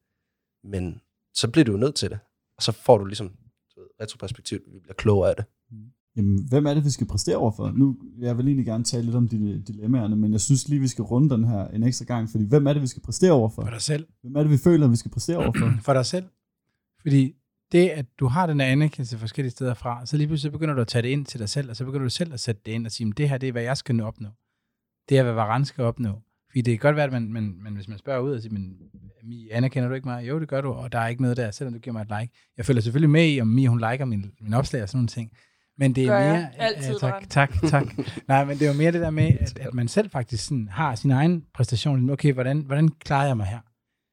men 0.63 1.01
så 1.33 1.51
bliver 1.51 1.65
du 1.65 1.71
jo 1.71 1.77
nødt 1.77 1.95
til 1.95 2.09
det. 2.09 2.19
Og 2.57 2.63
så 2.63 2.71
får 2.71 2.97
du 2.97 3.05
ligesom 3.05 3.37
du 3.75 3.81
ved, 3.81 3.89
retroperspektiv, 4.01 4.59
vi 4.67 4.79
bliver 4.79 4.93
klogere 4.93 5.29
af 5.29 5.35
det. 5.35 5.45
Mm. 5.69 5.91
Jamen, 6.17 6.47
hvem 6.49 6.65
er 6.65 6.73
det, 6.73 6.85
vi 6.85 6.89
skal 6.89 7.07
præstere 7.07 7.37
overfor? 7.37 7.71
Nu, 7.71 7.97
jeg 8.19 8.37
vil 8.37 8.45
egentlig 8.45 8.65
gerne 8.65 8.83
tale 8.83 9.03
lidt 9.03 9.15
om 9.15 9.27
dine 9.27 9.61
dilemmaerne, 9.61 10.15
men 10.15 10.31
jeg 10.31 10.41
synes 10.41 10.69
lige, 10.69 10.79
vi 10.79 10.87
skal 10.87 11.03
runde 11.03 11.29
den 11.29 11.43
her 11.47 11.67
en 11.67 11.83
ekstra 11.83 12.05
gang, 12.05 12.29
fordi 12.29 12.45
hvem 12.45 12.67
er 12.67 12.73
det, 12.73 12.81
vi 12.81 12.87
skal 12.87 13.01
præstere 13.01 13.31
overfor? 13.31 13.61
For 13.61 13.69
dig 13.69 13.81
selv. 13.81 14.07
Hvem 14.21 14.35
er 14.35 14.41
det, 14.41 14.51
vi 14.51 14.57
føler, 14.57 14.87
vi 14.87 14.95
skal 14.95 15.11
præstere 15.11 15.37
overfor? 15.43 15.71
For 15.81 15.93
dig 15.93 16.05
selv. 16.05 16.25
Fordi 17.01 17.33
det, 17.71 17.89
at 17.89 18.05
du 18.19 18.27
har 18.27 18.47
den 18.47 18.59
her 18.59 18.67
anerkendelse 18.67 19.17
forskellige 19.17 19.51
steder 19.51 19.73
fra, 19.73 20.05
så 20.05 20.17
lige 20.17 20.27
pludselig 20.27 20.51
begynder 20.51 20.73
du 20.73 20.81
at 20.81 20.87
tage 20.87 21.01
det 21.01 21.09
ind 21.09 21.25
til 21.25 21.39
dig 21.39 21.49
selv, 21.49 21.69
og 21.69 21.75
så 21.75 21.85
begynder 21.85 22.03
du 22.03 22.09
selv 22.09 22.33
at 22.33 22.39
sætte 22.39 22.61
det 22.65 22.71
ind 22.71 22.85
og 22.85 22.91
sige, 22.91 23.05
"Men 23.05 23.13
det 23.17 23.29
her, 23.29 23.37
det 23.37 23.47
er, 23.47 23.51
hvad 23.51 23.63
jeg 23.63 23.77
skal 23.77 23.95
nå 23.95 24.03
opnå. 24.03 24.29
Det 25.09 25.17
er, 25.17 25.23
hvad 25.23 25.33
Varane 25.33 25.65
skal 25.65 25.83
opnå. 25.83 26.21
Fordi 26.49 26.61
det 26.61 26.71
kan 26.79 26.87
godt 26.87 26.95
være, 26.95 27.05
at 27.05 27.11
man, 27.11 27.33
man, 27.33 27.55
man 27.61 27.73
hvis 27.75 27.87
man 27.87 27.97
spørger 27.97 28.19
ud 28.19 28.31
og 28.33 28.41
siger, 28.41 28.53
men 28.53 28.77
Mi, 29.23 29.49
anerkender 29.51 29.89
du 29.89 29.95
ikke 29.95 30.07
mig? 30.07 30.27
Jo, 30.27 30.39
det 30.39 30.47
gør 30.47 30.61
du, 30.61 30.69
og 30.69 30.91
der 30.91 30.99
er 30.99 31.07
ikke 31.07 31.21
noget 31.21 31.37
der, 31.37 31.51
selvom 31.51 31.73
du 31.73 31.79
giver 31.79 31.93
mig 31.93 32.01
et 32.01 32.07
like. 32.21 32.33
Jeg 32.57 32.65
følger 32.65 32.81
selvfølgelig 32.81 33.09
med 33.09 33.33
i, 33.33 33.41
om 33.41 33.47
Mi, 33.47 33.65
hun 33.65 33.79
liker 33.79 34.05
min, 34.05 34.31
min 34.41 34.53
opslag 34.53 34.83
og 34.83 34.89
sådan 34.89 34.97
nogle 34.97 35.07
ting. 35.07 35.31
Men 35.77 35.95
det 35.95 36.03
er 36.03 36.07
Gør 36.07 36.33
mere... 36.33 36.55
altid, 36.57 36.93
ja, 36.93 36.97
tak, 36.97 37.11
Brand. 37.11 37.27
tak, 37.27 37.53
tak. 37.69 37.85
Nej, 38.27 38.45
men 38.45 38.57
det 38.59 38.67
er 38.67 38.71
jo 38.71 38.77
mere 38.77 38.91
det 38.91 39.01
der 39.01 39.09
med, 39.09 39.31
at, 39.39 39.59
at 39.59 39.73
man 39.73 39.87
selv 39.87 40.09
faktisk 40.09 40.45
sådan 40.45 40.67
har 40.67 40.95
sin 40.95 41.11
egen 41.11 41.45
præstation. 41.53 42.09
Okay, 42.09 42.33
hvordan, 42.33 42.59
hvordan 42.59 42.89
klarer 42.89 43.27
jeg 43.27 43.37
mig 43.37 43.45
her? 43.45 43.59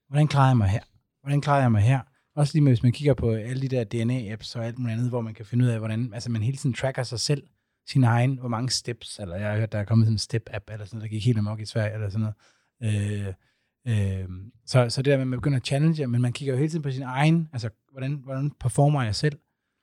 Hvordan 0.08 0.28
klarer 0.28 0.48
jeg 0.48 0.56
mig 0.56 0.68
her? 0.68 0.80
Hvordan 1.22 1.40
klarer 1.40 1.60
jeg 1.60 1.72
mig 1.72 1.82
her? 1.82 2.00
Også 2.36 2.54
lige 2.54 2.62
med, 2.64 2.72
hvis 2.72 2.82
man 2.82 2.92
kigger 2.92 3.14
på 3.14 3.30
alle 3.30 3.62
de 3.62 3.68
der 3.68 3.84
DNA-apps 3.84 4.56
og 4.56 4.66
alt 4.66 4.78
muligt 4.78 4.96
andet, 4.96 5.08
hvor 5.08 5.20
man 5.20 5.34
kan 5.34 5.44
finde 5.44 5.64
ud 5.64 5.70
af, 5.70 5.78
hvordan 5.78 6.10
altså 6.14 6.30
man 6.30 6.42
hele 6.42 6.56
tiden 6.56 6.74
tracker 6.74 7.02
sig 7.02 7.20
selv, 7.20 7.42
sin 7.88 8.04
egen, 8.04 8.38
hvor 8.38 8.48
mange 8.48 8.70
steps, 8.70 9.18
eller 9.18 9.36
jeg 9.36 9.50
har 9.50 9.58
hørt, 9.58 9.72
der 9.72 9.78
er 9.78 9.84
kommet 9.84 10.06
sådan 10.06 10.14
en 10.14 10.18
step-app, 10.18 10.72
eller 10.72 10.86
sådan 10.86 10.96
noget, 10.96 11.10
der 11.10 11.16
gik 11.16 11.26
helt 11.26 11.38
amok 11.38 11.60
i 11.60 11.64
Sverige, 11.64 11.94
eller 11.94 12.08
sådan 12.08 12.32
noget. 12.80 13.34
Øh, 13.86 14.22
øh, 14.22 14.28
så, 14.66 14.90
så 14.90 15.02
det 15.02 15.10
der 15.10 15.16
med, 15.16 15.22
at 15.22 15.28
man 15.28 15.36
begynder 15.38 15.58
at 15.58 15.66
challenge, 15.66 16.06
men 16.06 16.22
man 16.22 16.32
kigger 16.32 16.54
jo 16.54 16.58
hele 16.58 16.70
tiden 16.70 16.82
på 16.82 16.90
sin 16.90 17.02
egen, 17.02 17.48
altså 17.52 17.70
hvordan, 17.92 18.20
hvordan 18.24 18.50
performer 18.60 19.02
jeg 19.02 19.14
selv? 19.14 19.38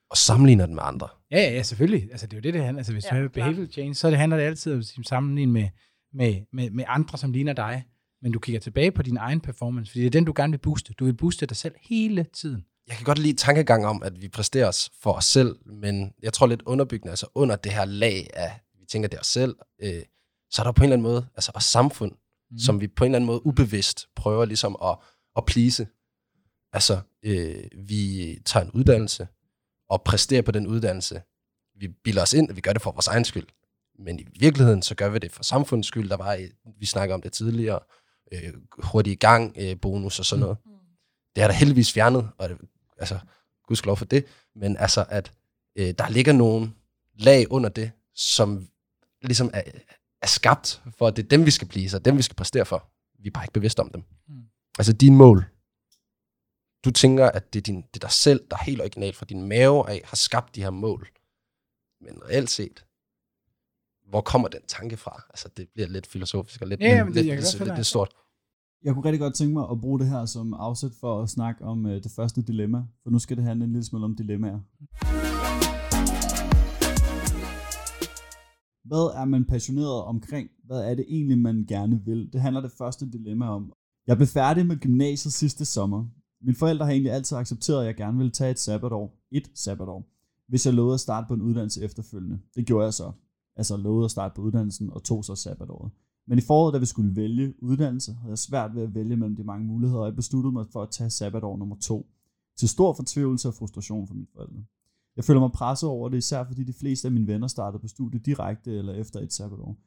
Og 0.09 0.17
sammenligner 0.17 0.65
den 0.65 0.75
med 0.75 0.83
andre. 0.85 1.07
Ja, 1.31 1.37
ja, 1.37 1.51
ja, 1.53 1.63
selvfølgelig. 1.63 2.11
Altså, 2.11 2.27
det 2.27 2.33
er 2.33 2.37
jo 2.37 2.41
det, 2.41 2.53
det 2.53 2.63
handler. 2.63 2.79
Altså, 2.79 2.93
hvis 2.93 3.05
Ja, 3.11 3.17
du 3.17 3.21
har 3.21 3.29
behavioral 3.29 3.71
change, 3.71 3.95
så 3.95 4.09
det 4.09 4.17
handler 4.17 4.37
det 4.37 4.43
altid 4.43 4.73
om 4.73 4.79
at 4.79 5.07
sammenligne 5.07 5.53
med, 5.53 5.69
med, 6.13 6.41
med, 6.53 6.69
med 6.69 6.85
andre, 6.87 7.17
som 7.17 7.31
ligner 7.31 7.53
dig. 7.53 7.85
Men 8.21 8.31
du 8.31 8.39
kigger 8.39 8.59
tilbage 8.59 8.91
på 8.91 9.01
din 9.01 9.17
egen 9.17 9.41
performance, 9.41 9.91
fordi 9.91 10.01
det 10.01 10.07
er 10.07 10.11
den, 10.11 10.25
du 10.25 10.33
gerne 10.35 10.51
vil 10.51 10.57
booste. 10.57 10.93
Du 10.93 11.05
vil 11.05 11.13
booste 11.13 11.45
dig 11.45 11.57
selv 11.57 11.75
hele 11.81 12.23
tiden. 12.23 12.65
Jeg 12.87 12.95
kan 12.95 13.05
godt 13.05 13.19
lide 13.19 13.37
tankegang 13.37 13.85
om, 13.85 14.03
at 14.03 14.21
vi 14.21 14.27
præsterer 14.27 14.67
os 14.67 14.91
for 15.01 15.13
os 15.13 15.25
selv, 15.25 15.55
men 15.65 16.13
jeg 16.23 16.33
tror 16.33 16.47
lidt 16.47 16.61
underbyggende, 16.65 17.09
altså 17.09 17.27
under 17.35 17.55
det 17.55 17.71
her 17.71 17.85
lag 17.85 18.27
af, 18.33 18.61
vi 18.79 18.85
tænker 18.85 19.09
det 19.09 19.19
os 19.19 19.27
selv, 19.27 19.55
øh, 19.83 20.01
så 20.49 20.61
er 20.61 20.63
der 20.63 20.71
på 20.71 20.81
en 20.81 20.83
eller 20.83 20.95
anden 20.95 21.03
måde, 21.03 21.27
altså 21.35 21.51
også 21.55 21.69
samfund, 21.69 22.11
mm. 22.51 22.57
som 22.57 22.81
vi 22.81 22.87
på 22.87 23.03
en 23.03 23.11
eller 23.11 23.15
anden 23.15 23.25
måde 23.25 23.45
ubevidst 23.45 24.07
prøver 24.15 24.45
ligesom 24.45 24.77
at, 24.83 24.97
at 25.37 25.45
please. 25.45 25.87
Altså, 26.73 26.99
øh, 27.23 27.63
vi 27.87 28.35
tager 28.45 28.65
en 28.65 28.71
uddannelse 28.71 29.27
og 29.89 30.03
præsterer 30.03 30.41
på 30.41 30.51
den 30.51 30.67
uddannelse. 30.67 31.21
Vi 31.79 31.87
bilder 31.87 32.21
os 32.21 32.33
ind, 32.33 32.49
at 32.49 32.55
vi 32.55 32.61
gør 32.61 32.73
det 32.73 32.81
for 32.81 32.91
vores 32.91 33.07
egen 33.07 33.25
skyld. 33.25 33.47
Men 33.99 34.19
i 34.19 34.25
virkeligheden, 34.39 34.81
så 34.81 34.95
gør 34.95 35.09
vi 35.09 35.19
det 35.19 35.31
for 35.31 35.43
samfundets 35.43 35.87
skyld. 35.87 36.09
Der 36.09 36.17
var, 36.17 36.33
et- 36.33 36.51
vi 36.79 36.85
snakker 36.85 37.15
om 37.15 37.21
det 37.21 37.33
tidligere, 37.33 37.79
øh, 38.31 38.53
hurtigt 38.83 39.13
i 39.13 39.17
gang, 39.19 39.55
øh, 39.59 39.79
bonus 39.81 40.19
og 40.19 40.25
sådan 40.25 40.39
noget. 40.41 40.57
Mm. 40.65 40.71
Det 41.35 41.43
er 41.43 41.47
der 41.47 41.53
heldigvis 41.53 41.93
fjernet, 41.93 42.29
og 42.37 42.49
det, 42.49 42.57
altså, 42.97 43.19
gudskelov 43.67 43.97
for 43.97 44.05
det. 44.05 44.25
Men 44.55 44.77
altså, 44.77 45.05
at 45.09 45.31
øh, 45.75 45.93
der 45.97 46.09
ligger 46.09 46.33
nogle 46.33 46.71
lag 47.15 47.51
under 47.51 47.69
det, 47.69 47.91
som 48.15 48.67
ligesom 49.21 49.49
er, 49.53 49.61
er 50.21 50.27
skabt 50.27 50.81
for, 50.97 51.07
at 51.07 51.15
det 51.15 51.23
er 51.23 51.27
dem, 51.29 51.45
vi 51.45 51.51
skal 51.51 51.67
blive, 51.67 51.89
så 51.89 51.99
dem, 51.99 52.17
vi 52.17 52.21
skal 52.21 52.35
præstere 52.35 52.65
for. 52.65 52.89
Vi 53.19 53.27
er 53.27 53.31
bare 53.31 53.43
ikke 53.43 53.53
bevidste 53.53 53.79
om 53.79 53.89
dem. 53.91 54.03
Mm. 54.27 54.35
Altså, 54.79 54.93
dine 54.93 55.15
mål. 55.15 55.45
Du 56.85 56.91
tænker, 56.91 57.25
at 57.25 57.53
det 57.53 57.59
er, 57.59 57.63
din, 57.63 57.75
det 57.75 57.95
er 57.95 58.07
dig 58.07 58.11
selv, 58.11 58.41
der 58.51 58.57
helt 58.65 58.81
originalt 58.81 59.15
fra 59.15 59.25
din 59.25 59.47
mave 59.47 59.89
af 59.89 60.01
har 60.05 60.15
skabt 60.15 60.55
de 60.55 60.61
her 60.61 60.69
mål. 60.69 61.07
Men 62.01 62.23
reelt 62.29 62.49
set, 62.49 62.85
hvor 64.09 64.21
kommer 64.21 64.47
den 64.47 64.61
tanke 64.67 64.97
fra? 64.97 65.23
Altså, 65.29 65.49
det 65.57 65.67
bliver 65.73 65.87
lidt 65.87 66.07
filosofisk 66.07 66.61
og 66.61 66.67
lidt, 66.67 66.79
Ja, 66.81 67.03
men 67.03 67.13
det- 67.13 67.25
lidt, 67.25 67.35
lidt, 67.35 67.59
lidt, 67.59 67.75
lidt 67.75 67.87
stort. 67.87 68.13
Jeg 68.83 68.93
kunne 68.93 69.05
rigtig 69.05 69.19
godt 69.19 69.35
tænke 69.35 69.53
mig 69.53 69.65
at 69.71 69.81
bruge 69.81 69.99
det 69.99 70.09
her 70.09 70.25
som 70.25 70.53
afsæt 70.53 70.91
for 70.99 71.21
at 71.23 71.29
snakke 71.29 71.63
om 71.65 71.85
øh, 71.85 72.03
det 72.03 72.11
første 72.15 72.41
dilemma, 72.41 72.77
for 73.03 73.09
nu 73.09 73.19
skal 73.19 73.37
det 73.37 73.43
handle 73.45 73.65
en 73.65 73.71
lille 73.71 73.85
smule 73.85 74.05
om 74.05 74.15
dilemmaer. 74.15 74.59
Hvad 78.89 79.21
er 79.21 79.25
man 79.25 79.45
passioneret 79.45 80.03
omkring? 80.03 80.49
Hvad 80.63 80.77
er 80.79 80.95
det 80.95 81.05
egentlig, 81.09 81.37
man 81.37 81.65
gerne 81.69 82.01
vil? 82.05 82.29
Det 82.33 82.41
handler 82.41 82.61
det 82.61 82.71
første 82.77 83.11
dilemma 83.11 83.45
om. 83.49 83.73
Jeg 84.07 84.17
blev 84.17 84.27
færdig 84.27 84.65
med 84.65 84.77
gymnasiet 84.77 85.33
sidste 85.33 85.65
sommer. 85.65 86.05
Mine 86.41 86.55
forældre 86.55 86.85
har 86.85 86.91
egentlig 86.91 87.11
altid 87.11 87.37
accepteret, 87.37 87.81
at 87.81 87.85
jeg 87.85 87.95
gerne 87.95 88.17
ville 88.17 88.31
tage 88.31 88.51
et 88.51 88.59
sabbatår. 88.59 89.17
Et 89.31 89.51
sabbatår. 89.53 90.03
Hvis 90.47 90.65
jeg 90.65 90.73
lovede 90.73 90.93
at 90.93 90.99
starte 90.99 91.27
på 91.27 91.33
en 91.33 91.41
uddannelse 91.41 91.81
efterfølgende. 91.81 92.39
Det 92.55 92.65
gjorde 92.65 92.85
jeg 92.85 92.93
så. 92.93 93.11
Altså 93.55 93.77
lovede 93.77 94.05
at 94.05 94.11
starte 94.11 94.35
på 94.35 94.41
uddannelsen 94.41 94.89
og 94.89 95.03
tog 95.03 95.25
så 95.25 95.35
sabbatåret. 95.35 95.91
Men 96.27 96.37
i 96.37 96.41
foråret, 96.41 96.73
da 96.73 96.79
vi 96.79 96.85
skulle 96.85 97.15
vælge 97.15 97.53
uddannelse, 97.63 98.13
havde 98.13 98.29
jeg 98.29 98.37
svært 98.37 98.75
ved 98.75 98.83
at 98.83 98.95
vælge 98.95 99.17
mellem 99.17 99.35
de 99.35 99.43
mange 99.43 99.65
muligheder, 99.65 99.99
og 100.01 100.05
jeg 100.05 100.15
besluttede 100.15 100.51
mig 100.51 100.65
for 100.71 100.83
at 100.83 100.89
tage 100.91 101.09
sabbatår 101.09 101.57
nummer 101.57 101.75
to. 101.81 102.07
Til 102.57 102.69
stor 102.69 102.93
fortvivlelse 102.93 103.47
og 103.47 103.53
frustration 103.53 104.07
for 104.07 104.13
mine 104.13 104.27
forældre. 104.33 104.63
Jeg 105.15 105.23
føler 105.23 105.39
mig 105.39 105.51
presset 105.51 105.89
over 105.89 106.09
det, 106.09 106.17
især 106.17 106.43
fordi 106.43 106.63
de 106.63 106.73
fleste 106.73 107.07
af 107.07 107.11
mine 107.11 107.27
venner 107.27 107.47
startede 107.47 107.81
på 107.81 107.87
studiet 107.87 108.25
direkte 108.25 108.77
eller 108.77 108.93
efter 108.93 109.19
et 109.19 109.33
sabbatår. 109.33 109.77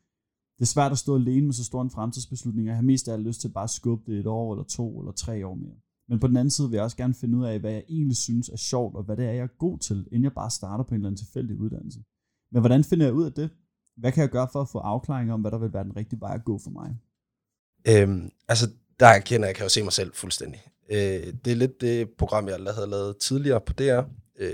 Det 0.59 0.63
er 0.63 0.67
svært 0.67 0.93
at 0.93 0.99
stå 0.99 1.15
alene 1.15 1.47
med 1.47 1.53
så 1.55 1.65
stor 1.65 1.83
en 1.83 1.91
fremtidsbeslutning, 1.91 2.67
og 2.67 2.69
jeg 2.69 2.77
har 2.77 2.83
mest 2.83 3.09
af 3.09 3.13
alt 3.13 3.27
lyst 3.27 3.41
til 3.41 3.49
bare 3.49 3.65
at 3.65 3.71
skubbe 3.71 4.13
det 4.13 4.21
et 4.21 4.27
år 4.27 4.53
eller 4.53 4.65
to 4.65 5.01
eller 5.01 5.13
tre 5.13 5.47
år 5.47 5.55
mere. 5.55 5.77
Men 6.11 6.21
på 6.21 6.27
den 6.27 6.37
anden 6.37 6.51
side 6.51 6.69
vil 6.69 6.77
jeg 6.77 6.85
også 6.85 6.97
gerne 6.97 7.15
finde 7.15 7.39
ud 7.39 7.45
af, 7.45 7.59
hvad 7.59 7.73
jeg 7.73 7.85
egentlig 7.89 8.17
synes 8.17 8.49
er 8.49 8.57
sjovt, 8.57 8.97
og 8.97 9.03
hvad 9.03 9.17
det 9.17 9.25
er, 9.25 9.33
jeg 9.33 9.43
er 9.43 9.59
god 9.59 9.79
til, 9.79 9.97
inden 9.97 10.25
jeg 10.25 10.33
bare 10.33 10.51
starter 10.51 10.85
på 10.85 10.89
en 10.89 10.95
eller 10.95 11.09
anden 11.09 11.19
tilfældig 11.19 11.57
uddannelse. 11.57 12.01
Men 12.53 12.61
hvordan 12.63 12.85
finder 12.85 13.07
jeg 13.07 13.15
ud 13.15 13.25
af 13.25 13.33
det? 13.33 13.51
Hvad 13.97 14.13
kan 14.13 14.21
jeg 14.21 14.31
gøre 14.31 14.49
for 14.53 14.61
at 14.61 14.69
få 14.69 14.79
afklaring 14.79 15.33
om, 15.33 15.41
hvad 15.41 15.51
der 15.51 15.59
vil 15.59 15.73
være 15.73 15.85
den 15.85 15.97
rigtige 15.97 16.21
vej 16.21 16.35
at 16.35 16.45
gå 16.45 16.59
for 16.65 16.71
mig? 16.71 16.97
Øhm, 17.89 18.31
altså, 18.49 18.71
der 19.01 19.19
kender 19.19 19.49
jeg, 19.49 19.55
kan 19.55 19.63
jeg 19.63 19.65
jo 19.65 19.69
se 19.69 19.83
mig 19.83 19.93
selv 19.93 20.13
fuldstændig. 20.15 20.61
Øh, 20.91 21.35
det 21.45 21.51
er 21.51 21.55
lidt 21.55 21.81
det 21.81 22.11
program, 22.19 22.49
jeg 22.49 22.57
havde 22.75 22.91
lavet 22.91 23.17
tidligere 23.17 23.61
på 23.61 23.73
DR, 23.73 24.03
øh, 24.37 24.53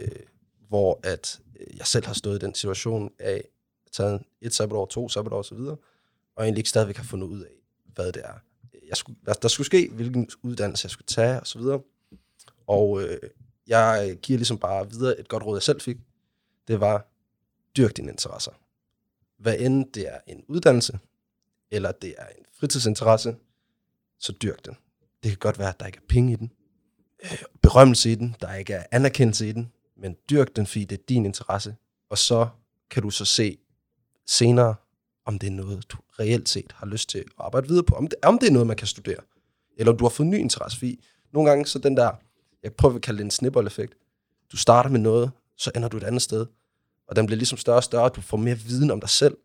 hvor 0.69 1.01
at 1.05 1.41
øh, 1.61 1.77
jeg 1.79 1.87
selv 1.87 2.07
har 2.07 2.15
stået 2.15 2.43
i 2.43 2.47
den 2.47 2.55
situation 2.55 3.11
af 3.19 3.43
at 3.87 3.93
tage 3.93 4.21
et 4.41 4.55
sabbatår, 4.55 4.87
to 4.87 5.09
sabbatår 5.09 5.39
osv., 5.39 5.59
og 6.37 6.45
egentlig 6.45 6.59
ikke 6.59 6.71
stadigvæk 6.71 6.97
har 6.97 7.05
fundet 7.05 7.27
ud 7.27 7.41
af, 7.41 7.55
hvad 7.95 8.13
det 8.13 8.23
er, 8.25 8.46
jeg 8.89 8.97
skulle, 8.97 9.19
der 9.43 9.49
skulle 9.49 9.67
ske, 9.67 9.91
hvilken 9.93 10.31
uddannelse 10.43 10.85
jeg 10.87 10.91
skulle 10.91 11.07
tage 11.07 11.41
osv. 11.41 11.61
Og 12.67 13.03
øh, 13.03 13.19
jeg 13.67 14.09
øh, 14.11 14.17
giver 14.17 14.39
ligesom 14.39 14.59
bare 14.59 14.91
videre 14.91 15.21
et 15.21 15.29
godt 15.29 15.43
råd, 15.43 15.57
jeg 15.57 15.63
selv 15.63 15.81
fik. 15.81 15.97
Det 16.69 16.81
var, 16.81 17.07
dyrk 17.77 17.97
dine 17.97 18.11
interesser. 18.11 18.53
Hvad 19.39 19.59
end 19.59 19.93
det 19.93 20.09
er 20.09 20.19
en 20.27 20.45
uddannelse, 20.49 20.99
eller 21.71 21.93
det 21.93 22.15
er 22.19 22.27
en 22.27 22.45
fritidsinteresse, 22.53 23.37
så 24.19 24.33
dyrk 24.43 24.65
den. 24.65 24.77
Det 25.23 25.31
kan 25.31 25.39
godt 25.39 25.59
være, 25.59 25.69
at 25.69 25.81
der 25.81 25.87
ikke 25.87 25.99
er 25.99 26.07
penge 26.09 26.33
i 26.33 26.37
den, 26.37 26.53
øh, 27.25 27.43
berømmelse 27.63 28.13
i 28.13 28.15
den, 28.15 28.37
der 28.41 28.55
ikke 28.55 28.73
er 28.73 28.85
anerkendelse 28.91 29.49
i 29.49 29.53
den, 29.53 29.73
men 29.97 30.17
dyrk 30.31 30.57
den, 30.57 30.67
fordi 30.67 30.85
det 30.85 30.99
er 30.99 31.03
din 31.09 31.25
interesse, 31.25 31.77
og 32.11 32.19
så 32.19 32.49
kan 32.91 33.03
du 33.03 33.11
så 33.11 33.25
se 33.25 33.59
senere, 34.27 34.75
om 35.27 35.39
det 35.39 35.47
er 35.47 35.51
noget, 35.51 35.91
du 35.91 35.97
reelt 36.21 36.49
set 36.49 36.73
har 36.75 36.87
lyst 36.87 37.09
til 37.09 37.19
at 37.19 37.25
arbejde 37.39 37.69
videre 37.69 37.85
på, 37.85 37.95
om 37.95 38.07
det, 38.07 38.19
om 38.23 38.39
det 38.39 38.49
er 38.49 38.53
noget, 38.53 38.67
man 38.67 38.77
kan 38.77 38.87
studere, 38.87 39.21
eller 39.77 39.93
om 39.93 39.99
du 39.99 40.05
har 40.05 40.11
fået 40.11 40.27
ny 40.27 40.39
interesse, 40.39 40.79
fordi 40.79 41.05
nogle 41.33 41.51
gange 41.51 41.67
så 41.67 41.79
den 41.79 41.97
der, 41.97 42.11
jeg 42.63 42.73
prøver 42.73 42.95
at 42.95 43.03
kalde 43.03 43.19
det 43.19 43.25
en 43.25 43.31
snibbold-effekt, 43.31 43.95
du 44.53 44.57
starter 44.57 44.91
med 44.91 45.01
noget, 45.01 45.31
så 45.57 45.71
ender 45.75 45.89
du 45.89 45.97
et 45.97 46.05
andet 46.05 46.23
sted, 46.23 46.47
og 47.09 47.17
den 47.17 47.27
bliver 47.27 47.37
ligesom 47.37 47.59
større 47.59 47.77
og 47.77 47.85
større, 47.85 48.09
du 48.09 48.21
får 48.21 48.37
mere 48.37 48.59
viden 48.59 48.91
om 48.91 49.01
dig 49.01 49.11
selv, 49.11 49.37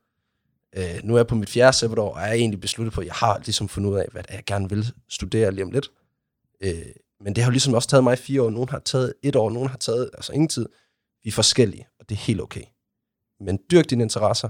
Øh, 0.78 1.00
nu 1.04 1.13
er 1.13 1.17
jeg 1.17 1.28
på 1.28 1.36
mit 1.36 1.50
fjerde 1.50 1.78
sabbatår, 1.78 2.13
og 2.13 2.22
jeg 2.22 2.30
er 2.30 2.34
egentlig 2.34 2.62
besluttet 2.62 2.94
på, 2.94 3.02
at 3.02 3.08
jeg 3.08 3.13
har 3.13 3.41
ligesom 3.46 3.70
fundet 3.70 3.89
ud 3.89 3.98
af, 3.98 4.08
hvad 4.12 4.24
jeg 4.30 4.44
gerne 4.46 4.70
vil 4.70 4.94
studere 5.10 5.52
lige 5.52 5.65
om 5.65 5.72
lidt. 5.72 5.91
Øh, 6.62 6.86
men 7.22 7.36
det 7.36 7.44
har 7.44 7.52
jo 7.52 7.52
ligesom 7.52 7.74
også 7.74 7.89
taget 7.89 8.04
mig 8.04 8.17
fire 8.17 8.41
år. 8.41 8.50
Nogen 8.50 8.70
har 8.70 8.80
taget 8.80 9.13
et 9.24 9.36
år, 9.36 9.50
nogen 9.50 9.70
har 9.70 9.78
taget 9.78 10.10
altså 10.13 10.34
ingen 10.34 10.48
tid. 10.48 10.70
Vi 11.24 11.28
er 11.28 11.32
forskellige, 11.32 11.88
og 12.00 12.10
det 12.10 12.15
er 12.15 12.20
helt 12.20 12.41
okay. 12.41 12.63
Men 13.39 13.60
dyrk 13.72 13.89
dine 13.89 14.04
interesser, 14.04 14.50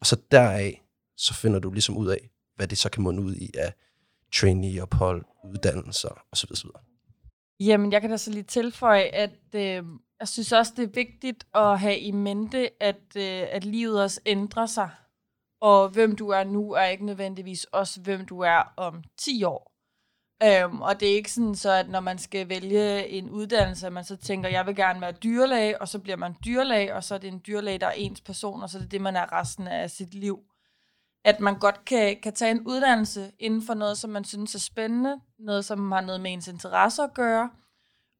og 0.00 0.06
så 0.06 0.16
deraf, 0.30 0.82
så 1.16 1.34
finder 1.34 1.58
du 1.58 1.70
ligesom 1.70 1.96
ud 1.96 2.08
af, 2.08 2.30
hvad 2.56 2.68
det 2.68 2.78
så 2.78 2.90
kan 2.90 3.02
munde 3.02 3.22
ud 3.22 3.34
i 3.34 3.50
af 3.54 3.72
trainee-ophold, 4.34 5.24
uddannelser 5.44 6.24
osv. 6.32 6.52
osv. 6.52 6.68
Jamen, 7.60 7.92
jeg 7.92 8.00
kan 8.00 8.10
da 8.10 8.16
så 8.16 8.30
lige 8.30 8.42
tilføje, 8.42 9.02
at 9.02 9.38
øh, 9.54 9.82
jeg 10.20 10.28
synes 10.28 10.52
også, 10.52 10.72
det 10.76 10.82
er 10.82 10.92
vigtigt 10.94 11.46
at 11.54 11.80
have 11.80 11.98
i 11.98 12.10
mente, 12.10 12.82
at, 12.82 13.16
øh, 13.16 13.46
at 13.50 13.64
livet 13.64 14.02
også 14.02 14.20
ændrer 14.26 14.66
sig. 14.66 14.90
Og 15.60 15.88
hvem 15.88 16.16
du 16.16 16.28
er 16.28 16.44
nu, 16.44 16.72
er 16.72 16.84
ikke 16.84 17.06
nødvendigvis 17.06 17.64
også, 17.64 18.00
hvem 18.00 18.26
du 18.26 18.40
er 18.40 18.72
om 18.76 19.04
10 19.18 19.44
år. 19.44 19.75
Øhm, 20.42 20.82
og 20.82 21.00
det 21.00 21.10
er 21.10 21.14
ikke 21.14 21.32
sådan 21.32 21.54
så, 21.54 21.70
at 21.70 21.88
når 21.88 22.00
man 22.00 22.18
skal 22.18 22.48
vælge 22.48 23.08
en 23.08 23.30
uddannelse, 23.30 23.86
at 23.86 23.92
man 23.92 24.04
så 24.04 24.16
tænker, 24.16 24.48
jeg 24.48 24.66
vil 24.66 24.76
gerne 24.76 25.00
være 25.00 25.12
dyrlæge, 25.12 25.80
og 25.80 25.88
så 25.88 25.98
bliver 25.98 26.16
man 26.16 26.34
dyrlæge, 26.44 26.94
og 26.94 27.04
så 27.04 27.14
er 27.14 27.18
det 27.18 27.28
en 27.28 27.42
dyrlæge, 27.46 27.78
der 27.78 27.86
er 27.86 27.92
ens 27.92 28.20
person, 28.20 28.62
og 28.62 28.70
så 28.70 28.78
er 28.78 28.82
det 28.82 28.90
det, 28.90 29.00
man 29.00 29.16
er 29.16 29.32
resten 29.32 29.68
af 29.68 29.90
sit 29.90 30.14
liv. 30.14 30.38
At 31.24 31.40
man 31.40 31.58
godt 31.58 31.84
kan, 31.84 32.16
kan 32.22 32.32
tage 32.32 32.50
en 32.50 32.66
uddannelse 32.66 33.32
inden 33.38 33.62
for 33.62 33.74
noget, 33.74 33.98
som 33.98 34.10
man 34.10 34.24
synes 34.24 34.54
er 34.54 34.58
spændende, 34.58 35.20
noget, 35.38 35.64
som 35.64 35.92
har 35.92 36.00
noget 36.00 36.20
med 36.20 36.32
ens 36.32 36.48
interesser 36.48 37.04
at 37.04 37.14
gøre, 37.14 37.50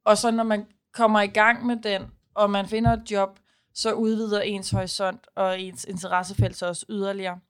og 0.04 0.18
så 0.18 0.30
når 0.30 0.44
man 0.44 0.66
kommer 0.92 1.20
i 1.20 1.26
gang 1.26 1.66
med 1.66 1.76
den, 1.76 2.02
og 2.34 2.50
man 2.50 2.66
finder 2.66 2.92
et 2.92 3.10
job, 3.10 3.38
så 3.74 3.92
udvider 3.92 4.40
ens 4.40 4.70
horisont 4.70 5.26
og 5.34 5.60
ens 5.60 5.84
interessefelt 5.84 6.56
så 6.56 6.66
også 6.66 6.86
yderligere. 6.88 7.40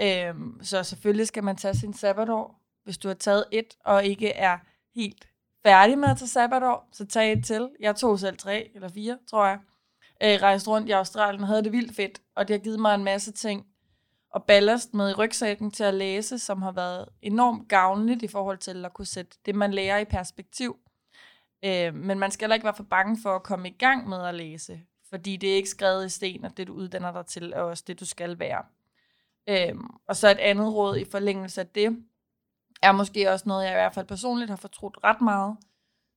Øhm, 0.00 0.60
så 0.62 0.82
selvfølgelig 0.82 1.26
skal 1.26 1.44
man 1.44 1.56
tage 1.56 1.74
sin 1.74 1.94
sabbatår. 1.94 2.57
Hvis 2.88 2.98
du 2.98 3.08
har 3.08 3.14
taget 3.14 3.44
et, 3.52 3.76
og 3.84 4.04
ikke 4.04 4.32
er 4.32 4.58
helt 4.94 5.28
færdig 5.62 5.98
med 5.98 6.08
at 6.08 6.18
tage 6.18 6.28
sabbatår, 6.28 6.88
så 6.92 7.06
tag 7.06 7.32
et 7.32 7.44
til. 7.44 7.70
Jeg 7.80 7.96
tog 7.96 8.18
selv 8.18 8.36
tre 8.36 8.70
eller 8.74 8.88
fire, 8.88 9.18
tror 9.30 9.46
jeg. 9.46 9.58
Øh, 10.22 10.42
rejste 10.42 10.70
rundt 10.70 10.88
i 10.88 10.92
Australien 10.92 11.44
havde 11.44 11.64
det 11.64 11.72
vildt 11.72 11.96
fedt, 11.96 12.20
og 12.36 12.48
det 12.48 12.54
har 12.54 12.64
givet 12.64 12.80
mig 12.80 12.94
en 12.94 13.04
masse 13.04 13.32
ting 13.32 13.66
og 14.30 14.44
ballast 14.44 14.94
med 14.94 15.10
i 15.10 15.14
rygsækken 15.14 15.70
til 15.70 15.84
at 15.84 15.94
læse, 15.94 16.38
som 16.38 16.62
har 16.62 16.72
været 16.72 17.08
enormt 17.22 17.68
gavnligt 17.68 18.22
i 18.22 18.28
forhold 18.28 18.58
til 18.58 18.84
at 18.84 18.94
kunne 18.94 19.06
sætte 19.06 19.36
det, 19.46 19.54
man 19.54 19.74
lærer 19.74 19.98
i 19.98 20.04
perspektiv. 20.04 20.76
Øh, 21.64 21.94
men 21.94 22.18
man 22.18 22.30
skal 22.30 22.44
heller 22.44 22.54
ikke 22.54 22.64
være 22.64 22.74
for 22.74 22.82
bange 22.90 23.18
for 23.22 23.36
at 23.36 23.42
komme 23.42 23.68
i 23.68 23.76
gang 23.78 24.08
med 24.08 24.18
at 24.18 24.34
læse, 24.34 24.80
fordi 25.10 25.36
det 25.36 25.50
er 25.50 25.56
ikke 25.56 25.68
skrevet 25.68 26.06
i 26.06 26.08
sten, 26.08 26.44
at 26.44 26.56
det, 26.56 26.66
du 26.66 26.72
uddanner 26.72 27.12
dig 27.12 27.26
til, 27.26 27.52
er 27.52 27.60
også 27.60 27.84
det, 27.86 28.00
du 28.00 28.04
skal 28.04 28.38
være. 28.38 28.64
Øh, 29.48 29.74
og 30.08 30.16
så 30.16 30.30
et 30.30 30.38
andet 30.38 30.74
råd 30.74 30.96
i 30.96 31.04
forlængelse 31.04 31.60
af 31.60 31.66
det, 31.66 32.04
er 32.82 32.92
måske 32.92 33.30
også 33.30 33.44
noget, 33.48 33.64
jeg 33.64 33.72
i 33.72 33.74
hvert 33.74 33.94
fald 33.94 34.06
personligt 34.06 34.50
har 34.50 34.56
fortrudt 34.56 34.98
ret 35.04 35.20
meget, 35.20 35.56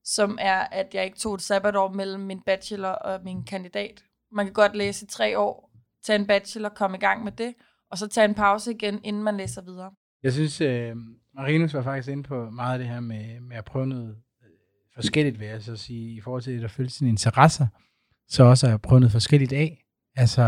som 0.03 0.37
er, 0.41 0.59
at 0.59 0.93
jeg 0.93 1.05
ikke 1.05 1.17
tog 1.17 1.35
et 1.35 1.41
sabbatår 1.41 1.89
mellem 1.93 2.21
min 2.21 2.41
bachelor 2.41 2.89
og 2.89 3.23
min 3.23 3.43
kandidat. 3.43 4.03
Man 4.31 4.45
kan 4.45 4.53
godt 4.53 4.75
læse 4.75 5.05
i 5.05 5.07
tre 5.07 5.39
år, 5.39 5.71
tage 6.05 6.19
en 6.19 6.27
bachelor, 6.27 6.69
komme 6.69 6.97
i 6.97 6.99
gang 6.99 7.23
med 7.23 7.31
det, 7.31 7.53
og 7.91 7.97
så 7.97 8.07
tage 8.07 8.25
en 8.25 8.33
pause 8.33 8.71
igen, 8.71 8.99
inden 9.03 9.23
man 9.23 9.37
læser 9.37 9.61
videre. 9.61 9.91
Jeg 10.23 10.33
synes, 10.33 10.61
øh, 10.61 10.95
Marinus 11.35 11.73
var 11.73 11.81
faktisk 11.81 12.09
inde 12.09 12.23
på 12.23 12.49
meget 12.49 12.73
af 12.73 12.79
det 12.79 12.87
her 12.87 12.99
med, 12.99 13.39
med 13.39 13.57
at 13.57 13.65
prøve 13.65 13.87
noget 13.87 14.09
øh, 14.43 14.49
forskelligt, 14.95 15.39
vil 15.39 15.47
jeg 15.47 15.61
så 15.61 15.75
sige, 15.75 16.15
i 16.15 16.21
forhold 16.21 16.41
til 16.41 16.63
at 16.63 16.71
følge 16.71 16.89
sine 16.89 17.09
interesser, 17.09 17.67
så 18.27 18.43
også 18.43 18.67
at 18.67 18.81
prøve 18.81 18.99
noget 18.99 19.11
forskelligt 19.11 19.53
af. 19.53 19.80
Altså, 20.15 20.43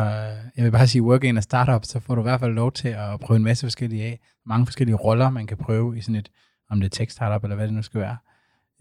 jeg 0.58 0.66
vil 0.66 0.72
bare 0.72 0.88
sige, 0.88 1.04
work 1.04 1.24
in 1.24 1.38
a 1.38 1.42
startup, 1.42 1.86
så 1.86 2.00
får 2.00 2.16
du 2.16 2.22
i 2.22 2.24
hvert 2.24 2.40
fald 2.40 2.54
lov 2.54 2.72
til 2.72 2.88
at 2.88 3.20
prøve 3.20 3.36
en 3.36 3.44
masse 3.44 3.66
forskellige 3.66 4.04
af. 4.04 4.20
Mange 4.46 4.66
forskellige 4.66 4.96
roller, 4.96 5.30
man 5.30 5.48
kan 5.48 5.58
prøve 5.58 5.98
i 5.98 6.02
sådan 6.02 6.16
et, 6.16 6.30
om 6.70 6.80
det 6.80 6.86
er 6.86 6.90
tech 6.90 7.12
startup, 7.12 7.44
eller 7.44 7.56
hvad 7.56 7.66
det 7.66 7.74
nu 7.74 7.82
skal 7.82 8.02
være. 8.02 8.18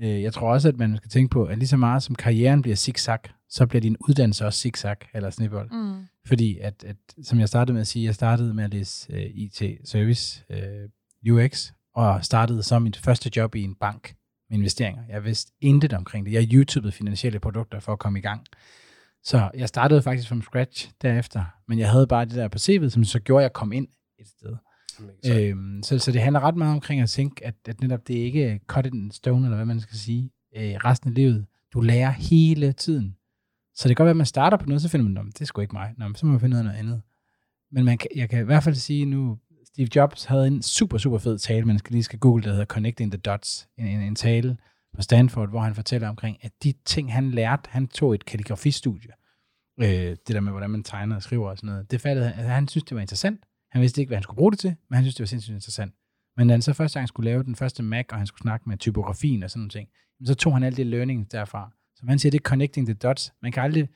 Øh, 0.01 0.23
jeg 0.23 0.33
tror 0.33 0.53
også, 0.53 0.69
at 0.69 0.77
man 0.77 0.97
skal 0.97 1.11
tænke 1.11 1.31
på, 1.31 1.45
at 1.45 1.59
lige 1.59 1.69
så 1.69 1.77
meget 1.77 2.03
som 2.03 2.15
karrieren 2.15 2.63
bliver 2.63 2.77
zigzag, 2.77 3.19
så 3.49 3.67
bliver 3.67 3.81
din 3.81 3.97
uddannelse 4.09 4.47
også 4.47 4.61
zigzag, 4.61 4.97
eller 5.15 5.31
snibbold. 5.31 5.71
Mm. 5.71 6.07
Fordi, 6.27 6.59
at, 6.59 6.85
at, 6.85 6.97
som 7.23 7.41
jeg 7.41 7.49
startede 7.49 7.73
med 7.73 7.81
at 7.81 7.87
sige, 7.87 8.05
jeg 8.05 8.15
startede 8.15 8.55
med 8.55 8.65
at 8.65 8.71
læse 8.71 9.13
uh, 9.13 9.19
øh, 9.19 9.25
IT-service, 9.25 10.45
uh, 10.51 10.57
øh, 10.57 11.35
UX, 11.35 11.73
og 11.95 12.25
startede 12.25 12.63
så 12.63 12.79
mit 12.79 12.97
første 12.97 13.31
job 13.37 13.55
i 13.55 13.63
en 13.63 13.75
bank 13.75 14.15
med 14.51 14.59
investeringer. 14.59 15.03
Jeg 15.09 15.25
vidste 15.25 15.53
intet 15.61 15.93
omkring 15.93 16.27
det. 16.27 16.33
Jeg 16.33 16.53
YouTubede 16.53 16.93
finansielle 16.93 17.41
produkter 17.41 17.81
for 17.81 17.93
at 17.93 17.99
komme 17.99 18.19
i 18.19 18.23
gang. 18.23 18.47
Så 19.25 19.51
jeg 19.55 19.69
startede 19.69 20.03
faktisk 20.03 20.29
from 20.29 20.43
scratch 20.43 20.91
derefter, 21.03 21.45
men 21.69 21.79
jeg 21.79 21.91
havde 21.91 22.07
bare 22.07 22.25
det 22.25 22.35
der 22.35 22.49
på 22.49 22.59
CV'et, 22.59 22.89
som 22.89 23.05
så 23.05 23.21
gjorde, 23.21 23.43
at 23.43 23.43
jeg 23.43 23.53
kom 23.53 23.73
ind 23.73 23.89
et 24.19 24.29
sted. 24.29 24.57
Øhm, 25.27 25.83
så, 25.83 25.99
så 25.99 26.13
det 26.13 26.21
handler 26.21 26.41
ret 26.41 26.57
meget 26.57 26.75
omkring 26.75 27.01
at 27.01 27.09
tænke, 27.11 27.47
at, 27.47 27.55
at 27.69 27.81
netop 27.81 28.09
det 28.09 28.21
er 28.21 28.25
ikke 28.25 28.61
cut 28.67 28.87
in 28.87 29.11
stone, 29.11 29.47
eller 29.47 29.57
hvad 29.57 29.67
man 29.67 29.81
skal 29.81 29.97
sige, 29.97 30.31
øh, 30.57 30.75
resten 30.75 31.09
af 31.09 31.15
livet. 31.15 31.47
Du 31.73 31.81
lærer 31.81 32.11
hele 32.11 32.73
tiden. 32.73 33.17
Så 33.75 33.89
det 33.89 33.97
kan 33.97 34.03
godt 34.03 34.07
være, 34.07 34.11
at 34.11 34.17
man 34.17 34.27
starter 34.27 34.57
på 34.57 34.67
noget, 34.67 34.83
så 34.83 34.89
finder 34.89 35.13
man, 35.13 35.27
det 35.27 35.41
er 35.41 35.45
sgu 35.45 35.61
ikke 35.61 35.73
mig. 35.73 35.95
Nå, 35.99 36.15
så 36.15 36.27
må 36.27 36.33
man 36.33 36.41
finde 36.41 36.51
noget, 36.51 36.65
noget 36.65 36.79
andet. 36.79 37.03
Men 37.73 37.85
man 37.85 37.99
kan, 37.99 38.11
jeg 38.17 38.29
kan 38.31 38.41
i 38.41 38.45
hvert 38.45 38.63
fald 38.63 38.75
sige 38.75 39.05
nu, 39.05 39.39
Steve 39.65 39.89
Jobs 39.97 40.25
havde 40.25 40.47
en 40.47 40.63
super, 40.63 40.99
super 40.99 41.19
fed 41.19 41.39
tale, 41.39 41.65
man 41.65 41.79
skal 41.79 41.93
lige 41.93 42.03
skal 42.03 42.19
google, 42.19 42.45
der 42.45 42.51
hedder 42.51 42.65
Connecting 42.65 43.13
the 43.13 43.21
Dots, 43.21 43.69
en, 43.79 43.87
en, 43.87 44.01
en 44.01 44.15
tale 44.15 44.57
på 44.95 45.03
Stanford, 45.03 45.49
hvor 45.49 45.61
han 45.61 45.75
fortæller 45.75 46.09
omkring, 46.09 46.37
at 46.41 46.53
de 46.63 46.73
ting, 46.85 47.13
han 47.13 47.31
lærte, 47.31 47.71
han 47.71 47.89
tog 47.89 48.15
et 48.15 48.25
kalligrafistudie, 48.25 49.11
øh, 49.81 49.87
det 49.87 50.29
der 50.29 50.41
med, 50.41 50.53
hvordan 50.53 50.71
man 50.71 50.83
tegner 50.83 51.17
og 51.17 51.23
skriver 51.23 51.51
og 51.51 51.57
sådan 51.57 51.71
noget, 51.71 51.91
det 51.91 52.01
faldt, 52.01 52.25
altså, 52.25 52.49
han 52.49 52.69
synes, 52.69 52.85
det 52.85 52.95
var 52.95 53.01
interessant. 53.01 53.41
Han 53.71 53.81
vidste 53.81 54.01
ikke, 54.01 54.09
hvad 54.09 54.17
han 54.17 54.23
skulle 54.23 54.37
bruge 54.37 54.53
det 54.53 54.59
til, 54.59 54.77
men 54.91 54.95
han 54.95 55.05
synes, 55.05 55.15
det 55.15 55.23
var 55.23 55.27
sindssygt 55.27 55.55
interessant. 55.55 55.95
Men 56.37 56.49
da 56.49 56.55
han 56.55 56.63
så 56.63 56.73
første 56.73 56.99
gang 56.99 57.09
skulle 57.09 57.31
lave 57.31 57.43
den 57.43 57.57
første 57.57 57.83
Mac, 57.83 58.07
og 58.11 58.19
han 58.19 58.27
skulle 58.27 58.43
snakke 58.43 58.69
med 58.69 58.79
typografien 58.79 59.43
og 59.43 59.51
sådan 59.51 59.71
noget, 59.75 59.89
så 60.25 60.35
tog 60.35 60.53
han 60.53 60.63
alt 60.63 60.77
det 60.77 60.87
learning 60.87 61.33
derfra. 61.33 61.73
Så 61.97 62.07
man 62.07 62.19
siger, 62.19 62.31
det 62.31 62.39
er 62.39 62.43
connecting 62.43 62.87
the 62.87 62.95
dots. 62.95 63.33
Man 63.43 63.53
kan 63.53 63.63
aldrig 63.63 63.89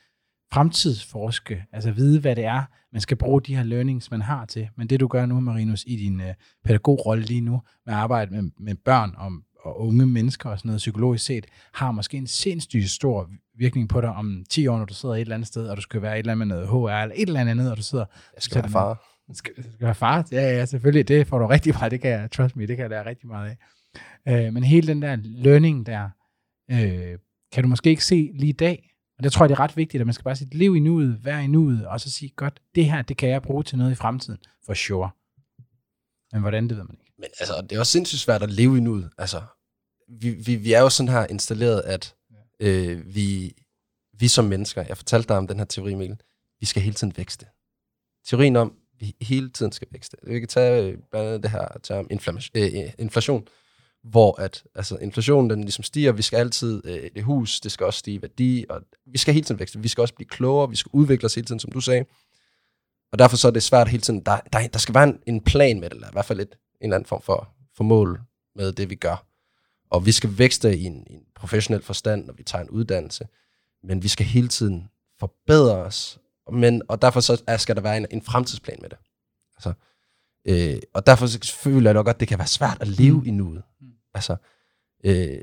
fremtidsforske, 0.52 1.64
altså 1.72 1.92
vide, 1.92 2.20
hvad 2.20 2.36
det 2.36 2.44
er, 2.44 2.62
man 2.92 3.00
skal 3.00 3.16
bruge 3.16 3.42
de 3.42 3.56
her 3.56 3.62
learnings, 3.62 4.10
man 4.10 4.22
har 4.22 4.44
til. 4.44 4.68
Men 4.76 4.86
det, 4.86 5.00
du 5.00 5.06
gør 5.08 5.26
nu, 5.26 5.40
Marinus, 5.40 5.84
i 5.86 5.96
din 5.96 6.20
øh, 6.20 6.34
pædagogrolle 6.64 7.24
lige 7.24 7.40
nu, 7.40 7.62
med 7.86 7.94
at 7.94 8.00
arbejde 8.00 8.30
med, 8.30 8.50
med 8.60 8.74
børn 8.74 9.14
om 9.16 9.44
og 9.66 9.80
unge 9.80 10.06
mennesker 10.06 10.50
og 10.50 10.58
sådan 10.58 10.68
noget 10.68 10.78
psykologisk 10.78 11.24
set, 11.24 11.46
har 11.74 11.90
måske 11.90 12.16
en 12.16 12.26
sindssygt 12.26 12.90
stor 12.90 13.30
virkning 13.58 13.88
på 13.88 14.00
dig 14.00 14.08
om 14.08 14.44
10 14.50 14.66
år, 14.66 14.78
når 14.78 14.84
du 14.84 14.94
sidder 14.94 15.14
et 15.14 15.20
eller 15.20 15.34
andet 15.34 15.48
sted, 15.48 15.68
og 15.68 15.76
du 15.76 15.82
skal 15.82 16.02
være 16.02 16.14
et 16.14 16.18
eller 16.18 16.32
andet 16.32 16.46
med 16.46 16.56
noget 16.56 16.68
HR 16.68 17.02
eller 17.02 17.14
et 17.16 17.28
eller 17.28 17.40
andet, 17.40 17.70
og 17.70 17.76
du 17.76 17.82
sidder... 17.82 18.04
Jeg 18.34 18.42
skal 18.42 18.62
være 18.62 18.70
far. 18.70 19.02
Skal, 19.32 19.52
skal 19.62 19.72
være 19.80 19.94
far? 19.94 20.28
Ja, 20.32 20.56
ja, 20.56 20.64
selvfølgelig. 20.64 21.08
Det 21.08 21.26
får 21.26 21.38
du 21.38 21.46
rigtig 21.46 21.74
meget. 21.74 21.92
Det 21.92 22.00
kan 22.00 22.10
jeg, 22.10 22.30
trust 22.30 22.56
me, 22.56 22.66
det 22.66 22.76
kan 22.76 22.82
jeg 22.82 22.90
lære 22.90 23.06
rigtig 23.06 23.28
meget 23.28 23.56
af. 24.26 24.46
Øh, 24.46 24.52
men 24.52 24.64
hele 24.64 24.86
den 24.86 25.02
der 25.02 25.16
learning 25.22 25.86
der, 25.86 26.08
øh, 26.70 27.18
kan 27.52 27.62
du 27.62 27.68
måske 27.68 27.90
ikke 27.90 28.04
se 28.04 28.30
lige 28.34 28.48
i 28.48 28.52
dag. 28.52 28.92
Og 29.18 29.24
det 29.24 29.32
tror 29.32 29.44
jeg, 29.44 29.48
det 29.48 29.54
er 29.54 29.60
ret 29.60 29.76
vigtigt, 29.76 30.00
at 30.00 30.06
man 30.06 30.14
skal 30.14 30.24
bare 30.24 30.36
sige, 30.36 30.58
lev 30.58 30.76
i 30.76 30.80
nuet, 30.80 31.24
vær 31.24 31.38
i 31.38 31.46
nuet, 31.46 31.86
og 31.86 32.00
så 32.00 32.10
sige, 32.10 32.32
godt, 32.36 32.60
det 32.74 32.84
her, 32.84 33.02
det 33.02 33.16
kan 33.16 33.28
jeg 33.28 33.42
bruge 33.42 33.62
til 33.62 33.78
noget 33.78 33.92
i 33.92 33.94
fremtiden, 33.94 34.38
for 34.66 34.74
sure. 34.74 35.10
Men 36.32 36.40
hvordan, 36.40 36.68
det 36.68 36.76
ved 36.76 36.84
man 36.84 36.96
ikke. 37.00 37.12
Men 37.18 37.28
altså, 37.40 37.66
det 37.70 37.76
er 37.76 37.80
også 37.80 37.92
sindssygt 37.92 38.20
svært 38.20 38.42
at 38.42 38.50
leve 38.50 38.76
i 38.76 38.80
nuet. 38.80 39.10
Altså, 39.18 39.42
vi, 40.08 40.30
vi, 40.30 40.54
vi 40.54 40.72
er 40.72 40.80
jo 40.80 40.88
sådan 40.88 41.12
her 41.12 41.26
installeret, 41.26 41.80
at 41.80 42.14
øh, 42.60 43.14
vi, 43.14 43.54
vi 44.18 44.28
som 44.28 44.44
mennesker, 44.44 44.84
jeg 44.88 44.96
fortalte 44.96 45.28
dig 45.28 45.36
om 45.36 45.46
den 45.46 45.58
her 45.58 45.64
teori, 45.64 45.94
Mikkel, 45.94 46.20
vi 46.60 46.66
skal 46.66 46.82
hele 46.82 46.94
tiden 46.94 47.16
vækste. 47.16 47.46
Teorien 48.26 48.56
om, 48.56 48.72
vi 48.98 49.14
hele 49.20 49.50
tiden 49.50 49.72
skal 49.72 49.88
vækste. 49.90 50.16
Vi 50.22 50.38
kan 50.38 50.48
tage 50.48 50.82
øh, 50.82 50.98
blandt 51.10 51.26
andet 51.26 51.42
det 51.42 51.50
her 51.50 51.68
term 51.82 52.06
inflation, 52.10 52.62
øh, 52.62 52.92
inflation 52.98 53.48
hvor 54.10 54.40
at, 54.40 54.64
altså, 54.74 54.96
inflationen 54.96 55.50
den 55.50 55.60
ligesom 55.60 55.82
stiger, 55.82 56.12
vi 56.12 56.22
skal 56.22 56.36
altid, 56.36 56.82
øh, 56.84 57.10
det 57.14 57.22
hus, 57.22 57.60
det 57.60 57.72
skal 57.72 57.86
også 57.86 57.98
stige 57.98 58.14
i 58.14 58.22
værdi, 58.22 58.64
og 58.68 58.82
vi 59.06 59.18
skal 59.18 59.34
hele 59.34 59.44
tiden 59.44 59.58
vækste, 59.58 59.78
vi 59.78 59.88
skal 59.88 60.02
også 60.02 60.14
blive 60.14 60.28
klogere, 60.28 60.70
vi 60.70 60.76
skal 60.76 60.90
udvikle 60.92 61.26
os 61.26 61.34
hele 61.34 61.44
tiden, 61.44 61.60
som 61.60 61.72
du 61.72 61.80
sagde. 61.80 62.04
Og 63.12 63.18
derfor 63.18 63.36
så 63.36 63.48
er 63.48 63.52
det 63.52 63.62
svært 63.62 63.88
hele 63.88 64.00
tiden, 64.00 64.20
der, 64.20 64.40
der, 64.52 64.68
der 64.68 64.78
skal 64.78 64.94
være 64.94 65.08
en, 65.08 65.18
en 65.26 65.40
plan 65.40 65.80
med 65.80 65.90
det, 65.90 65.94
eller 65.94 66.08
i 66.08 66.12
hvert 66.12 66.24
fald 66.24 66.40
et, 66.40 66.48
en 66.52 66.58
eller 66.80 66.96
anden 66.96 67.08
form 67.08 67.22
for, 67.22 67.48
for 67.76 67.84
mål 67.84 68.20
med 68.54 68.72
det, 68.72 68.90
vi 68.90 68.94
gør. 68.94 69.26
Og 69.90 70.06
vi 70.06 70.12
skal 70.12 70.38
vækste 70.38 70.76
i 70.76 70.84
en, 70.84 71.06
i 71.10 71.12
en 71.12 71.22
professionel 71.34 71.82
forstand, 71.82 72.26
når 72.26 72.32
vi 72.32 72.42
tager 72.42 72.62
en 72.62 72.70
uddannelse, 72.70 73.28
men 73.82 74.02
vi 74.02 74.08
skal 74.08 74.26
hele 74.26 74.48
tiden 74.48 74.88
forbedre 75.18 75.76
os, 75.76 76.18
men, 76.52 76.82
og 76.88 77.02
derfor 77.02 77.20
så 77.20 77.42
skal 77.58 77.76
der 77.76 77.82
være 77.82 77.96
en, 77.96 78.06
en 78.10 78.22
fremtidsplan 78.22 78.78
med 78.80 78.88
det. 78.88 78.98
Altså, 79.56 79.72
øh, 80.48 80.82
og 80.94 81.06
derfor 81.06 81.26
så 81.26 81.56
føler 81.62 81.90
jeg 81.90 81.94
nok 81.94 82.06
godt, 82.06 82.14
at 82.14 82.20
det 82.20 82.28
kan 82.28 82.38
være 82.38 82.46
svært 82.46 82.76
at 82.80 82.88
leve 82.88 83.18
mm. 83.18 83.26
i 83.26 83.30
nuet. 83.30 83.62
Mm. 83.80 83.86
Altså, 84.14 84.36
øh, 85.04 85.40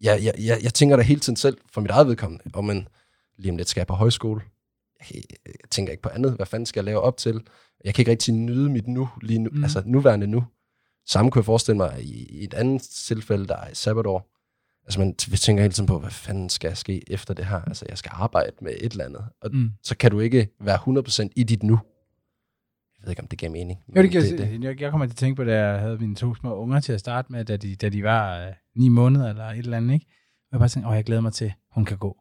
jeg, 0.00 0.24
jeg, 0.24 0.34
jeg, 0.38 0.58
jeg 0.62 0.74
tænker 0.74 0.96
da 0.96 1.02
hele 1.02 1.20
tiden 1.20 1.36
selv, 1.36 1.58
for 1.72 1.80
mit 1.80 1.90
eget 1.90 2.06
vedkommende, 2.06 2.44
om 2.52 2.64
man 2.64 2.88
lige 3.36 3.50
om 3.50 3.56
lidt 3.56 3.68
skal 3.68 3.80
jeg 3.80 3.86
på 3.86 3.94
højskole. 3.94 4.40
Jeg, 5.14 5.22
jeg 5.46 5.70
tænker 5.70 5.90
ikke 5.90 6.02
på 6.02 6.08
andet. 6.08 6.32
Hvad 6.32 6.46
fanden 6.46 6.66
skal 6.66 6.80
jeg 6.80 6.84
lave 6.84 7.00
op 7.00 7.16
til? 7.16 7.42
Jeg 7.84 7.94
kan 7.94 8.02
ikke 8.02 8.10
rigtig 8.10 8.34
nyde 8.34 8.70
mit 8.70 8.88
nu, 8.88 9.08
lige 9.22 9.38
nu, 9.38 9.50
mm. 9.52 9.64
altså 9.64 9.82
nuværende 9.86 10.26
nu. 10.26 10.44
Samme 11.08 11.30
kunne 11.30 11.40
jeg 11.40 11.44
forestille 11.44 11.76
mig 11.76 12.02
i, 12.02 12.44
et 12.44 12.54
andet 12.54 12.82
tilfælde, 12.82 13.46
der 13.46 13.56
er 13.56 13.70
i 13.70 13.74
sabbatår. 13.74 14.34
Altså 14.84 15.00
man 15.00 15.14
tænker 15.14 15.62
hele 15.62 15.72
tiden 15.72 15.86
på, 15.86 15.98
hvad 15.98 16.10
fanden 16.10 16.48
skal 16.48 16.76
ske 16.76 17.02
efter 17.12 17.34
det 17.34 17.46
her? 17.46 17.60
Altså 17.60 17.86
jeg 17.88 17.98
skal 17.98 18.12
arbejde 18.14 18.52
med 18.60 18.72
et 18.80 18.92
eller 18.92 19.04
andet. 19.04 19.24
Og 19.42 19.50
mm. 19.52 19.70
så 19.82 19.96
kan 19.96 20.10
du 20.10 20.20
ikke 20.20 20.48
være 20.60 20.78
100% 21.26 21.28
i 21.36 21.42
dit 21.42 21.62
nu. 21.62 21.78
Jeg 22.98 23.06
ved 23.06 23.10
ikke, 23.10 23.22
om 23.22 23.28
det 23.28 23.38
giver 23.38 23.52
mening. 23.52 23.78
Jo, 23.96 24.02
det, 24.02 24.12
det, 24.12 24.38
det. 24.38 24.64
Jeg, 24.64 24.80
jeg 24.80 24.90
kommer 24.90 25.06
til 25.06 25.12
at 25.12 25.16
tænke 25.16 25.36
på, 25.36 25.44
da 25.44 25.66
jeg 25.66 25.80
havde 25.80 25.98
mine 25.98 26.14
to 26.14 26.34
små 26.34 26.54
unger 26.56 26.80
til 26.80 26.92
at 26.92 27.00
starte 27.00 27.32
med, 27.32 27.44
da 27.44 27.56
de, 27.56 27.76
da 27.76 27.88
de 27.88 28.02
var 28.02 28.46
øh, 28.46 28.52
ni 28.76 28.88
måneder 28.88 29.28
eller 29.28 29.44
et 29.44 29.58
eller 29.58 29.76
andet, 29.76 29.94
ikke? 29.94 30.06
Og 30.42 30.48
jeg 30.52 30.58
bare 30.58 30.68
tænkte, 30.68 30.88
åh, 30.88 30.94
jeg 30.96 31.04
glæder 31.04 31.20
mig 31.20 31.32
til, 31.32 31.52
hun 31.72 31.84
kan 31.84 31.98
gå. 31.98 32.16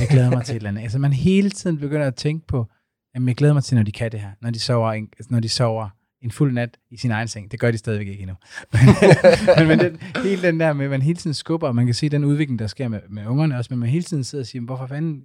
Jeg 0.00 0.08
glæder 0.10 0.30
mig 0.30 0.44
til 0.44 0.52
et 0.52 0.56
eller 0.56 0.68
andet. 0.68 0.82
Altså 0.82 0.98
man 0.98 1.12
hele 1.12 1.50
tiden 1.50 1.78
begynder 1.78 2.06
at 2.06 2.14
tænke 2.14 2.46
på, 2.46 2.66
jamen 3.14 3.28
jeg 3.28 3.36
glæder 3.36 3.54
mig 3.54 3.64
til, 3.64 3.76
når 3.76 3.82
de 3.82 3.92
kan 3.92 4.12
det 4.12 4.20
her. 4.20 4.30
Når 4.40 4.50
de 4.50 4.58
sover, 4.58 5.06
når 5.30 5.40
de 5.40 5.48
sover 5.48 5.88
en 6.22 6.30
fuld 6.30 6.52
nat 6.52 6.78
i 6.90 6.96
sin 6.96 7.10
egen 7.10 7.28
seng. 7.28 7.50
Det 7.50 7.60
gør 7.60 7.70
de 7.70 7.78
stadigvæk 7.78 8.08
ikke 8.08 8.22
endnu. 8.22 8.36
men, 9.58 9.68
men 9.68 9.78
den, 9.78 9.98
hele 10.22 10.42
den 10.42 10.60
der 10.60 10.72
med, 10.72 10.84
at 10.84 10.90
man 10.90 11.02
hele 11.02 11.16
tiden 11.16 11.34
skubber, 11.34 11.68
og 11.68 11.74
man 11.74 11.86
kan 11.86 11.94
se 11.94 12.08
den 12.08 12.24
udvikling, 12.24 12.58
der 12.58 12.66
sker 12.66 12.88
med, 12.88 13.00
med 13.08 13.26
ungerne 13.26 13.56
også, 13.56 13.68
men 13.70 13.78
man 13.78 13.88
hele 13.88 14.02
tiden 14.02 14.24
sidder 14.24 14.42
og 14.42 14.46
siger, 14.46 14.62
hvorfor 14.62 14.86
fanden, 14.86 15.24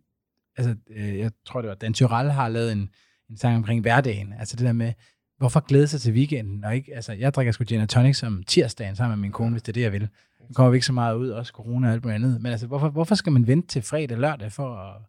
altså 0.57 0.75
øh, 0.95 1.17
jeg 1.17 1.31
tror 1.45 1.61
det 1.61 1.69
var, 1.69 1.75
Dan 1.75 1.93
Tyrell 1.93 2.31
har 2.31 2.49
lavet 2.49 2.71
en, 2.71 2.89
en 3.29 3.37
sang 3.37 3.55
omkring 3.55 3.81
hverdagen, 3.81 4.33
altså 4.39 4.55
det 4.55 4.65
der 4.65 4.73
med, 4.73 4.93
hvorfor 5.37 5.59
glæde 5.59 5.87
sig 5.87 6.01
til 6.01 6.13
weekenden, 6.13 6.63
og 6.63 6.75
ikke, 6.75 6.95
altså 6.95 7.13
jeg 7.13 7.33
drikker 7.33 7.51
sgu 7.51 7.63
gin 7.63 7.87
tonic 7.87 8.17
som 8.17 8.43
tirsdagen 8.47 8.95
sammen 8.95 9.17
med 9.17 9.21
min 9.21 9.31
kone, 9.31 9.51
hvis 9.51 9.61
det 9.61 9.69
er 9.69 9.73
det, 9.73 9.81
jeg 9.81 9.91
vil. 9.91 10.07
Nu 10.49 10.53
kommer 10.53 10.71
vi 10.71 10.75
ikke 10.75 10.85
så 10.85 10.93
meget 10.93 11.15
ud, 11.15 11.29
også 11.29 11.51
corona 11.53 11.87
og 11.87 11.93
alt 11.93 12.05
muligt 12.05 12.15
andet, 12.15 12.41
men 12.41 12.51
altså 12.51 12.67
hvorfor, 12.67 12.89
hvorfor 12.89 13.15
skal 13.15 13.31
man 13.31 13.47
vente 13.47 13.67
til 13.67 13.81
fredag 13.81 14.17
lørdag 14.17 14.51
for 14.51 14.75
at, 14.75 15.01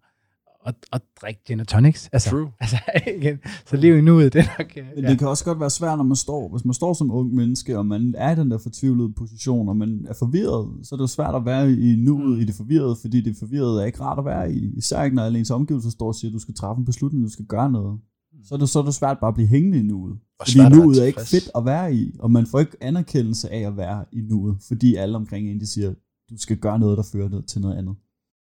at, 0.67 0.75
at 0.93 1.03
drikke 1.21 1.41
gin 1.47 1.61
and 1.61 1.67
tonics. 1.67 2.09
Altså, 2.13 2.31
True. 2.31 2.51
Altså, 2.61 2.77
igen, 3.17 3.39
så 3.67 3.77
liv 3.77 3.99
i 3.99 4.01
nuet, 4.01 4.33
det 4.33 4.41
er 4.41 4.45
nok... 4.59 4.77
Ja. 4.77 4.85
Men 4.95 5.05
det 5.05 5.19
kan 5.19 5.29
også 5.29 5.45
godt 5.45 5.61
være 5.61 5.71
svært, 5.71 5.99
når 5.99 6.05
man 6.05 6.17
står, 6.17 6.49
hvis 6.49 6.65
man 6.65 6.75
står 6.75 6.95
som 6.95 7.11
ung 7.11 7.35
menneske, 7.35 7.79
og 7.79 7.87
man 7.87 8.15
er 8.19 8.33
i 8.33 8.37
den 8.41 8.51
der 8.51 8.59
fortvivlede 8.59 9.13
position, 9.13 9.69
og 9.69 9.77
man 9.77 10.07
er 10.09 10.15
forvirret, 10.19 10.87
så 10.87 10.95
er 10.95 10.97
det 10.97 11.03
jo 11.03 11.07
svært 11.07 11.35
at 11.35 11.45
være 11.45 11.73
i 11.73 11.97
nuet 11.99 12.37
mm. 12.37 12.41
i 12.41 12.45
det 12.45 12.55
forvirrede, 12.55 12.97
fordi 13.01 13.21
det 13.21 13.37
forvirrede 13.37 13.83
er 13.83 13.87
ikke 13.87 14.01
rart 14.01 14.19
at 14.19 14.25
være 14.25 14.53
i. 14.53 14.73
Især 14.77 15.03
ikke, 15.03 15.17
når 15.17 15.23
alle 15.23 15.39
ens 15.39 15.51
omgivelser 15.51 15.91
står 15.91 16.07
og 16.07 16.15
siger, 16.15 16.31
at 16.31 16.35
du 16.35 16.39
skal 16.39 16.55
træffe 16.55 16.79
en 16.79 16.85
beslutning, 16.85 17.25
du 17.25 17.31
skal 17.31 17.45
gøre 17.45 17.71
noget. 17.71 17.99
Så 18.45 18.55
er 18.55 18.59
det, 18.59 18.69
så 18.69 18.79
er 18.79 18.83
det 18.83 18.95
svært 18.95 19.19
bare 19.21 19.29
at 19.29 19.35
blive 19.35 19.49
hængende 19.49 19.79
i 19.79 19.83
nuet. 19.83 20.19
Og 20.41 20.47
fordi 20.47 20.69
nuet 20.69 21.03
er 21.03 21.07
ikke 21.07 21.21
fedt 21.21 21.51
at 21.55 21.65
være 21.65 21.95
i, 21.95 22.17
og 22.19 22.31
man 22.31 22.47
får 22.47 22.61
ikke 22.61 22.77
anerkendelse 22.81 23.51
af 23.51 23.61
at 23.61 23.77
være 23.77 24.05
i 24.13 24.21
nuet, 24.21 24.57
fordi 24.69 24.95
alle 24.95 25.17
omkring 25.17 25.49
en, 25.49 25.61
de 25.61 25.67
siger, 25.67 25.95
du 26.31 26.39
skal 26.39 26.57
gøre 26.57 26.79
noget, 26.79 26.97
der 26.99 27.05
fører 27.13 27.41
til 27.41 27.61
noget 27.61 27.77
andet. 27.77 27.97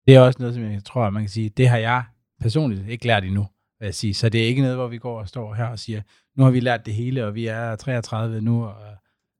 Det 0.07 0.15
er 0.15 0.19
også 0.19 0.39
noget, 0.39 0.55
som 0.55 0.63
jeg 0.63 0.83
tror, 0.83 1.09
man 1.09 1.23
kan 1.23 1.29
sige, 1.29 1.49
det 1.49 1.69
har 1.69 1.77
jeg 1.77 2.03
personligt 2.41 2.87
ikke 2.87 3.07
lært 3.07 3.23
endnu, 3.23 3.47
vil 3.79 3.85
jeg 3.85 3.95
sige. 3.95 4.13
Så 4.13 4.29
det 4.29 4.43
er 4.43 4.47
ikke 4.47 4.61
noget, 4.61 4.75
hvor 4.75 4.87
vi 4.87 4.97
går 4.97 5.19
og 5.19 5.27
står 5.27 5.53
her 5.53 5.65
og 5.65 5.79
siger, 5.79 6.01
nu 6.37 6.43
har 6.43 6.51
vi 6.51 6.59
lært 6.59 6.85
det 6.85 6.93
hele, 6.93 7.25
og 7.25 7.35
vi 7.35 7.45
er 7.45 7.75
33 7.75 8.41
nu. 8.41 8.65
Og, 8.65 8.75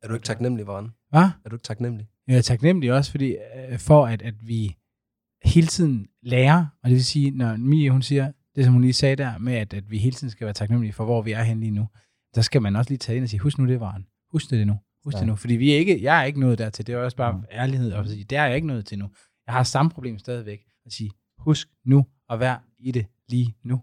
er 0.04 0.08
du 0.08 0.14
ikke 0.14 0.26
taknemmelig, 0.26 0.68
Varen? 0.68 0.92
Hvad? 1.10 1.22
Er 1.46 1.50
du 1.50 1.56
ikke 1.56 1.64
taknemmelig? 1.64 2.08
Jeg 2.28 2.38
er 2.38 2.42
taknemmelig 2.42 2.94
også, 2.94 3.12
fordi, 3.12 3.36
øh, 3.70 3.80
for 3.80 4.06
at, 4.06 4.22
at 4.22 4.34
vi 4.48 4.76
hele 5.44 5.68
tiden 5.68 6.08
lærer, 6.24 6.66
og 6.84 6.90
det 6.90 6.96
vil 6.96 7.06
sige, 7.06 7.32
når 7.32 7.58
Mie 7.58 7.92
hun 7.92 8.02
siger, 8.02 8.32
det 8.56 8.66
som 8.66 8.74
hun 8.74 8.82
lige 8.82 8.94
sagde 8.94 9.16
der, 9.16 9.38
med 9.38 9.54
at, 9.54 9.74
at 9.74 9.92
vi 9.92 9.98
hele 9.98 10.16
tiden 10.16 10.32
skal 10.32 10.46
være 10.46 10.54
taknemmelige 10.54 10.94
for, 10.94 11.06
hvor 11.06 11.22
vi 11.22 11.32
er 11.32 11.44
henne 11.44 11.62
lige 11.62 11.72
nu, 11.72 11.88
så 12.36 12.42
skal 12.42 12.62
man 12.62 12.76
også 12.76 12.92
lige 12.92 12.98
tage 12.98 13.16
ind 13.16 13.24
og 13.24 13.30
sige, 13.30 13.40
husk 13.40 13.58
nu 13.58 13.68
det 13.68 13.80
var 13.80 13.96
en. 13.96 14.06
Husk 14.32 14.50
det 14.50 14.68
nu. 14.68 14.80
Husk 15.04 15.16
ja. 15.16 15.20
det 15.20 15.28
nu. 15.28 15.36
Fordi 15.36 15.56
vi 15.56 15.72
er 15.72 15.78
ikke, 15.78 16.04
jeg 16.04 16.20
er 16.20 16.24
ikke 16.24 16.40
nået 16.40 16.58
dertil. 16.58 16.88
Det 16.88 16.96
er 16.96 17.00
også 17.00 17.18
bare 17.18 17.34
mm. 17.34 17.44
ærlighed 17.52 17.94
at 17.94 18.10
sige, 18.10 18.24
det 18.24 18.38
er 18.38 18.46
jeg 18.46 18.56
ikke 18.56 18.68
nået 18.68 18.86
til 18.86 19.00
nu. 19.00 19.10
Jeg 19.50 19.56
har 19.56 19.64
samme 19.64 19.92
problem 19.92 20.20
stadigvæk. 20.20 20.66
At 20.86 20.94
sige, 20.94 21.12
husk 21.38 21.70
nu 21.84 22.06
at 22.30 22.40
være 22.40 22.60
i 22.80 22.92
det 22.92 23.06
lige 23.28 23.56
nu. 23.64 23.82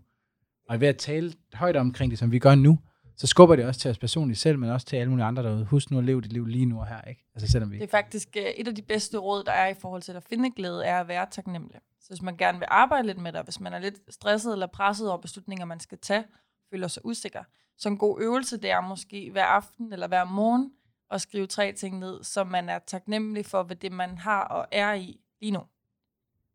Og 0.68 0.80
ved 0.80 0.88
at 0.88 0.96
tale 0.96 1.32
højt 1.54 1.76
omkring 1.76 2.10
det, 2.10 2.18
som 2.18 2.32
vi 2.32 2.38
gør 2.38 2.54
nu, 2.54 2.78
så 3.16 3.26
skubber 3.26 3.56
det 3.56 3.64
også 3.64 3.80
til 3.80 3.90
os 3.90 3.98
personligt 3.98 4.38
selv, 4.38 4.58
men 4.58 4.70
også 4.70 4.86
til 4.86 4.96
alle 4.96 5.10
mulige 5.10 5.24
andre 5.24 5.42
derude. 5.42 5.64
Husk 5.64 5.90
nu 5.90 5.98
at 5.98 6.04
leve 6.04 6.20
dit 6.20 6.32
liv 6.32 6.46
lige 6.46 6.66
nu 6.66 6.80
og 6.80 6.86
her, 6.86 7.02
ikke? 7.02 7.24
Altså 7.34 7.48
selvom 7.48 7.70
vi... 7.70 7.76
Det 7.76 7.84
er 7.84 7.88
faktisk 7.88 8.28
uh, 8.36 8.42
et 8.42 8.68
af 8.68 8.74
de 8.74 8.82
bedste 8.82 9.18
råd, 9.18 9.44
der 9.44 9.52
er 9.52 9.68
i 9.68 9.74
forhold 9.74 10.02
til 10.02 10.12
at 10.12 10.22
finde 10.22 10.50
glæde, 10.50 10.84
er 10.84 11.00
at 11.00 11.08
være 11.08 11.26
taknemmelig. 11.30 11.80
Så 12.00 12.08
hvis 12.08 12.22
man 12.22 12.36
gerne 12.36 12.58
vil 12.58 12.68
arbejde 12.70 13.06
lidt 13.06 13.18
med 13.18 13.32
det, 13.32 13.44
hvis 13.44 13.60
man 13.60 13.72
er 13.72 13.78
lidt 13.78 13.98
stresset 14.08 14.52
eller 14.52 14.66
presset 14.66 15.08
over 15.08 15.18
beslutninger, 15.18 15.64
man 15.64 15.80
skal 15.80 15.98
tage, 15.98 16.24
føler 16.70 16.88
sig 16.88 17.04
usikker, 17.04 17.42
så 17.78 17.88
en 17.88 17.98
god 17.98 18.20
øvelse, 18.20 18.56
det 18.56 18.70
er 18.70 18.80
måske 18.80 19.30
hver 19.30 19.44
aften 19.44 19.92
eller 19.92 20.08
hver 20.08 20.24
morgen 20.24 20.70
at 21.10 21.20
skrive 21.20 21.46
tre 21.46 21.72
ting 21.72 21.98
ned, 21.98 22.24
som 22.24 22.46
man 22.46 22.68
er 22.68 22.78
taknemmelig 22.78 23.46
for 23.46 23.62
ved 23.62 23.76
det, 23.76 23.92
man 23.92 24.18
har 24.18 24.42
og 24.42 24.66
er 24.72 24.94
i 24.94 25.20
lige 25.40 25.52
nu. 25.52 25.60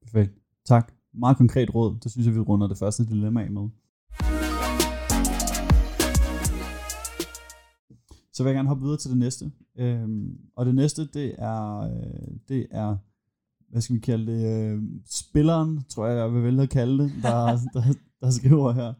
Perfekt. 0.01 0.33
Tak. 0.65 0.93
Meget 1.13 1.37
konkret 1.37 1.75
råd. 1.75 1.99
Det 2.03 2.11
synes 2.11 2.27
jeg, 2.27 2.35
vi 2.35 2.39
runder 2.39 2.67
det 2.67 2.77
første 2.77 3.05
dilemma 3.05 3.43
af 3.43 3.51
med. 3.51 3.69
Så 8.33 8.43
vil 8.43 8.49
jeg 8.49 8.55
gerne 8.55 8.67
hoppe 8.67 8.83
videre 8.83 8.97
til 8.97 9.09
det 9.09 9.17
næste. 9.17 9.51
Øhm, 9.77 10.37
og 10.55 10.65
det 10.65 10.75
næste, 10.75 11.07
det 11.07 11.35
er, 11.37 11.79
øh, 11.79 12.37
det 12.47 12.67
er, 12.71 12.97
hvad 13.71 13.81
skal 13.81 13.95
vi 13.95 13.99
kalde 13.99 14.31
det, 14.31 14.73
øh, 14.73 14.83
spilleren, 15.09 15.83
tror 15.89 16.07
jeg, 16.07 16.17
jeg 16.17 16.33
vil 16.33 16.43
vælge 16.43 16.61
at 16.61 16.69
kalde 16.69 17.03
det, 17.03 17.11
der, 17.21 17.57
der, 17.73 17.83
der 18.21 18.31
skriver 18.31 18.71
her. 18.71 18.93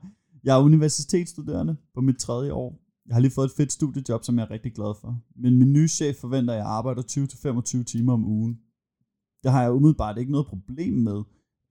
Jeg 0.44 0.58
er 0.58 0.64
universitetsstuderende 0.64 1.76
på 1.94 2.02
mit 2.02 2.18
tredje 2.18 2.54
år. 2.54 2.80
Jeg 3.08 3.16
har 3.16 3.22
lige 3.22 3.32
fået 3.32 3.46
et 3.46 3.52
fedt 3.58 3.72
studiejob, 3.72 4.24
som 4.24 4.38
jeg 4.38 4.44
er 4.44 4.52
rigtig 4.52 4.74
glad 4.74 4.94
for. 5.02 5.20
Men 5.36 5.58
min 5.58 5.74
nye 5.74 5.88
chef 5.88 6.16
forventer, 6.16 6.54
at 6.54 6.58
jeg 6.58 6.68
arbejder 6.68 7.02
20-25 7.82 7.84
timer 7.84 8.14
om 8.14 8.26
ugen. 8.26 8.60
Det 9.44 9.52
har 9.52 9.62
jeg 9.62 9.72
umiddelbart 9.72 10.18
ikke 10.18 10.32
noget 10.32 10.48
problem 10.48 10.94
med, 10.94 11.24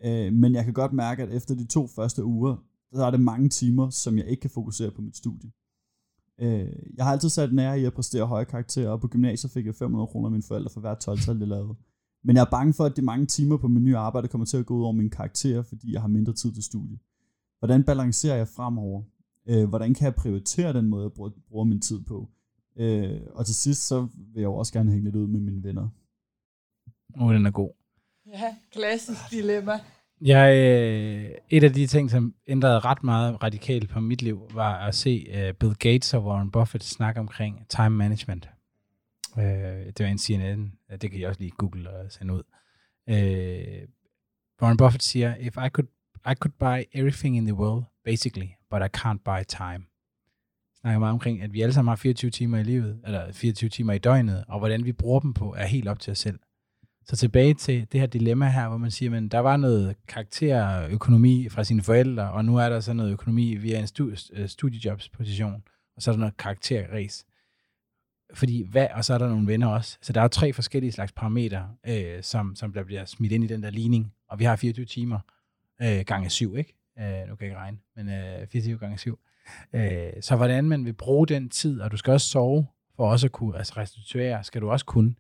øh, 0.05 0.33
men 0.33 0.55
jeg 0.55 0.65
kan 0.65 0.75
godt 0.75 0.93
mærke, 0.93 1.23
at 1.23 1.33
efter 1.33 1.55
de 1.55 1.67
to 1.67 1.87
første 1.87 2.25
uger, 2.25 2.57
så 2.93 3.05
er 3.05 3.11
det 3.11 3.21
mange 3.21 3.49
timer, 3.49 3.91
som 3.91 4.19
jeg 4.19 4.27
ikke 4.27 4.41
kan 4.41 4.51
fokusere 4.51 4.91
på 4.91 5.03
mit 5.03 5.17
studie. 5.17 5.51
Øh, 6.41 6.73
jeg 6.97 7.05
har 7.05 7.13
altid 7.13 7.29
sat 7.29 7.53
nære 7.53 7.81
i 7.81 7.85
at 7.85 7.93
præstere 7.93 8.27
høje 8.27 8.45
karakterer, 8.45 8.91
og 8.91 9.01
på 9.01 9.09
gymnasiet 9.09 9.53
fik 9.53 9.67
jeg 9.67 9.75
500 9.75 10.07
kroner 10.07 10.27
af 10.27 10.33
mine 10.33 10.43
forældre 10.43 10.71
for 10.71 10.81
hver 10.81 10.95
12-tal, 10.95 11.39
jeg 11.39 11.49
lavede. 11.49 11.75
Men 12.25 12.37
jeg 12.37 12.43
er 12.43 12.51
bange 12.51 12.73
for, 12.75 12.85
at 12.85 12.97
de 12.97 13.03
mange 13.03 13.27
timer 13.27 13.57
på 13.57 13.69
min 13.69 13.85
nye 13.85 13.97
arbejde 13.97 14.29
kommer 14.29 14.45
til 14.45 14.57
at 14.57 14.67
gå 14.67 14.77
ud 14.77 14.83
over 14.83 14.93
mine 14.93 15.11
karakterer, 15.11 15.63
fordi 15.63 15.93
jeg 15.93 16.01
har 16.01 16.09
mindre 16.09 16.33
tid 16.33 16.53
til 16.53 16.63
studie. 16.63 16.99
Hvordan 17.59 17.85
balancerer 17.85 18.37
jeg 18.37 18.49
fremover? 18.49 19.03
Øh, 19.49 19.69
hvordan 19.69 19.95
kan 19.95 20.05
jeg 20.05 20.15
prioritere 20.15 20.73
den 20.73 20.87
måde, 20.89 21.03
jeg 21.03 21.13
bruger, 21.13 21.31
bruger 21.49 21.65
min 21.65 21.81
tid 21.81 22.01
på? 22.01 22.29
Øh, 22.77 23.21
og 23.35 23.47
til 23.47 23.55
sidst, 23.55 23.87
så 23.87 24.01
vil 24.01 24.41
jeg 24.41 24.45
jo 24.45 24.55
også 24.55 24.73
gerne 24.73 24.91
hænge 24.91 25.05
lidt 25.05 25.17
ud 25.17 25.27
med 25.27 25.41
mine 25.41 25.63
venner. 25.63 25.89
Åh, 27.17 27.27
oh, 27.27 27.35
den 27.35 27.47
er 27.47 27.51
god. 27.51 27.71
Ja, 28.27 28.57
klassisk 28.73 29.21
dilemma. 29.31 29.81
Jeg, 30.21 30.57
øh, 30.57 31.31
et 31.51 31.65
af 31.65 31.73
de 31.73 31.87
ting, 31.87 32.11
som 32.11 32.35
ændrede 32.47 32.79
ret 32.79 33.05
meget 33.05 33.43
radikalt 33.43 33.91
på 33.91 34.01
mit 34.01 34.23
liv, 34.23 34.49
var 34.55 34.87
at 34.87 34.95
se 34.95 35.27
uh, 35.29 35.55
Bill 35.55 35.75
Gates 35.75 36.15
og 36.15 36.25
Warren 36.25 36.51
Buffett 36.51 36.85
snakke 36.85 37.21
omkring 37.21 37.67
time 37.69 37.91
management. 37.91 38.49
Uh, 39.37 39.43
det 39.43 40.01
var 40.01 40.07
en 40.07 40.19
CNN, 40.19 40.73
det 41.01 41.11
kan 41.11 41.21
jeg 41.21 41.29
også 41.29 41.41
lige 41.41 41.51
google 41.51 41.91
og 41.91 42.13
sende 42.13 42.35
ud. 42.35 42.43
Uh, 43.07 43.89
Warren 44.63 44.77
Buffett 44.77 45.03
siger, 45.03 45.35
if 45.37 45.57
I 45.57 45.69
could, 45.69 45.89
I 46.27 46.35
could 46.35 46.53
buy 46.59 46.99
everything 46.99 47.37
in 47.37 47.45
the 47.45 47.55
world, 47.55 47.85
basically, 48.05 48.49
but 48.71 48.83
I 48.83 48.99
can't 48.99 49.23
buy 49.25 49.43
time. 49.49 49.87
Snakker 50.81 50.99
meget 50.99 51.13
omkring, 51.13 51.43
at 51.43 51.53
vi 51.53 51.63
alle 51.63 51.73
sammen 51.73 51.89
har 51.89 51.97
24 51.97 52.31
timer 52.31 52.59
i 52.59 52.63
livet, 52.63 53.01
eller 53.05 53.33
24 53.33 53.71
timer 53.71 53.93
i 53.93 53.99
døgnet, 53.99 54.45
og 54.49 54.59
hvordan 54.59 54.85
vi 54.85 54.93
bruger 54.93 55.21
dem 55.21 55.35
på, 55.35 55.55
er 55.59 55.67
helt 55.67 55.89
op 55.89 56.01
til 56.01 56.11
os 56.11 56.19
selv. 56.19 56.39
Så 57.11 57.17
tilbage 57.17 57.55
til 57.55 57.87
det 57.93 58.01
her 58.01 58.07
dilemma 58.07 58.49
her, 58.49 58.69
hvor 58.69 58.77
man 58.77 58.91
siger, 58.91 59.17
at 59.17 59.33
der 59.33 59.39
var 59.39 59.57
noget 59.57 59.97
karakterøkonomi 60.09 61.49
fra 61.49 61.65
sine 61.65 61.83
forældre, 61.83 62.31
og 62.31 62.45
nu 62.45 62.57
er 62.57 62.69
der 62.69 62.81
så 62.81 62.93
noget 62.93 63.13
økonomi 63.13 63.55
via 63.55 63.79
en 63.79 63.85
studi- 63.85 64.31
øh, 64.33 64.49
studiejobsposition, 64.49 65.63
og 65.97 66.03
så 66.03 66.11
er 66.11 66.13
der 66.13 66.19
noget 66.19 66.37
karakterræs. 66.37 67.27
Fordi 68.35 68.63
hvad, 68.71 68.87
og 68.95 69.05
så 69.05 69.15
er 69.15 69.19
der 69.19 69.29
nogle 69.29 69.47
venner 69.47 69.67
også. 69.67 69.99
Så 70.03 70.13
der 70.13 70.21
er 70.21 70.25
jo 70.25 70.29
tre 70.29 70.53
forskellige 70.53 70.93
slags 70.93 71.13
parametre, 71.13 71.69
øh, 71.87 72.23
som, 72.23 72.57
som 72.57 72.73
der 72.73 72.85
bliver 72.85 73.05
smidt 73.05 73.33
ind 73.33 73.45
i 73.45 73.47
den 73.47 73.63
der 73.63 73.71
ligning. 73.71 74.13
Og 74.29 74.39
vi 74.39 74.45
har 74.45 74.57
24 74.57 74.87
timer 74.87 75.19
øh, 75.83 76.05
gange 76.07 76.31
7, 76.31 76.57
ikke? 76.57 76.75
Øh, 76.99 77.29
nu 77.29 77.37
kan 77.37 77.37
jeg 77.41 77.47
ikke 77.47 77.57
regne, 77.57 77.79
men 77.97 78.09
øh, 78.09 78.47
24 78.53 78.79
gange 78.79 78.99
7. 78.99 79.19
Øh, 79.73 80.13
så 80.21 80.37
hvordan 80.37 80.65
man 80.65 80.85
vil 80.85 80.93
bruge 80.93 81.27
den 81.27 81.49
tid, 81.49 81.81
og 81.81 81.93
du 81.93 81.97
skal 81.97 82.13
også 82.13 82.29
sove, 82.29 82.67
for 82.97 83.11
også 83.11 83.27
at 83.27 83.33
kunne, 83.33 83.59
altså 83.59 83.73
restituere, 83.77 84.45
skal 84.45 84.61
du 84.61 84.71
også 84.71 84.85
kunne 84.85 85.15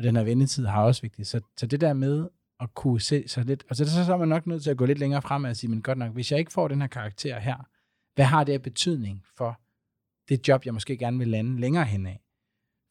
og 0.00 0.04
den 0.04 0.16
her 0.16 0.24
vendetid 0.24 0.66
har 0.66 0.82
også 0.82 1.02
vigtigt. 1.02 1.28
Så, 1.28 1.40
så 1.56 1.66
det 1.66 1.80
der 1.80 1.92
med 1.92 2.28
at 2.60 2.74
kunne 2.74 3.00
se 3.00 3.28
sig 3.28 3.44
lidt, 3.44 3.64
og 3.70 3.76
så, 3.76 3.84
så, 3.84 4.04
så 4.04 4.12
er 4.12 4.16
man 4.16 4.28
nok 4.28 4.46
nødt 4.46 4.62
til 4.62 4.70
at 4.70 4.76
gå 4.76 4.84
lidt 4.84 4.98
længere 4.98 5.22
frem 5.22 5.44
og 5.44 5.56
sige, 5.56 5.70
men 5.70 5.82
godt 5.82 5.98
nok, 5.98 6.12
hvis 6.12 6.30
jeg 6.30 6.38
ikke 6.38 6.52
får 6.52 6.68
den 6.68 6.80
her 6.80 6.88
karakter 6.88 7.38
her, 7.38 7.68
hvad 8.14 8.24
har 8.24 8.44
det 8.44 8.52
af 8.52 8.62
betydning 8.62 9.24
for 9.36 9.60
det 10.28 10.48
job, 10.48 10.66
jeg 10.66 10.74
måske 10.74 10.96
gerne 10.96 11.18
vil 11.18 11.28
lande 11.28 11.60
længere 11.60 11.84
hen 11.84 12.06
af? 12.06 12.20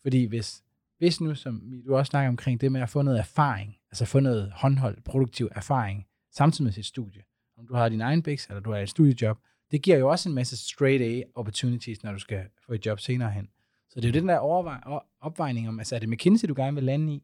Fordi 0.02 0.26
hvis, 0.26 0.64
hvis 0.98 1.22
nu, 1.22 1.36
som 1.36 1.72
du 1.88 1.96
også 1.96 2.10
snakker 2.10 2.30
omkring, 2.30 2.62
det 2.62 2.72
med 2.72 2.82
at 2.82 2.90
få 2.90 3.02
noget 3.02 3.20
erfaring, 3.20 3.78
altså 3.92 4.06
få 4.06 4.20
noget 4.20 4.52
håndholdt, 4.56 5.04
produktiv 5.04 5.50
erfaring, 5.52 6.06
samtidig 6.32 6.64
med 6.64 6.72
sit 6.72 6.86
studie, 6.86 7.22
om 7.58 7.68
du 7.68 7.74
har 7.74 7.90
din 7.90 8.02
egen 8.02 8.24
bæks, 8.24 8.48
eller 8.48 8.60
du 8.60 8.72
har 8.72 8.80
et 8.80 8.90
studiejob, 8.90 9.38
det 9.72 9.82
giver 9.82 9.98
jo 9.98 10.10
også 10.10 10.30
en 10.30 10.36
masse 10.36 10.58
straight 10.58 11.02
A 11.04 11.30
opportunities, 11.36 12.04
når 12.04 12.12
du 12.12 12.20
skal 12.20 12.46
få 12.66 12.74
et 12.74 12.86
job 12.86 13.00
senere 13.00 13.32
hen. 13.32 13.50
Så 13.90 14.00
det 14.00 14.06
er 14.06 14.10
jo 14.14 14.20
den 14.20 14.30
der 14.30 14.38
overvej, 14.38 15.02
opvejning 15.22 15.68
om, 15.68 15.80
altså 15.80 15.96
er 15.96 16.00
det 16.00 16.10
McKinsey, 16.10 16.48
du 16.48 16.54
gerne 16.54 16.76
vil 16.76 16.84
lande 16.84 17.14
i? 17.14 17.24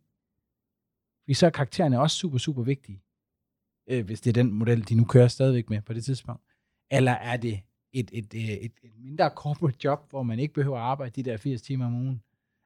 Fordi 1.23 1.33
så 1.33 1.45
er 1.45 1.49
karaktererne 1.49 1.99
også 2.01 2.17
super, 2.17 2.37
super 2.37 2.63
vigtige. 2.63 3.01
Øh, 3.89 4.05
hvis 4.05 4.21
det 4.21 4.29
er 4.29 4.43
den 4.43 4.51
model, 4.51 4.89
de 4.89 4.95
nu 4.95 5.05
kører 5.05 5.27
stadigvæk 5.27 5.69
med 5.69 5.81
på 5.81 5.93
det 5.93 6.05
tidspunkt. 6.05 6.41
Eller 6.91 7.11
er 7.11 7.37
det 7.37 7.61
et, 7.93 8.09
et, 8.13 8.33
øh, 8.35 8.41
et, 8.41 8.73
et 8.83 8.91
mindre 8.97 9.29
corporate 9.29 9.77
job, 9.83 10.09
hvor 10.09 10.23
man 10.23 10.39
ikke 10.39 10.53
behøver 10.53 10.77
at 10.77 10.83
arbejde 10.83 11.23
de 11.23 11.29
der 11.29 11.37
80 11.37 11.61
timer 11.61 11.85
om 11.85 11.95
ugen? 11.95 12.23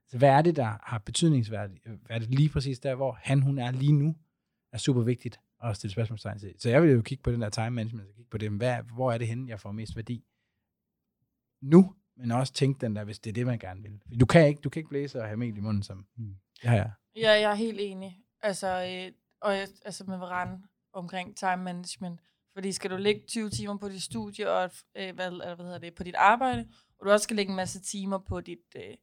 Så 0.07 0.17
hvad 0.17 0.29
er 0.29 0.41
det, 0.41 0.55
der 0.55 0.77
har 0.83 0.97
betydningsværdi? 0.97 1.79
Hvad 1.83 2.15
er 2.15 2.19
det 2.19 2.29
lige 2.29 2.49
præcis 2.49 2.79
der, 2.79 2.95
hvor 2.95 3.17
han, 3.21 3.41
hun 3.41 3.57
er 3.59 3.71
lige 3.71 3.93
nu, 3.93 4.15
er 4.71 4.77
super 4.77 5.01
vigtigt 5.01 5.39
at 5.63 5.75
stille 5.75 5.91
spørgsmålstegn 5.91 6.39
til. 6.39 6.53
Så 6.57 6.69
jeg 6.69 6.83
vil 6.83 6.91
jo 6.91 7.01
kigge 7.01 7.21
på 7.21 7.31
den 7.31 7.41
der 7.41 7.49
time 7.49 7.69
management, 7.69 8.07
og 8.07 8.15
kigge 8.15 8.29
på 8.29 8.37
det, 8.37 8.51
hvad, 8.51 8.77
hvor 8.83 9.11
er 9.11 9.17
det 9.17 9.27
henne, 9.27 9.49
jeg 9.49 9.59
får 9.59 9.71
mest 9.71 9.95
værdi? 9.95 10.23
Nu, 11.61 11.95
men 12.19 12.31
også 12.31 12.53
tænke 12.53 12.81
den 12.81 12.95
der, 12.95 13.03
hvis 13.03 13.19
det 13.19 13.29
er 13.29 13.33
det, 13.33 13.45
man 13.45 13.59
gerne 13.59 13.81
vil. 13.81 14.19
Du 14.19 14.25
kan 14.25 14.47
ikke, 14.47 14.61
du 14.61 14.69
kan 14.69 14.79
ikke 14.79 14.89
blæse 14.89 15.19
og 15.21 15.25
have 15.25 15.37
mel 15.37 15.57
i 15.57 15.59
munden, 15.59 15.83
som 15.83 16.07
mm. 16.17 16.35
ja, 16.63 16.73
ja. 16.73 16.85
Ja, 17.15 17.31
jeg 17.31 17.51
er 17.51 17.55
helt 17.55 17.79
enig. 17.79 18.19
Altså, 18.41 18.67
øh, 18.67 19.11
og 19.41 19.57
jeg, 19.57 19.67
altså 19.85 20.03
med 20.03 20.17
Varan 20.17 20.63
omkring 20.93 21.37
time 21.37 21.57
management. 21.57 22.21
Fordi 22.53 22.71
skal 22.71 22.91
du 22.91 22.97
lægge 22.97 23.21
20 23.27 23.49
timer 23.49 23.77
på 23.77 23.89
dit 23.89 24.03
studie, 24.03 24.51
og 24.51 24.71
øh, 24.97 25.15
hvad, 25.15 25.27
eller 25.27 25.55
hvad 25.55 25.65
hedder 25.65 25.79
det, 25.79 25.95
på 25.95 26.03
dit 26.03 26.15
arbejde, 26.15 26.67
og 26.99 27.05
du 27.05 27.11
også 27.11 27.23
skal 27.23 27.35
lægge 27.35 27.49
en 27.49 27.55
masse 27.55 27.81
timer 27.81 28.17
på 28.17 28.41
dit, 28.41 28.75
øh, 28.75 28.95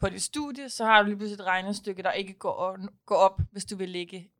på 0.00 0.08
dit 0.08 0.22
studie, 0.22 0.68
så 0.68 0.84
har 0.84 1.02
du 1.02 1.08
lige 1.08 1.16
pludselig 1.16 1.42
et 1.42 1.46
regnestykke, 1.46 2.02
der 2.02 2.12
ikke 2.12 2.34
går, 2.34 2.78
går 3.06 3.16
op, 3.16 3.40
hvis 3.52 3.64
du 3.64 3.76
vil 3.76 3.88
lægge 3.88 4.30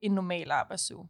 en 0.00 0.12
normal 0.12 0.50
arbejdsuge. 0.50 1.08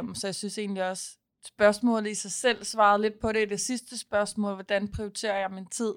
Um, 0.00 0.14
så 0.14 0.26
jeg 0.26 0.34
synes 0.34 0.58
egentlig 0.58 0.88
også, 0.90 1.17
spørgsmålet 1.44 2.10
i 2.10 2.14
sig 2.14 2.32
selv 2.32 2.64
svarede 2.64 3.02
lidt 3.02 3.20
på 3.20 3.32
det 3.32 3.42
i 3.42 3.48
det 3.48 3.60
sidste 3.60 3.98
spørgsmål, 3.98 4.54
hvordan 4.54 4.88
prioriterer 4.88 5.38
jeg 5.38 5.50
min 5.50 5.66
tid? 5.66 5.94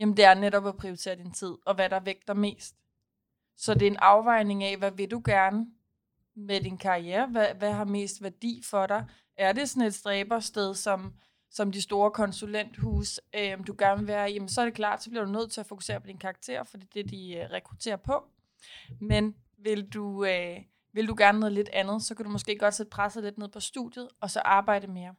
Jamen 0.00 0.16
det 0.16 0.24
er 0.24 0.34
netop 0.34 0.66
at 0.66 0.76
prioritere 0.76 1.16
din 1.16 1.32
tid, 1.32 1.54
og 1.66 1.74
hvad 1.74 1.90
der 1.90 2.00
vægter 2.00 2.34
mest. 2.34 2.74
Så 3.56 3.74
det 3.74 3.82
er 3.82 3.90
en 3.90 3.96
afvejning 3.96 4.64
af, 4.64 4.76
hvad 4.76 4.90
vil 4.90 5.10
du 5.10 5.22
gerne 5.24 5.66
med 6.34 6.60
din 6.60 6.78
karriere? 6.78 7.26
Hvad, 7.26 7.54
hvad 7.54 7.72
har 7.72 7.84
mest 7.84 8.22
værdi 8.22 8.62
for 8.64 8.86
dig? 8.86 9.06
Er 9.36 9.52
det 9.52 9.68
sådan 9.68 9.86
et 9.86 9.94
stræbersted, 9.94 10.74
som, 10.74 11.14
som 11.50 11.72
de 11.72 11.82
store 11.82 12.10
konsulenthus, 12.10 13.20
øh, 13.34 13.66
du 13.66 13.74
gerne 13.78 13.98
vil 13.98 14.06
være 14.06 14.30
i? 14.30 14.34
Jamen 14.34 14.48
så 14.48 14.60
er 14.60 14.64
det 14.64 14.74
klart, 14.74 15.02
så 15.02 15.10
bliver 15.10 15.24
du 15.24 15.30
nødt 15.30 15.52
til 15.52 15.60
at 15.60 15.66
fokusere 15.66 16.00
på 16.00 16.06
din 16.06 16.18
karakter, 16.18 16.64
for 16.64 16.76
det 16.76 16.86
er 16.86 17.02
det, 17.02 17.10
de 17.10 17.34
øh, 17.36 17.50
rekrutterer 17.50 17.96
på. 17.96 18.24
Men 19.00 19.36
vil 19.58 19.88
du... 19.88 20.24
Øh, 20.24 20.60
vil 20.92 21.08
du 21.08 21.14
gerne 21.18 21.40
noget 21.40 21.52
lidt 21.52 21.68
andet, 21.72 22.02
så 22.02 22.14
kan 22.14 22.24
du 22.24 22.30
måske 22.30 22.58
godt 22.58 22.74
sætte 22.74 22.90
presset 22.90 23.22
lidt 23.22 23.38
ned 23.38 23.48
på 23.48 23.60
studiet, 23.60 24.08
og 24.20 24.30
så 24.30 24.40
arbejde 24.40 24.86
mere. 24.86 25.14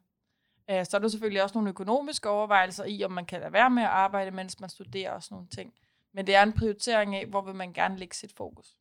Øh, 0.69 0.85
så 0.85 0.97
er 0.97 1.01
der 1.01 1.07
selvfølgelig 1.07 1.43
også 1.43 1.57
nogle 1.57 1.69
økonomiske 1.69 2.29
overvejelser 2.29 2.85
i, 2.85 3.03
om 3.03 3.11
man 3.11 3.25
kan 3.25 3.39
lade 3.39 3.53
være 3.53 3.69
med 3.69 3.83
at 3.83 3.89
arbejde, 3.89 4.31
mens 4.31 4.59
man 4.59 4.69
studerer 4.69 5.11
og 5.11 5.23
sådan 5.23 5.35
nogle 5.35 5.47
ting. 5.47 5.73
Men 6.13 6.27
det 6.27 6.35
er 6.35 6.43
en 6.43 6.53
prioritering 6.53 7.15
af, 7.15 7.25
hvor 7.25 7.45
vil 7.45 7.55
man 7.55 7.73
gerne 7.73 7.97
lægge 7.97 8.15
sit 8.15 8.33
fokus. 8.37 8.77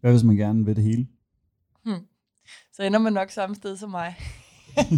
Hvad 0.00 0.10
hvis 0.10 0.24
man 0.24 0.36
gerne 0.36 0.64
vil 0.64 0.76
det 0.76 0.84
hele? 0.84 1.08
Hmm. 1.84 2.06
Så 2.72 2.82
ender 2.82 2.98
man 2.98 3.12
nok 3.12 3.30
samme 3.30 3.56
sted 3.56 3.76
som 3.76 3.90
mig. 3.90 4.16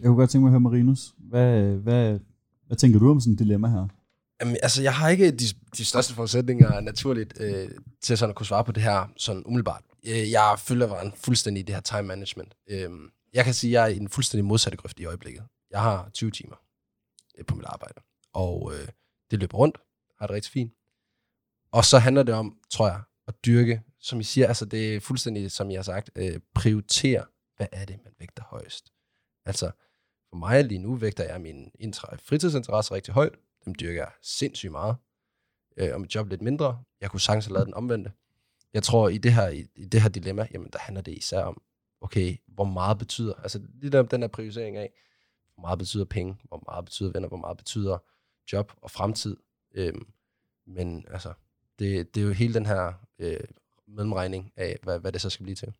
jeg 0.00 0.04
kunne 0.04 0.16
godt 0.16 0.30
tænke 0.30 0.42
mig 0.42 0.48
at 0.48 0.52
høre 0.52 0.60
Marinus. 0.60 1.14
Hvad, 1.18 1.76
hvad, 1.76 2.20
hvad 2.66 2.76
tænker 2.76 2.98
du 2.98 3.10
om 3.10 3.20
sådan 3.20 3.32
et 3.32 3.38
dilemma 3.38 3.68
her? 3.68 3.88
Jamen, 4.40 4.56
altså, 4.62 4.82
jeg 4.82 4.94
har 4.94 5.08
ikke 5.08 5.30
de, 5.30 5.44
de 5.76 5.84
største 5.84 6.14
forudsætninger 6.14 6.80
naturligt 6.80 7.40
øh, 7.40 7.70
til 8.02 8.18
sådan 8.18 8.30
at 8.30 8.36
kunne 8.36 8.46
svare 8.46 8.64
på 8.64 8.72
det 8.72 8.82
her 8.82 9.12
sådan 9.16 9.42
umiddelbart. 9.46 9.82
Øh, 10.06 10.30
jeg 10.30 10.54
følger 10.58 10.86
var 10.86 11.12
fuldstændig 11.16 11.60
i 11.60 11.64
det 11.64 11.74
her 11.74 11.82
time 11.82 12.02
management. 12.02 12.54
Øh, 12.70 12.90
jeg 13.32 13.44
kan 13.44 13.54
sige, 13.54 13.70
at 13.70 13.72
jeg 13.72 13.90
er 13.90 13.94
i 13.94 13.96
en 13.96 14.08
fuldstændig 14.08 14.44
modsatte 14.44 14.76
grøft 14.76 15.00
i 15.00 15.04
øjeblikket. 15.04 15.44
Jeg 15.70 15.80
har 15.80 16.10
20 16.14 16.30
timer 16.30 16.56
øh, 17.38 17.44
på 17.46 17.54
mit 17.54 17.64
arbejde, 17.64 18.00
og 18.32 18.72
øh, 18.74 18.88
det 19.30 19.38
løber 19.38 19.58
rundt, 19.58 19.78
har 20.18 20.26
det 20.26 20.34
rigtig 20.34 20.52
fint. 20.52 20.72
Og 21.72 21.84
så 21.84 21.98
handler 21.98 22.22
det 22.22 22.34
om, 22.34 22.58
tror 22.70 22.88
jeg, 22.88 23.00
at 23.28 23.34
dyrke, 23.46 23.82
som 24.00 24.20
I 24.20 24.22
siger, 24.22 24.48
altså 24.48 24.64
det 24.64 24.96
er 24.96 25.00
fuldstændig, 25.00 25.50
som 25.50 25.70
jeg 25.70 25.78
har 25.78 25.82
sagt, 25.82 26.10
øh, 26.16 26.40
prioritere, 26.54 27.24
hvad 27.56 27.66
er 27.72 27.84
det, 27.84 27.98
man 28.04 28.12
vægter 28.18 28.42
højst. 28.42 28.92
Altså, 29.46 29.70
for 30.28 30.36
mig 30.36 30.64
lige 30.64 30.78
nu 30.78 30.94
vægter 30.96 31.24
jeg 31.24 31.40
min 31.40 31.70
fritidsinteresse 32.18 32.94
rigtig 32.94 33.14
højt. 33.14 33.34
Dem 33.64 33.74
dyrker 33.74 34.00
jeg 34.00 34.10
sindssygt 34.22 34.72
meget. 34.72 34.96
Øh, 35.76 35.90
og 35.94 36.00
mit 36.00 36.14
job 36.14 36.28
lidt 36.28 36.42
mindre. 36.42 36.82
Jeg 37.00 37.10
kunne 37.10 37.20
sagtens 37.20 37.46
have 37.46 37.54
lavet 37.54 37.66
den 37.66 37.74
omvendte. 37.74 38.12
Jeg 38.74 38.82
tror, 38.82 39.08
i 39.08 39.18
det 39.18 39.32
her, 39.32 39.48
i, 39.48 39.66
i 39.76 39.84
det 39.84 40.02
her 40.02 40.08
dilemma, 40.08 40.48
jamen 40.52 40.68
der 40.72 40.78
handler 40.78 41.02
det 41.02 41.12
især 41.12 41.42
om, 41.42 41.62
okay, 42.00 42.36
hvor 42.46 42.64
meget 42.64 42.98
betyder, 42.98 43.34
altså 43.34 43.60
lige 43.80 43.90
der, 43.90 44.02
den 44.02 44.20
her 44.20 44.28
prioritering 44.28 44.76
af, 44.76 44.92
hvor 45.54 45.60
meget 45.60 45.78
betyder 45.78 46.04
penge, 46.04 46.36
hvor 46.44 46.62
meget 46.66 46.84
betyder 46.84 47.12
venner, 47.12 47.28
hvor 47.28 47.36
meget 47.36 47.56
betyder 47.56 47.98
job 48.52 48.72
og 48.82 48.90
fremtid. 48.90 49.36
Øhm, 49.74 50.06
men 50.66 51.04
altså, 51.10 51.32
det, 51.78 52.14
det 52.14 52.22
er 52.22 52.26
jo 52.26 52.32
hele 52.32 52.54
den 52.54 52.66
her 52.66 52.92
øh, 53.18 53.40
mellemregning 53.88 54.52
af, 54.56 54.78
hvad, 54.82 54.98
hvad 54.98 55.12
det 55.12 55.20
så 55.20 55.30
skal 55.30 55.44
blive 55.44 55.56
til. 55.56 55.74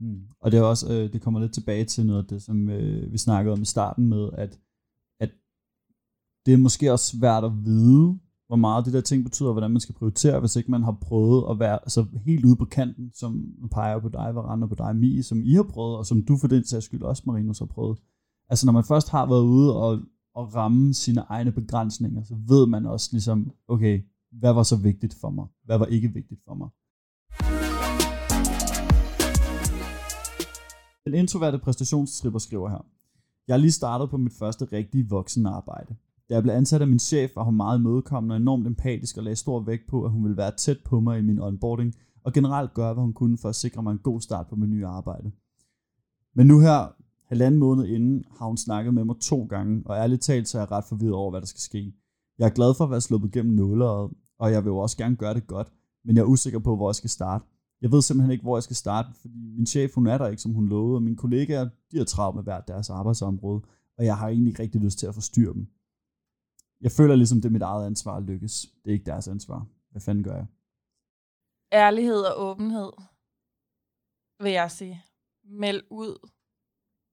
Mm. 0.00 0.28
Og 0.40 0.52
det 0.52 0.58
er 0.58 0.62
også, 0.62 0.92
øh, 0.92 1.12
det 1.12 1.22
kommer 1.22 1.40
lidt 1.40 1.54
tilbage 1.54 1.84
til 1.84 2.06
noget 2.06 2.22
af 2.22 2.28
det, 2.28 2.42
som 2.42 2.68
øh, 2.68 3.12
vi 3.12 3.18
snakkede 3.18 3.52
om 3.52 3.62
i 3.62 3.64
starten 3.64 4.08
med, 4.08 4.30
at, 4.32 4.40
at 4.40 4.58
det 6.46 6.54
er 6.54 6.58
måske 6.58 6.92
også 6.92 7.16
svært 7.16 7.44
at 7.44 7.64
vide, 7.64 8.18
hvor 8.46 8.56
meget 8.56 8.86
de 8.86 8.92
der 8.92 9.00
ting 9.00 9.24
betyder, 9.24 9.52
hvordan 9.52 9.70
man 9.70 9.80
skal 9.80 9.94
prioritere, 9.94 10.40
hvis 10.40 10.56
ikke 10.56 10.70
man 10.70 10.82
har 10.82 10.98
prøvet 11.00 11.44
at 11.50 11.58
være 11.58 11.78
altså, 11.82 12.06
helt 12.24 12.44
ude 12.44 12.56
på 12.56 12.64
kanten, 12.64 13.10
som 13.14 13.46
peger 13.70 13.98
på 13.98 14.08
dig, 14.08 14.34
Varane, 14.34 14.68
på 14.68 14.74
dig, 14.74 14.96
Mie, 14.96 15.22
som 15.22 15.42
I 15.42 15.54
har 15.54 15.62
prøvet, 15.62 15.96
og 15.96 16.06
som 16.06 16.22
du 16.22 16.36
for 16.36 16.48
den 16.48 16.64
sags 16.64 16.84
skyld 16.84 17.02
også, 17.02 17.22
Marinus, 17.26 17.58
har 17.58 17.66
prøvet. 17.66 17.98
Altså 18.50 18.66
når 18.66 18.72
man 18.72 18.84
først 18.84 19.08
har 19.08 19.26
været 19.26 19.42
ude 19.42 19.76
og, 19.76 20.00
og 20.34 20.54
ramme 20.54 20.94
sine 20.94 21.20
egne 21.20 21.52
begrænsninger, 21.52 22.22
så 22.24 22.34
ved 22.48 22.66
man 22.66 22.86
også 22.86 23.08
ligesom, 23.12 23.50
okay, 23.68 24.02
hvad 24.32 24.52
var 24.52 24.62
så 24.62 24.76
vigtigt 24.76 25.14
for 25.20 25.30
mig? 25.30 25.46
Hvad 25.64 25.78
var 25.78 25.86
ikke 25.86 26.08
vigtigt 26.08 26.40
for 26.44 26.54
mig? 26.54 26.68
Den 31.04 31.14
introverte 31.14 31.58
præstationstripper 31.58 32.38
skriver 32.38 32.68
her. 32.68 32.86
Jeg 33.48 33.54
er 33.54 33.58
lige 33.58 33.72
startet 33.72 34.10
på 34.10 34.16
mit 34.16 34.32
første 34.32 34.64
rigtige 34.64 35.08
voksenarbejde. 35.08 35.96
Da 36.32 36.36
jeg 36.36 36.42
blev 36.42 36.54
ansat 36.54 36.80
af 36.80 36.88
min 36.88 36.98
chef, 36.98 37.36
var 37.36 37.44
hun 37.44 37.56
meget 37.56 37.78
imødekommende 37.78 38.32
og 38.32 38.36
enormt 38.36 38.66
empatisk 38.66 39.16
og 39.16 39.22
lagde 39.22 39.36
stor 39.36 39.60
vægt 39.60 39.86
på, 39.90 40.04
at 40.04 40.10
hun 40.10 40.22
ville 40.22 40.36
være 40.36 40.52
tæt 40.56 40.78
på 40.84 41.00
mig 41.00 41.18
i 41.18 41.22
min 41.22 41.38
onboarding, 41.38 41.94
og 42.24 42.32
generelt 42.32 42.74
gøre, 42.74 42.94
hvad 42.94 43.02
hun 43.02 43.12
kunne 43.12 43.38
for 43.38 43.48
at 43.48 43.54
sikre 43.54 43.82
mig 43.82 43.92
en 43.92 43.98
god 43.98 44.20
start 44.20 44.46
på 44.46 44.56
mit 44.56 44.70
nye 44.70 44.86
arbejde. 44.86 45.30
Men 46.34 46.46
nu 46.46 46.60
her, 46.60 46.94
halvanden 47.28 47.60
måned 47.60 47.84
inden, 47.86 48.24
har 48.38 48.46
hun 48.46 48.56
snakket 48.56 48.94
med 48.94 49.04
mig 49.04 49.16
to 49.20 49.44
gange, 49.44 49.82
og 49.86 49.96
ærligt 49.96 50.22
talt 50.22 50.48
så 50.48 50.58
er 50.58 50.62
jeg 50.62 50.70
ret 50.70 50.84
forvirret 50.84 51.14
over, 51.14 51.30
hvad 51.30 51.40
der 51.40 51.46
skal 51.46 51.60
ske. 51.60 51.94
Jeg 52.38 52.46
er 52.46 52.50
glad 52.50 52.74
for 52.74 52.84
at 52.84 52.90
være 52.90 53.00
sluppet 53.00 53.32
gennem 53.32 53.54
nåleret, 53.54 54.10
og 54.38 54.52
jeg 54.52 54.64
vil 54.64 54.70
jo 54.70 54.78
også 54.78 54.96
gerne 54.96 55.16
gøre 55.16 55.34
det 55.34 55.46
godt, 55.46 55.72
men 56.04 56.16
jeg 56.16 56.22
er 56.22 56.26
usikker 56.26 56.58
på, 56.58 56.76
hvor 56.76 56.88
jeg 56.90 56.94
skal 56.94 57.10
starte. 57.10 57.44
Jeg 57.82 57.92
ved 57.92 58.02
simpelthen 58.02 58.32
ikke, 58.32 58.42
hvor 58.42 58.56
jeg 58.56 58.62
skal 58.62 58.76
starte, 58.76 59.08
fordi 59.20 59.52
min 59.56 59.66
chef, 59.66 59.94
hun 59.94 60.06
er 60.06 60.18
der 60.18 60.26
ikke, 60.26 60.42
som 60.42 60.54
hun 60.54 60.68
lovede, 60.68 60.96
og 60.96 61.02
mine 61.02 61.16
kollegaer, 61.16 61.68
de 61.92 61.98
har 61.98 62.04
travlt 62.04 62.36
med 62.36 62.42
hvert 62.42 62.68
deres 62.68 62.90
arbejdsområde, 62.90 63.60
og 63.98 64.04
jeg 64.04 64.16
har 64.16 64.28
egentlig 64.28 64.50
ikke 64.50 64.62
rigtig 64.62 64.80
lyst 64.80 64.98
til 64.98 65.06
at 65.06 65.14
forstyrre 65.14 65.54
dem. 65.54 65.66
Jeg 66.82 66.92
føler 66.92 67.16
ligesom, 67.16 67.40
det 67.40 67.48
er 67.48 67.52
mit 67.52 67.62
eget 67.62 67.86
ansvar 67.86 68.16
at 68.16 68.22
lykkes. 68.22 68.66
Det 68.84 68.90
er 68.90 68.92
ikke 68.92 69.04
deres 69.04 69.28
ansvar. 69.28 69.66
Hvad 69.90 70.02
fanden 70.02 70.24
gør 70.24 70.36
jeg? 70.36 70.46
Ærlighed 71.72 72.22
og 72.22 72.50
åbenhed, 72.50 72.92
vil 74.40 74.52
jeg 74.52 74.70
sige. 74.70 75.04
Meld 75.44 75.82
ud, 75.90 76.30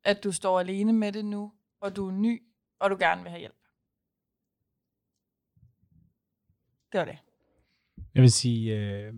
at 0.04 0.24
du 0.24 0.32
står 0.32 0.60
alene 0.60 0.94
med 0.94 1.12
det 1.12 1.26
nu, 1.26 1.54
og 1.82 1.96
du 1.96 2.08
er 2.08 2.12
ny, 2.12 2.44
og 2.80 2.90
du 2.90 2.98
gerne 3.00 3.22
vil 3.22 3.30
have 3.30 3.40
hjælp. 3.40 3.56
Det 6.92 7.00
var 7.00 7.06
det. 7.06 7.18
Jeg 8.14 8.22
vil 8.22 8.32
sige, 8.32 8.78
øh, 8.78 9.14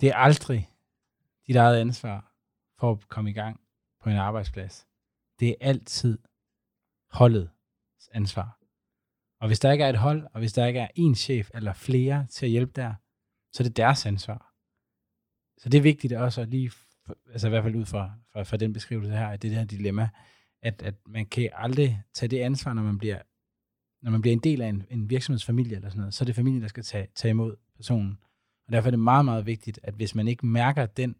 det 0.00 0.08
er 0.08 0.16
aldrig 0.16 0.70
dit 1.46 1.56
eget 1.56 1.80
ansvar 1.80 2.32
for 2.78 2.92
at 2.92 3.08
komme 3.08 3.30
i 3.30 3.32
gang 3.32 3.60
på 4.02 4.10
en 4.10 4.16
arbejdsplads. 4.16 4.86
Det 5.40 5.48
er 5.48 5.54
altid 5.60 6.18
holdets 7.10 8.08
ansvar. 8.12 8.63
Og 9.44 9.48
hvis 9.48 9.60
der 9.60 9.72
ikke 9.72 9.84
er 9.84 9.88
et 9.88 9.96
hold, 9.96 10.26
og 10.32 10.38
hvis 10.38 10.52
der 10.52 10.66
ikke 10.66 10.80
er 10.80 10.88
en 10.94 11.14
chef 11.14 11.50
eller 11.54 11.72
flere 11.72 12.26
til 12.30 12.46
at 12.46 12.50
hjælpe 12.50 12.72
der, 12.76 12.94
så 13.52 13.62
er 13.62 13.68
det 13.68 13.76
deres 13.76 14.06
ansvar. 14.06 14.52
Så 15.58 15.68
det 15.68 15.78
er 15.78 15.82
vigtigt 15.82 16.12
også 16.12 16.40
at 16.40 16.48
lige, 16.48 16.72
altså 17.32 17.46
i 17.46 17.50
hvert 17.50 17.62
fald 17.62 17.76
ud 17.76 17.84
fra, 17.84 18.12
fra, 18.32 18.42
fra 18.42 18.56
den 18.56 18.72
beskrivelse 18.72 19.10
her, 19.10 19.26
at 19.26 19.42
det 19.42 19.50
her 19.50 19.64
dilemma, 19.64 20.08
at, 20.62 20.82
at 20.82 20.94
man 21.06 21.26
kan 21.26 21.50
aldrig 21.54 22.02
tage 22.14 22.30
det 22.30 22.40
ansvar, 22.40 22.72
når 22.72 22.82
man 22.82 22.98
bliver, 22.98 23.18
når 24.02 24.10
man 24.10 24.20
bliver 24.20 24.32
en 24.32 24.40
del 24.40 24.60
af 24.60 24.68
en, 24.68 24.84
en 24.90 25.10
virksomhedsfamilie 25.10 25.76
eller 25.76 25.88
sådan 25.88 26.00
noget, 26.00 26.14
så 26.14 26.24
er 26.24 26.26
det 26.26 26.34
familien, 26.34 26.62
der 26.62 26.68
skal 26.68 26.82
tage, 26.82 27.06
tage 27.14 27.30
imod 27.30 27.56
personen. 27.76 28.18
Og 28.66 28.72
derfor 28.72 28.88
er 28.88 28.90
det 28.90 29.00
meget, 29.00 29.24
meget 29.24 29.46
vigtigt, 29.46 29.80
at 29.82 29.94
hvis 29.94 30.14
man 30.14 30.28
ikke 30.28 30.46
mærker 30.46 30.86
den, 30.86 31.16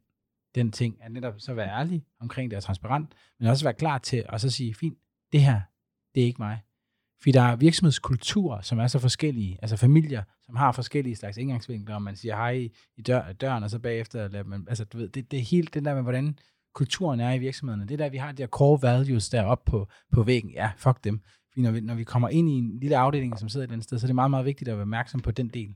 den 0.55 0.73
ting, 0.73 1.03
at 1.03 1.13
netop 1.13 1.35
så 1.39 1.55
være 1.55 1.69
ærlig 1.69 2.05
omkring 2.21 2.51
det 2.51 2.57
og 2.57 2.63
transparent, 2.63 3.15
men 3.39 3.49
også 3.49 3.65
være 3.65 3.75
klar 3.75 3.99
til 3.99 4.25
at 4.29 4.41
så 4.41 4.51
sige, 4.51 4.75
fint, 4.75 4.99
det 5.33 5.43
her, 5.43 5.61
det 6.15 6.23
er 6.23 6.27
ikke 6.27 6.43
mig. 6.43 6.63
Fordi 7.25 7.33
der 7.33 7.43
er 7.43 7.57
virksomhedskulturer, 7.57 8.61
som 8.61 8.79
er 8.79 8.87
så 8.87 8.99
forskellige, 8.99 9.59
altså 9.63 9.77
familier, 9.77 10.23
som 10.47 10.57
har 10.57 10.73
forskellige 10.73 11.17
slags 11.17 11.37
indgangsvinkler, 11.37 11.95
og 11.95 12.03
man 12.03 12.17
siger 12.17 12.37
hej 12.37 12.71
i 12.97 13.03
dør, 13.03 13.33
døren, 13.33 13.65
og 13.65 13.71
så 13.71 13.79
bagefter, 13.79 14.29
lader 14.29 14.45
man, 14.45 14.65
altså 14.69 14.85
du 14.85 14.99
ved, 14.99 15.09
det, 15.09 15.31
det 15.31 15.39
er 15.39 15.43
helt 15.43 15.75
det 15.75 15.85
der 15.85 15.95
med, 15.95 16.03
hvordan 16.03 16.39
kulturen 16.75 17.21
er 17.21 17.33
i 17.33 17.39
virksomhederne. 17.39 17.89
Det 17.89 17.99
der, 17.99 18.09
vi 18.09 18.17
har 18.17 18.33
de 18.33 18.43
her 18.43 18.49
core 18.49 18.83
values 18.83 19.29
deroppe 19.29 19.71
på, 19.71 19.89
på 20.13 20.23
væggen. 20.23 20.51
Ja, 20.51 20.71
fuck 20.77 21.05
dem. 21.05 21.21
Fordi 21.53 21.63
når 21.63 21.71
vi, 21.71 21.81
når 21.81 21.95
vi 21.95 22.05
kommer 22.05 22.29
ind 22.29 22.49
i 22.49 22.53
en 22.53 22.79
lille 22.81 22.97
afdeling, 22.97 23.39
som 23.39 23.49
sidder 23.49 23.65
et 23.65 23.69
eller 23.69 23.75
andet 23.75 23.85
sted, 23.85 23.99
så 23.99 24.07
er 24.07 24.09
det 24.09 24.15
meget, 24.15 24.31
meget 24.31 24.47
vigtigt 24.47 24.69
at 24.69 24.77
være 24.77 24.83
opmærksom 24.83 25.21
på 25.21 25.31
den 25.31 25.49
del. 25.49 25.75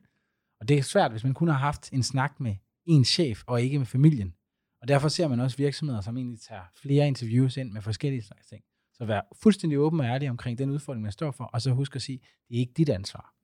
Og 0.60 0.68
det 0.68 0.78
er 0.78 0.82
svært, 0.82 1.10
hvis 1.10 1.24
man 1.24 1.34
kun 1.34 1.48
har 1.48 1.58
haft 1.58 1.92
en 1.92 2.02
snak 2.02 2.40
med 2.40 2.54
en 2.86 3.04
chef, 3.04 3.42
og 3.46 3.62
ikke 3.62 3.78
med 3.78 3.86
familien. 3.86 4.34
Og 4.82 4.88
derfor 4.88 5.08
ser 5.08 5.28
man 5.28 5.40
også 5.40 5.56
virksomheder, 5.56 6.00
som 6.00 6.16
egentlig 6.16 6.40
tager 6.40 6.62
flere 6.82 7.08
interviews 7.08 7.56
ind 7.56 7.72
med 7.72 7.82
forskellige 7.82 8.22
slags 8.22 8.46
ting. 8.46 8.62
Så 8.98 9.04
vær 9.04 9.20
fuldstændig 9.42 9.78
åben 9.78 10.00
og 10.00 10.06
ærlig 10.06 10.30
omkring 10.30 10.58
den 10.58 10.70
udfordring, 10.70 11.02
man 11.02 11.12
står 11.12 11.30
for, 11.30 11.44
og 11.44 11.62
så 11.62 11.70
husk 11.70 11.96
at 11.96 12.02
sige, 12.02 12.18
det 12.48 12.56
er 12.56 12.60
ikke 12.60 12.72
dit 12.76 12.88
ansvar. 12.88 13.34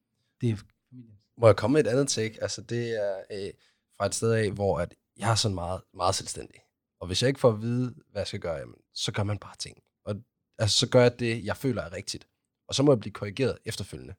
Det 0.41 0.51
er 0.51 0.57
familien. 0.57 1.19
Må 1.39 1.47
jeg 1.47 1.57
komme 1.57 1.73
med 1.73 1.85
et 1.85 1.91
andet 1.91 2.09
take? 2.09 2.43
Altså 2.43 2.63
det 2.63 3.05
er 3.05 3.17
øh, 3.33 3.53
fra 3.97 4.07
et 4.07 4.15
sted 4.15 4.33
af, 4.33 4.51
hvor 4.51 4.79
at 4.79 4.95
jeg 5.17 5.31
er 5.31 5.35
sådan 5.35 5.55
meget, 5.55 5.83
meget 5.95 6.15
selvstændig. 6.15 6.61
Og 7.01 7.07
hvis 7.07 7.23
jeg 7.23 7.29
ikke 7.29 7.41
får 7.41 7.51
at 7.51 7.63
vide, 7.63 7.95
hvad 8.11 8.21
jeg 8.21 8.27
skal 8.27 8.41
gøre, 8.41 8.57
jamen, 8.57 8.75
så 8.95 9.13
gør 9.13 9.23
man 9.23 9.39
bare 9.39 9.57
ting. 9.59 9.79
Og 10.05 10.17
altså, 10.59 10.79
så 10.79 10.89
gør 10.89 11.03
jeg 11.03 11.19
det, 11.19 11.45
jeg 11.45 11.57
føler 11.57 11.83
er 11.83 11.93
rigtigt. 11.93 12.29
Og 12.69 12.75
så 12.75 12.83
må 12.83 12.93
jeg 12.93 13.01
blive 13.01 13.13
korrigeret 13.13 13.59
efterfølgende. 13.65 14.15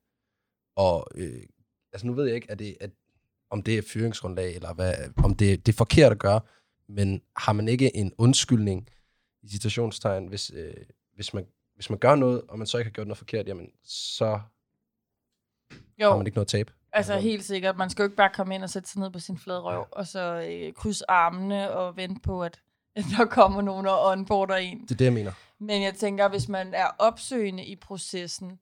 Og 0.75 1.07
øh, 1.15 1.43
altså 1.93 2.07
nu 2.07 2.13
ved 2.13 2.25
jeg 2.25 2.35
ikke, 2.35 2.51
at 2.51 2.59
det, 2.59 2.77
at, 2.79 2.91
om 3.49 3.63
det 3.63 3.77
er 3.77 3.81
fyringsgrundlag, 3.81 4.55
eller 4.55 4.73
hvad, 4.73 4.93
om 5.23 5.35
det, 5.35 5.65
det 5.65 5.71
er 5.71 5.77
forkert 5.77 6.11
at 6.11 6.19
gøre, 6.19 6.41
men 6.89 7.21
har 7.35 7.53
man 7.53 7.67
ikke 7.67 7.95
en 7.95 8.13
undskyldning 8.17 8.89
i 9.43 9.47
citationstegn, 9.47 10.27
hvis, 10.27 10.51
øh, 10.55 10.73
hvis, 11.15 11.33
man, 11.33 11.45
hvis 11.75 11.89
man 11.89 11.99
gør 11.99 12.15
noget, 12.15 12.41
og 12.49 12.57
man 12.57 12.67
så 12.67 12.77
ikke 12.77 12.89
har 12.89 12.93
gjort 12.93 13.07
noget 13.07 13.17
forkert, 13.17 13.47
jamen 13.47 13.69
så 13.83 14.39
jo. 16.01 16.09
har 16.09 16.17
man 16.17 16.27
ikke 16.27 16.37
noget 16.37 16.47
tab. 16.47 16.71
Altså 16.93 17.17
helt 17.17 17.43
sikkert. 17.43 17.77
Man 17.77 17.89
skal 17.89 18.03
jo 18.03 18.07
ikke 18.07 18.15
bare 18.15 18.29
komme 18.33 18.55
ind 18.55 18.63
og 18.63 18.69
sætte 18.69 18.89
sig 18.89 19.01
ned 19.01 19.09
på 19.09 19.19
sin 19.19 19.37
flade 19.37 19.59
røv, 19.59 19.79
ja. 19.79 19.99
og 19.99 20.07
så 20.07 20.47
øh, 20.49 20.73
krydse 20.73 21.11
armene 21.11 21.71
og 21.71 21.97
vente 21.97 22.21
på, 22.21 22.43
at, 22.43 22.61
at 22.95 23.03
der 23.17 23.25
kommer 23.25 23.61
nogen 23.61 23.85
og 23.85 24.05
onboarder 24.05 24.55
en. 24.55 24.81
Det 24.81 24.91
er 24.91 24.95
det, 24.95 25.05
jeg 25.05 25.13
mener. 25.13 25.31
Men 25.59 25.81
jeg 25.81 25.93
tænker, 25.93 26.27
hvis 26.27 26.49
man 26.49 26.73
er 26.73 26.87
opsøgende 26.99 27.65
i 27.65 27.75
processen, 27.75 28.59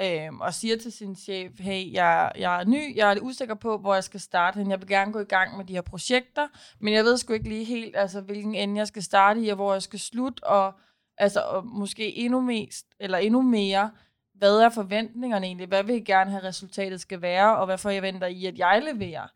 øhm, 0.00 0.40
og 0.40 0.54
siger 0.54 0.76
til 0.76 0.92
sin 0.92 1.16
chef, 1.16 1.52
hey, 1.58 1.92
jeg, 1.92 2.32
jeg 2.38 2.60
er 2.60 2.64
ny, 2.64 2.96
jeg 2.96 3.12
er 3.12 3.20
usikker 3.20 3.54
på, 3.54 3.78
hvor 3.78 3.94
jeg 3.94 4.04
skal 4.04 4.20
starte 4.20 4.64
Jeg 4.68 4.80
vil 4.80 4.88
gerne 4.88 5.12
gå 5.12 5.20
i 5.20 5.24
gang 5.24 5.56
med 5.56 5.64
de 5.64 5.72
her 5.72 5.80
projekter, 5.80 6.48
men 6.80 6.94
jeg 6.94 7.04
ved 7.04 7.16
sgu 7.16 7.32
ikke 7.32 7.48
lige 7.48 7.64
helt, 7.64 7.96
altså, 7.96 8.20
hvilken 8.20 8.54
ende 8.54 8.78
jeg 8.78 8.86
skal 8.86 9.02
starte 9.02 9.40
i, 9.40 9.48
og 9.48 9.54
hvor 9.54 9.72
jeg 9.72 9.82
skal 9.82 9.98
slutte, 9.98 10.44
og, 10.44 10.74
altså, 11.18 11.40
og 11.40 11.66
måske 11.66 12.16
endnu 12.18 12.40
mest, 12.40 12.86
eller 13.00 13.18
endnu 13.18 13.42
mere, 13.42 13.90
hvad 14.34 14.58
er 14.58 14.68
forventningerne 14.68 15.46
egentlig? 15.46 15.68
Hvad 15.68 15.84
vil 15.84 15.94
I 15.94 16.00
gerne 16.00 16.30
have 16.30 16.44
resultatet 16.44 17.00
skal 17.00 17.22
være, 17.22 17.56
og 17.56 17.66
hvad 17.66 17.78
forventer 17.78 18.26
I, 18.26 18.46
at 18.46 18.58
jeg 18.58 18.82
leverer? 18.92 19.26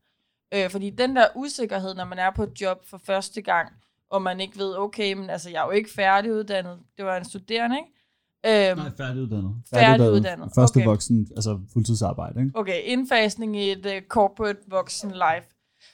Øh, 0.55 0.71
fordi 0.71 0.91
den 0.91 1.17
der 1.17 1.27
usikkerhed, 1.37 1.95
når 1.95 2.05
man 2.05 2.19
er 2.19 2.31
på 2.37 2.43
et 2.43 2.61
job 2.61 2.79
for 2.91 3.01
første 3.07 3.43
gang, 3.43 3.69
og 4.11 4.23
man 4.23 4.41
ikke 4.41 4.59
ved, 4.59 4.77
okay, 4.77 5.13
men 5.13 5.31
altså, 5.31 5.51
jeg 5.51 5.63
er 5.63 5.65
jo 5.65 5.71
ikke 5.71 5.91
færdiguddannet. 5.91 6.79
Det 6.97 7.05
var 7.05 7.17
en 7.17 7.25
studerende, 7.25 7.77
ikke? 7.77 8.71
Øhm, 8.71 8.79
Nej, 8.79 8.91
færdiguddannet. 8.97 9.55
Færdiguddannet. 9.75 10.51
Første 10.55 10.77
okay. 10.77 10.87
voksen, 10.87 11.29
altså 11.37 11.61
fuldtidsarbejde, 11.73 12.41
ikke? 12.41 12.59
Okay, 12.59 12.83
indfasning 12.85 13.57
i 13.57 13.71
et 13.73 13.87
uh, 13.87 14.09
corporate 14.09 14.59
voksen 14.69 15.11
life. 15.11 15.47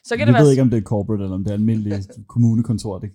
Så 0.04 0.16
kan 0.16 0.26
Vi 0.26 0.32
det 0.32 0.38
ved 0.38 0.42
være... 0.42 0.50
ikke, 0.50 0.62
om 0.62 0.70
det 0.70 0.78
er 0.78 0.82
corporate, 0.82 1.22
eller 1.22 1.34
om 1.34 1.44
det 1.44 1.50
er 1.50 1.54
almindeligt 1.54 2.10
kommunekontor. 2.34 2.98
Det, 2.98 3.10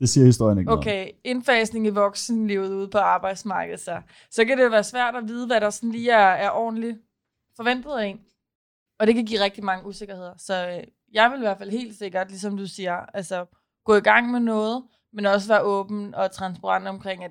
det 0.00 0.08
siger 0.08 0.26
historien 0.26 0.58
ikke 0.58 0.72
Okay, 0.72 0.96
noget. 0.96 1.12
indfasning 1.24 1.86
i 1.86 1.90
voksenlivet 1.90 2.74
ude 2.74 2.88
på 2.88 2.98
arbejdsmarkedet, 2.98 3.80
så. 3.80 4.00
Så 4.30 4.44
kan 4.44 4.58
det 4.58 4.70
være 4.70 4.84
svært 4.84 5.16
at 5.16 5.28
vide, 5.28 5.46
hvad 5.46 5.60
der 5.60 5.70
sådan 5.70 5.90
lige 5.90 6.10
er, 6.10 6.18
er 6.26 6.50
ordentligt 6.50 6.98
forventet 7.56 7.90
af 7.90 8.06
en. 8.06 8.20
Og 8.98 9.06
det 9.06 9.14
kan 9.14 9.24
give 9.26 9.40
rigtig 9.40 9.64
mange 9.64 9.86
usikkerheder. 9.86 10.34
Så 10.38 10.68
øh, 10.68 10.84
jeg 11.12 11.30
vil 11.30 11.38
i 11.38 11.40
hvert 11.40 11.58
fald 11.58 11.70
helt 11.70 11.98
sikkert, 11.98 12.28
ligesom 12.28 12.56
du 12.56 12.66
siger, 12.66 12.96
altså 13.14 13.46
gå 13.84 13.94
i 13.94 14.00
gang 14.00 14.30
med 14.30 14.40
noget, 14.40 14.84
men 15.12 15.26
også 15.26 15.48
være 15.48 15.62
åben 15.62 16.14
og 16.14 16.30
transparent 16.30 16.88
omkring, 16.88 17.24
at 17.24 17.30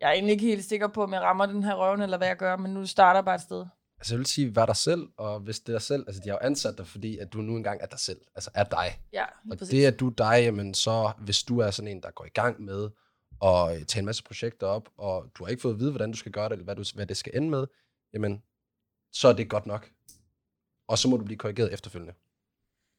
jeg 0.00 0.08
er 0.08 0.12
egentlig 0.12 0.32
ikke 0.32 0.46
helt 0.46 0.64
sikker 0.64 0.88
på, 0.88 1.02
om 1.02 1.12
jeg 1.12 1.20
rammer 1.20 1.46
den 1.46 1.62
her 1.64 1.74
røven, 1.74 2.02
eller 2.02 2.16
hvad 2.18 2.26
jeg 2.28 2.36
gør, 2.36 2.56
men 2.56 2.74
nu 2.74 2.86
starter 2.86 3.20
bare 3.22 3.34
et 3.34 3.40
sted. 3.40 3.66
Altså 4.02 4.14
jeg 4.14 4.18
vil 4.18 4.26
sige, 4.26 4.56
vær 4.56 4.66
dig 4.66 4.76
selv, 4.76 5.08
og 5.16 5.40
hvis 5.40 5.60
det 5.60 5.68
er 5.68 5.72
dig 5.72 5.82
selv, 5.82 6.04
altså 6.06 6.22
de 6.24 6.28
har 6.28 6.34
jo 6.36 6.46
ansat 6.46 6.78
dig, 6.78 6.86
fordi 6.86 7.18
at 7.18 7.32
du 7.32 7.38
nu 7.38 7.56
engang 7.56 7.80
er 7.82 7.86
dig 7.86 7.98
selv, 7.98 8.20
altså 8.34 8.50
er 8.54 8.64
dig. 8.64 9.00
Ja, 9.12 9.24
Og 9.50 9.58
præcis. 9.58 9.68
det, 9.68 9.86
at 9.86 10.00
du 10.00 10.08
er 10.08 10.14
dig, 10.14 10.40
jamen 10.42 10.74
så, 10.74 11.12
hvis 11.18 11.42
du 11.42 11.58
er 11.58 11.70
sådan 11.70 11.88
en, 11.88 12.02
der 12.02 12.10
går 12.10 12.24
i 12.24 12.28
gang 12.34 12.62
med 12.62 12.90
at 13.44 13.76
øh, 13.80 13.86
tage 13.86 13.98
en 14.00 14.06
masse 14.06 14.24
projekter 14.24 14.66
op, 14.66 14.88
og 14.98 15.30
du 15.34 15.44
har 15.44 15.50
ikke 15.50 15.62
fået 15.62 15.72
at 15.74 15.80
vide, 15.80 15.90
hvordan 15.90 16.10
du 16.10 16.16
skal 16.16 16.32
gøre 16.32 16.44
det, 16.44 16.52
eller 16.52 16.64
hvad, 16.64 16.76
du, 16.76 16.84
hvad 16.94 17.06
det 17.06 17.16
skal 17.16 17.32
ende 17.36 17.50
med, 17.50 17.66
jamen, 18.14 18.42
så 19.12 19.28
er 19.28 19.32
det 19.32 19.48
godt 19.50 19.66
nok. 19.66 19.90
Og 20.88 20.98
så 20.98 21.08
må 21.08 21.16
du 21.16 21.24
blive 21.24 21.38
korrigeret 21.38 21.72
efterfølgende. 21.72 22.14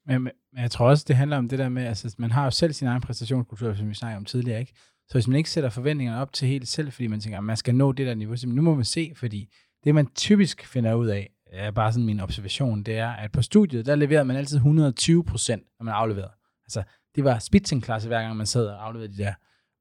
Men, 0.06 0.24
men 0.24 0.34
men 0.54 0.62
jeg 0.62 0.72
tror 0.72 0.90
også, 0.90 1.06
det 1.08 1.16
handler 1.16 1.38
om 1.38 1.50
det 1.50 1.60
der 1.60 1.70
med, 1.70 1.86
altså 1.86 2.16
man 2.18 2.32
har 2.32 2.44
jo 2.44 2.52
selv 2.52 2.74
sin 2.74 2.88
egen 2.88 3.02
præstationskultur, 3.02 3.74
som 3.74 3.90
vi 3.90 3.94
snakkede 3.94 4.18
om 4.18 4.26
tidligere, 4.26 4.60
ikke? 4.60 4.74
Så 5.08 5.14
hvis 5.14 5.28
man 5.28 5.38
ikke 5.38 5.50
sætter 5.50 5.70
forventningerne 5.70 6.22
op 6.22 6.34
til 6.34 6.48
helt 6.48 6.68
selv, 6.68 6.92
fordi 6.92 7.08
man 7.08 7.20
tænker, 7.20 7.38
at 7.38 7.44
man 7.44 7.58
skal 7.58 7.76
nå 7.76 7.92
det 7.92 8.08
der 8.08 8.14
niveau, 8.14 8.36
så 8.36 8.48
nu 8.48 8.62
må 8.62 8.76
man 8.76 8.86
se, 8.86 9.14
fordi 9.16 9.54
det 9.84 9.96
man 9.96 10.08
typisk 10.08 10.66
finder 10.66 10.94
ud 10.94 11.08
af, 11.08 11.30
er 11.48 11.72
bare 11.72 11.92
sådan 11.92 12.06
min 12.06 12.20
observation, 12.20 12.84
det 12.84 12.98
er, 12.98 13.10
at 13.10 13.32
på 13.32 13.42
studiet, 13.42 13.86
der 13.86 13.96
leverede 13.96 14.26
man 14.26 14.36
altid 14.36 14.58
120 14.58 15.24
procent, 15.24 15.64
når 15.80 15.84
man 15.84 15.94
afleverede. 15.94 16.32
Altså, 16.66 16.84
det 17.16 17.24
var 17.24 17.40
spitzenklasse, 17.40 18.08
hver 18.08 18.22
gang 18.22 18.36
man 18.38 18.46
sad 18.46 18.68
og 18.68 18.86
afleverede 18.86 19.14
de 19.14 19.18
der. 19.18 19.34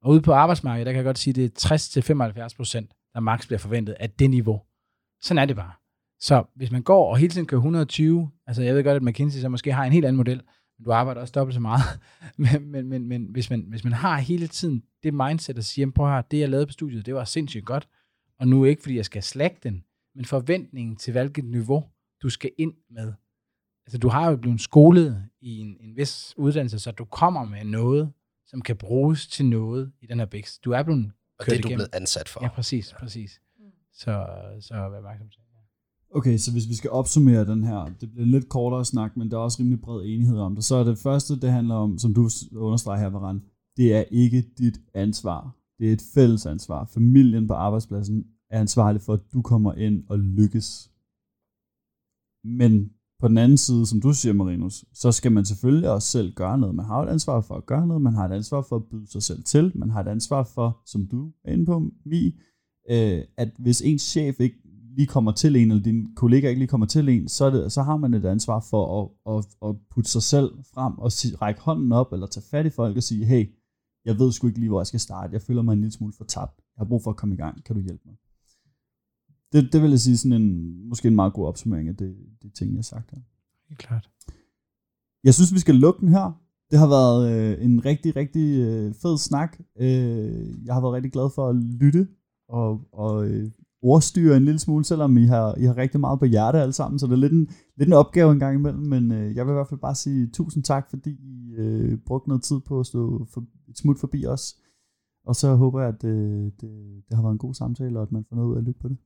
Og 0.02 0.10
ude 0.10 0.22
på 0.22 0.32
arbejdsmarkedet, 0.32 0.86
der 0.86 0.92
kan 0.92 0.96
jeg 0.96 1.04
godt 1.04 1.18
sige, 1.18 1.34
det 1.34 1.44
er 1.44 2.48
60-75 2.50 2.56
procent, 2.56 2.92
der 3.14 3.20
maks 3.20 3.46
bliver 3.46 3.58
forventet 3.58 3.92
af 3.92 4.10
det 4.10 4.30
niveau. 4.30 4.62
Sådan 5.20 5.42
er 5.42 5.44
det 5.44 5.56
bare. 5.56 5.72
Så 6.20 6.44
hvis 6.54 6.70
man 6.70 6.82
går 6.82 7.10
og 7.10 7.18
hele 7.18 7.32
tiden 7.32 7.46
kører 7.46 7.58
120, 7.58 8.30
altså 8.46 8.62
jeg 8.62 8.74
ved 8.74 8.84
godt, 8.84 8.96
at 8.96 9.02
McKinsey 9.02 9.40
så 9.40 9.48
måske 9.48 9.72
har 9.72 9.84
en 9.84 9.92
helt 9.92 10.04
anden 10.04 10.16
model, 10.16 10.42
men 10.78 10.84
du 10.84 10.92
arbejder 10.92 11.20
også 11.20 11.32
dobbelt 11.32 11.54
så 11.54 11.60
meget, 11.60 11.82
men, 12.36 12.70
men, 12.70 12.88
men, 12.88 13.08
men 13.08 13.26
hvis, 13.30 13.50
man, 13.50 13.64
hvis 13.68 13.84
man 13.84 13.92
har 13.92 14.18
hele 14.18 14.46
tiden 14.46 14.82
det 15.02 15.14
mindset 15.14 15.58
at 15.58 15.64
sige, 15.64 15.92
prøv 15.92 16.06
at 16.06 16.12
høre, 16.12 16.22
det 16.30 16.38
jeg 16.38 16.48
lavede 16.48 16.66
på 16.66 16.72
studiet, 16.72 17.06
det 17.06 17.14
var 17.14 17.24
sindssygt 17.24 17.64
godt, 17.64 17.88
og 18.38 18.48
nu 18.48 18.64
ikke 18.64 18.82
fordi 18.82 18.96
jeg 18.96 19.04
skal 19.04 19.22
slække 19.22 19.56
den, 19.62 19.84
men 20.14 20.24
forventningen 20.24 20.96
til 20.96 21.12
hvilket 21.12 21.44
niveau 21.44 21.84
du 22.22 22.28
skal 22.28 22.50
ind 22.58 22.74
med. 22.90 23.12
Altså 23.86 23.98
du 23.98 24.08
har 24.08 24.30
jo 24.30 24.36
blevet 24.36 24.60
skolet 24.60 25.24
i 25.40 25.58
en, 25.58 25.76
en 25.80 25.96
vis 25.96 26.34
uddannelse, 26.36 26.78
så 26.78 26.90
du 26.90 27.04
kommer 27.04 27.44
med 27.44 27.64
noget, 27.64 28.12
som 28.46 28.62
kan 28.62 28.76
bruges 28.76 29.26
til 29.26 29.46
noget 29.46 29.92
i 30.02 30.06
den 30.06 30.18
her 30.18 30.26
bæks. 30.26 30.58
Du 30.58 30.70
er 30.70 30.82
blevet 30.82 31.12
Og 31.38 31.46
det 31.46 31.52
er 31.52 31.60
du 31.60 31.68
igennem. 31.68 31.76
blevet 31.76 31.94
ansat 31.94 32.28
for. 32.28 32.40
Ja, 32.42 32.48
præcis, 32.48 32.94
præcis. 32.98 33.40
Mm. 33.58 33.64
Så, 33.92 34.26
så 34.60 34.74
vær 34.74 34.96
opmærksom 34.98 35.28
til 35.28 35.38
det. 35.38 35.46
Okay, 36.14 36.38
så 36.38 36.52
hvis 36.52 36.68
vi 36.68 36.74
skal 36.74 36.90
opsummere 36.90 37.44
den 37.46 37.64
her, 37.64 37.90
det 38.00 38.10
bliver 38.10 38.26
lidt 38.26 38.48
kortere 38.48 38.84
snak, 38.84 39.16
men 39.16 39.30
der 39.30 39.36
er 39.36 39.40
også 39.40 39.58
rimelig 39.60 39.80
bred 39.80 40.04
enighed 40.04 40.38
om 40.38 40.54
det. 40.54 40.64
Så 40.64 40.74
er 40.76 40.84
det 40.84 40.98
første, 40.98 41.40
det 41.40 41.50
handler 41.52 41.74
om, 41.74 41.98
som 41.98 42.14
du 42.14 42.30
understreger 42.56 43.00
her, 43.00 43.06
Varan, 43.10 43.42
det 43.76 43.94
er 43.94 44.04
ikke 44.10 44.44
dit 44.58 44.80
ansvar. 44.94 45.56
Det 45.78 45.88
er 45.88 45.92
et 45.92 46.02
fælles 46.14 46.46
ansvar. 46.46 46.84
Familien 46.94 47.46
på 47.48 47.54
arbejdspladsen 47.54 48.26
er 48.52 48.60
ansvarlig 48.60 49.02
for, 49.02 49.12
at 49.12 49.20
du 49.32 49.42
kommer 49.42 49.74
ind 49.74 50.04
og 50.08 50.18
lykkes. 50.18 50.90
Men 52.44 52.92
på 53.20 53.28
den 53.28 53.38
anden 53.38 53.58
side, 53.58 53.86
som 53.86 54.00
du 54.00 54.12
siger, 54.12 54.32
Marinus, 54.32 54.84
så 54.92 55.12
skal 55.12 55.32
man 55.32 55.44
selvfølgelig 55.44 55.90
også 55.90 56.08
selv 56.08 56.34
gøre 56.34 56.58
noget. 56.58 56.74
Man 56.74 56.84
har 56.84 57.02
et 57.02 57.08
ansvar 57.08 57.40
for 57.40 57.54
at 57.54 57.66
gøre 57.66 57.86
noget, 57.86 58.02
man 58.02 58.14
har 58.14 58.28
et 58.28 58.32
ansvar 58.32 58.62
for 58.68 58.76
at 58.76 58.84
byde 58.90 59.10
sig 59.10 59.22
selv 59.22 59.42
til, 59.44 59.72
man 59.74 59.90
har 59.90 60.00
et 60.00 60.08
ansvar 60.08 60.42
for, 60.54 60.82
som 60.86 61.06
du 61.06 61.32
er 61.44 61.52
inde 61.52 61.66
på, 61.66 61.90
Mi, 62.06 62.26
øh, 62.90 63.20
at 63.36 63.50
hvis 63.58 63.80
ens 63.80 64.02
chef 64.02 64.40
ikke 64.40 64.56
lige 64.96 65.06
kommer 65.06 65.32
til 65.32 65.56
en, 65.56 65.70
eller 65.70 65.82
din 65.82 66.14
kollega 66.16 66.48
ikke 66.48 66.58
lige 66.58 66.68
kommer 66.68 66.86
til 66.86 67.08
en, 67.08 67.28
så, 67.28 67.44
er 67.44 67.50
det, 67.50 67.72
så 67.72 67.82
har 67.82 67.96
man 67.96 68.14
et 68.14 68.24
ansvar 68.24 68.66
for 68.70 68.82
at, 69.00 69.36
at, 69.36 69.68
at 69.68 69.76
putte 69.90 70.10
sig 70.10 70.22
selv 70.22 70.50
frem 70.74 70.98
og 70.98 71.12
sig, 71.12 71.42
række 71.42 71.60
hånden 71.60 71.92
op, 71.92 72.12
eller 72.12 72.26
tage 72.26 72.44
fat 72.50 72.66
i 72.66 72.70
folk 72.70 72.96
og 72.96 73.02
sige, 73.02 73.24
hey, 73.24 73.46
jeg 74.04 74.18
ved 74.18 74.32
sgu 74.32 74.46
ikke 74.46 74.58
lige, 74.58 74.68
hvor 74.68 74.80
jeg 74.80 74.86
skal 74.86 75.00
starte. 75.00 75.32
Jeg 75.32 75.42
føler 75.42 75.62
mig 75.62 75.72
en 75.72 75.78
lille 75.78 75.92
smule 75.92 76.12
for 76.16 76.24
tabt. 76.24 76.56
Jeg 76.56 76.80
har 76.80 76.84
brug 76.84 77.02
for 77.02 77.10
at 77.10 77.16
komme 77.16 77.34
i 77.34 77.38
gang. 77.38 77.64
Kan 77.64 77.76
du 77.76 77.82
hjælpe 77.82 78.02
mig? 78.06 78.16
Det, 79.52 79.72
det 79.72 79.82
vil 79.82 79.90
jeg 79.90 80.00
sige 80.00 80.16
sådan 80.16 80.42
en, 80.42 80.88
måske 80.88 81.08
en 81.08 81.14
meget 81.14 81.32
god 81.32 81.46
opsummering 81.46 81.88
af 81.88 81.96
det, 81.96 82.16
det 82.42 82.52
ting, 82.54 82.70
jeg 82.70 82.78
har 82.78 82.82
sagt 82.82 83.10
her. 83.10 83.18
Helt 83.68 83.78
klart. 83.78 84.10
Jeg 85.24 85.34
synes, 85.34 85.54
vi 85.54 85.58
skal 85.58 85.74
lukke 85.74 86.00
den 86.00 86.08
her. 86.08 86.40
Det 86.70 86.78
har 86.78 86.88
været 86.88 87.32
øh, 87.32 87.64
en 87.64 87.84
rigtig, 87.84 88.16
rigtig 88.16 88.60
øh, 88.60 88.94
fed 88.94 89.18
snak. 89.18 89.60
Øh, 89.80 90.64
jeg 90.66 90.74
har 90.74 90.80
været 90.80 90.94
rigtig 90.94 91.12
glad 91.12 91.30
for 91.34 91.48
at 91.48 91.56
lytte 91.56 92.08
og, 92.48 92.80
og 92.92 93.28
øh, 93.28 93.50
ordstyre 93.82 94.36
en 94.36 94.44
lille 94.44 94.58
smule, 94.58 94.84
selvom 94.84 95.16
I 95.16 95.24
har, 95.24 95.54
I 95.54 95.64
har 95.64 95.76
rigtig 95.76 96.00
meget 96.00 96.18
på 96.18 96.24
hjerte 96.24 96.60
alle 96.60 96.72
sammen, 96.72 96.98
så 96.98 97.06
det 97.06 97.12
er 97.12 97.16
lidt 97.16 97.32
en, 97.32 97.48
lidt 97.76 97.86
en 97.86 97.92
opgave 97.92 98.32
en 98.32 98.38
gang 98.38 98.54
imellem, 98.54 98.82
men 98.82 99.12
øh, 99.12 99.36
jeg 99.36 99.46
vil 99.46 99.52
i 99.52 99.54
hvert 99.54 99.68
fald 99.68 99.80
bare 99.80 99.94
sige 99.94 100.26
tusind 100.26 100.64
tak, 100.64 100.90
fordi 100.90 101.10
I 101.10 101.54
øh, 101.58 101.98
brugte 101.98 102.28
noget 102.28 102.42
tid 102.42 102.60
på 102.60 102.80
at 102.80 102.86
stå 102.86 103.26
for, 103.34 103.44
et 103.68 103.78
smut 103.78 103.98
forbi 103.98 104.26
os. 104.26 104.56
Og 105.26 105.36
så 105.36 105.54
håber 105.54 105.80
jeg, 105.80 105.88
at 105.88 106.04
øh, 106.04 106.44
det, 106.44 107.02
det 107.08 107.14
har 107.14 107.22
været 107.22 107.32
en 107.32 107.38
god 107.38 107.54
samtale, 107.54 107.98
og 107.98 108.02
at 108.02 108.12
man 108.12 108.24
får 108.28 108.36
noget 108.36 108.48
ud 108.48 108.54
af 108.54 108.58
at 108.58 108.64
lytte 108.64 108.80
på 108.80 108.88
det. 108.88 108.96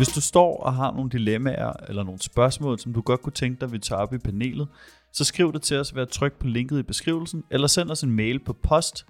Hvis 0.00 0.08
du 0.08 0.20
står 0.20 0.56
og 0.56 0.74
har 0.74 0.92
nogle 0.92 1.10
dilemmaer 1.10 1.72
eller 1.88 2.02
nogle 2.02 2.20
spørgsmål, 2.22 2.78
som 2.78 2.92
du 2.92 3.00
godt 3.00 3.22
kunne 3.22 3.32
tænke 3.32 3.60
dig, 3.60 3.72
vi 3.72 3.78
tager 3.78 4.00
op 4.02 4.14
i 4.14 4.18
panelet, 4.18 4.68
så 5.12 5.24
skriv 5.24 5.52
det 5.52 5.62
til 5.62 5.76
os 5.76 5.94
ved 5.94 6.02
at 6.02 6.08
trykke 6.08 6.38
på 6.38 6.46
linket 6.46 6.78
i 6.78 6.82
beskrivelsen, 6.82 7.44
eller 7.50 7.66
send 7.66 7.90
os 7.90 8.02
en 8.02 8.10
mail 8.10 8.38
på 8.38 8.52
post 8.52 9.06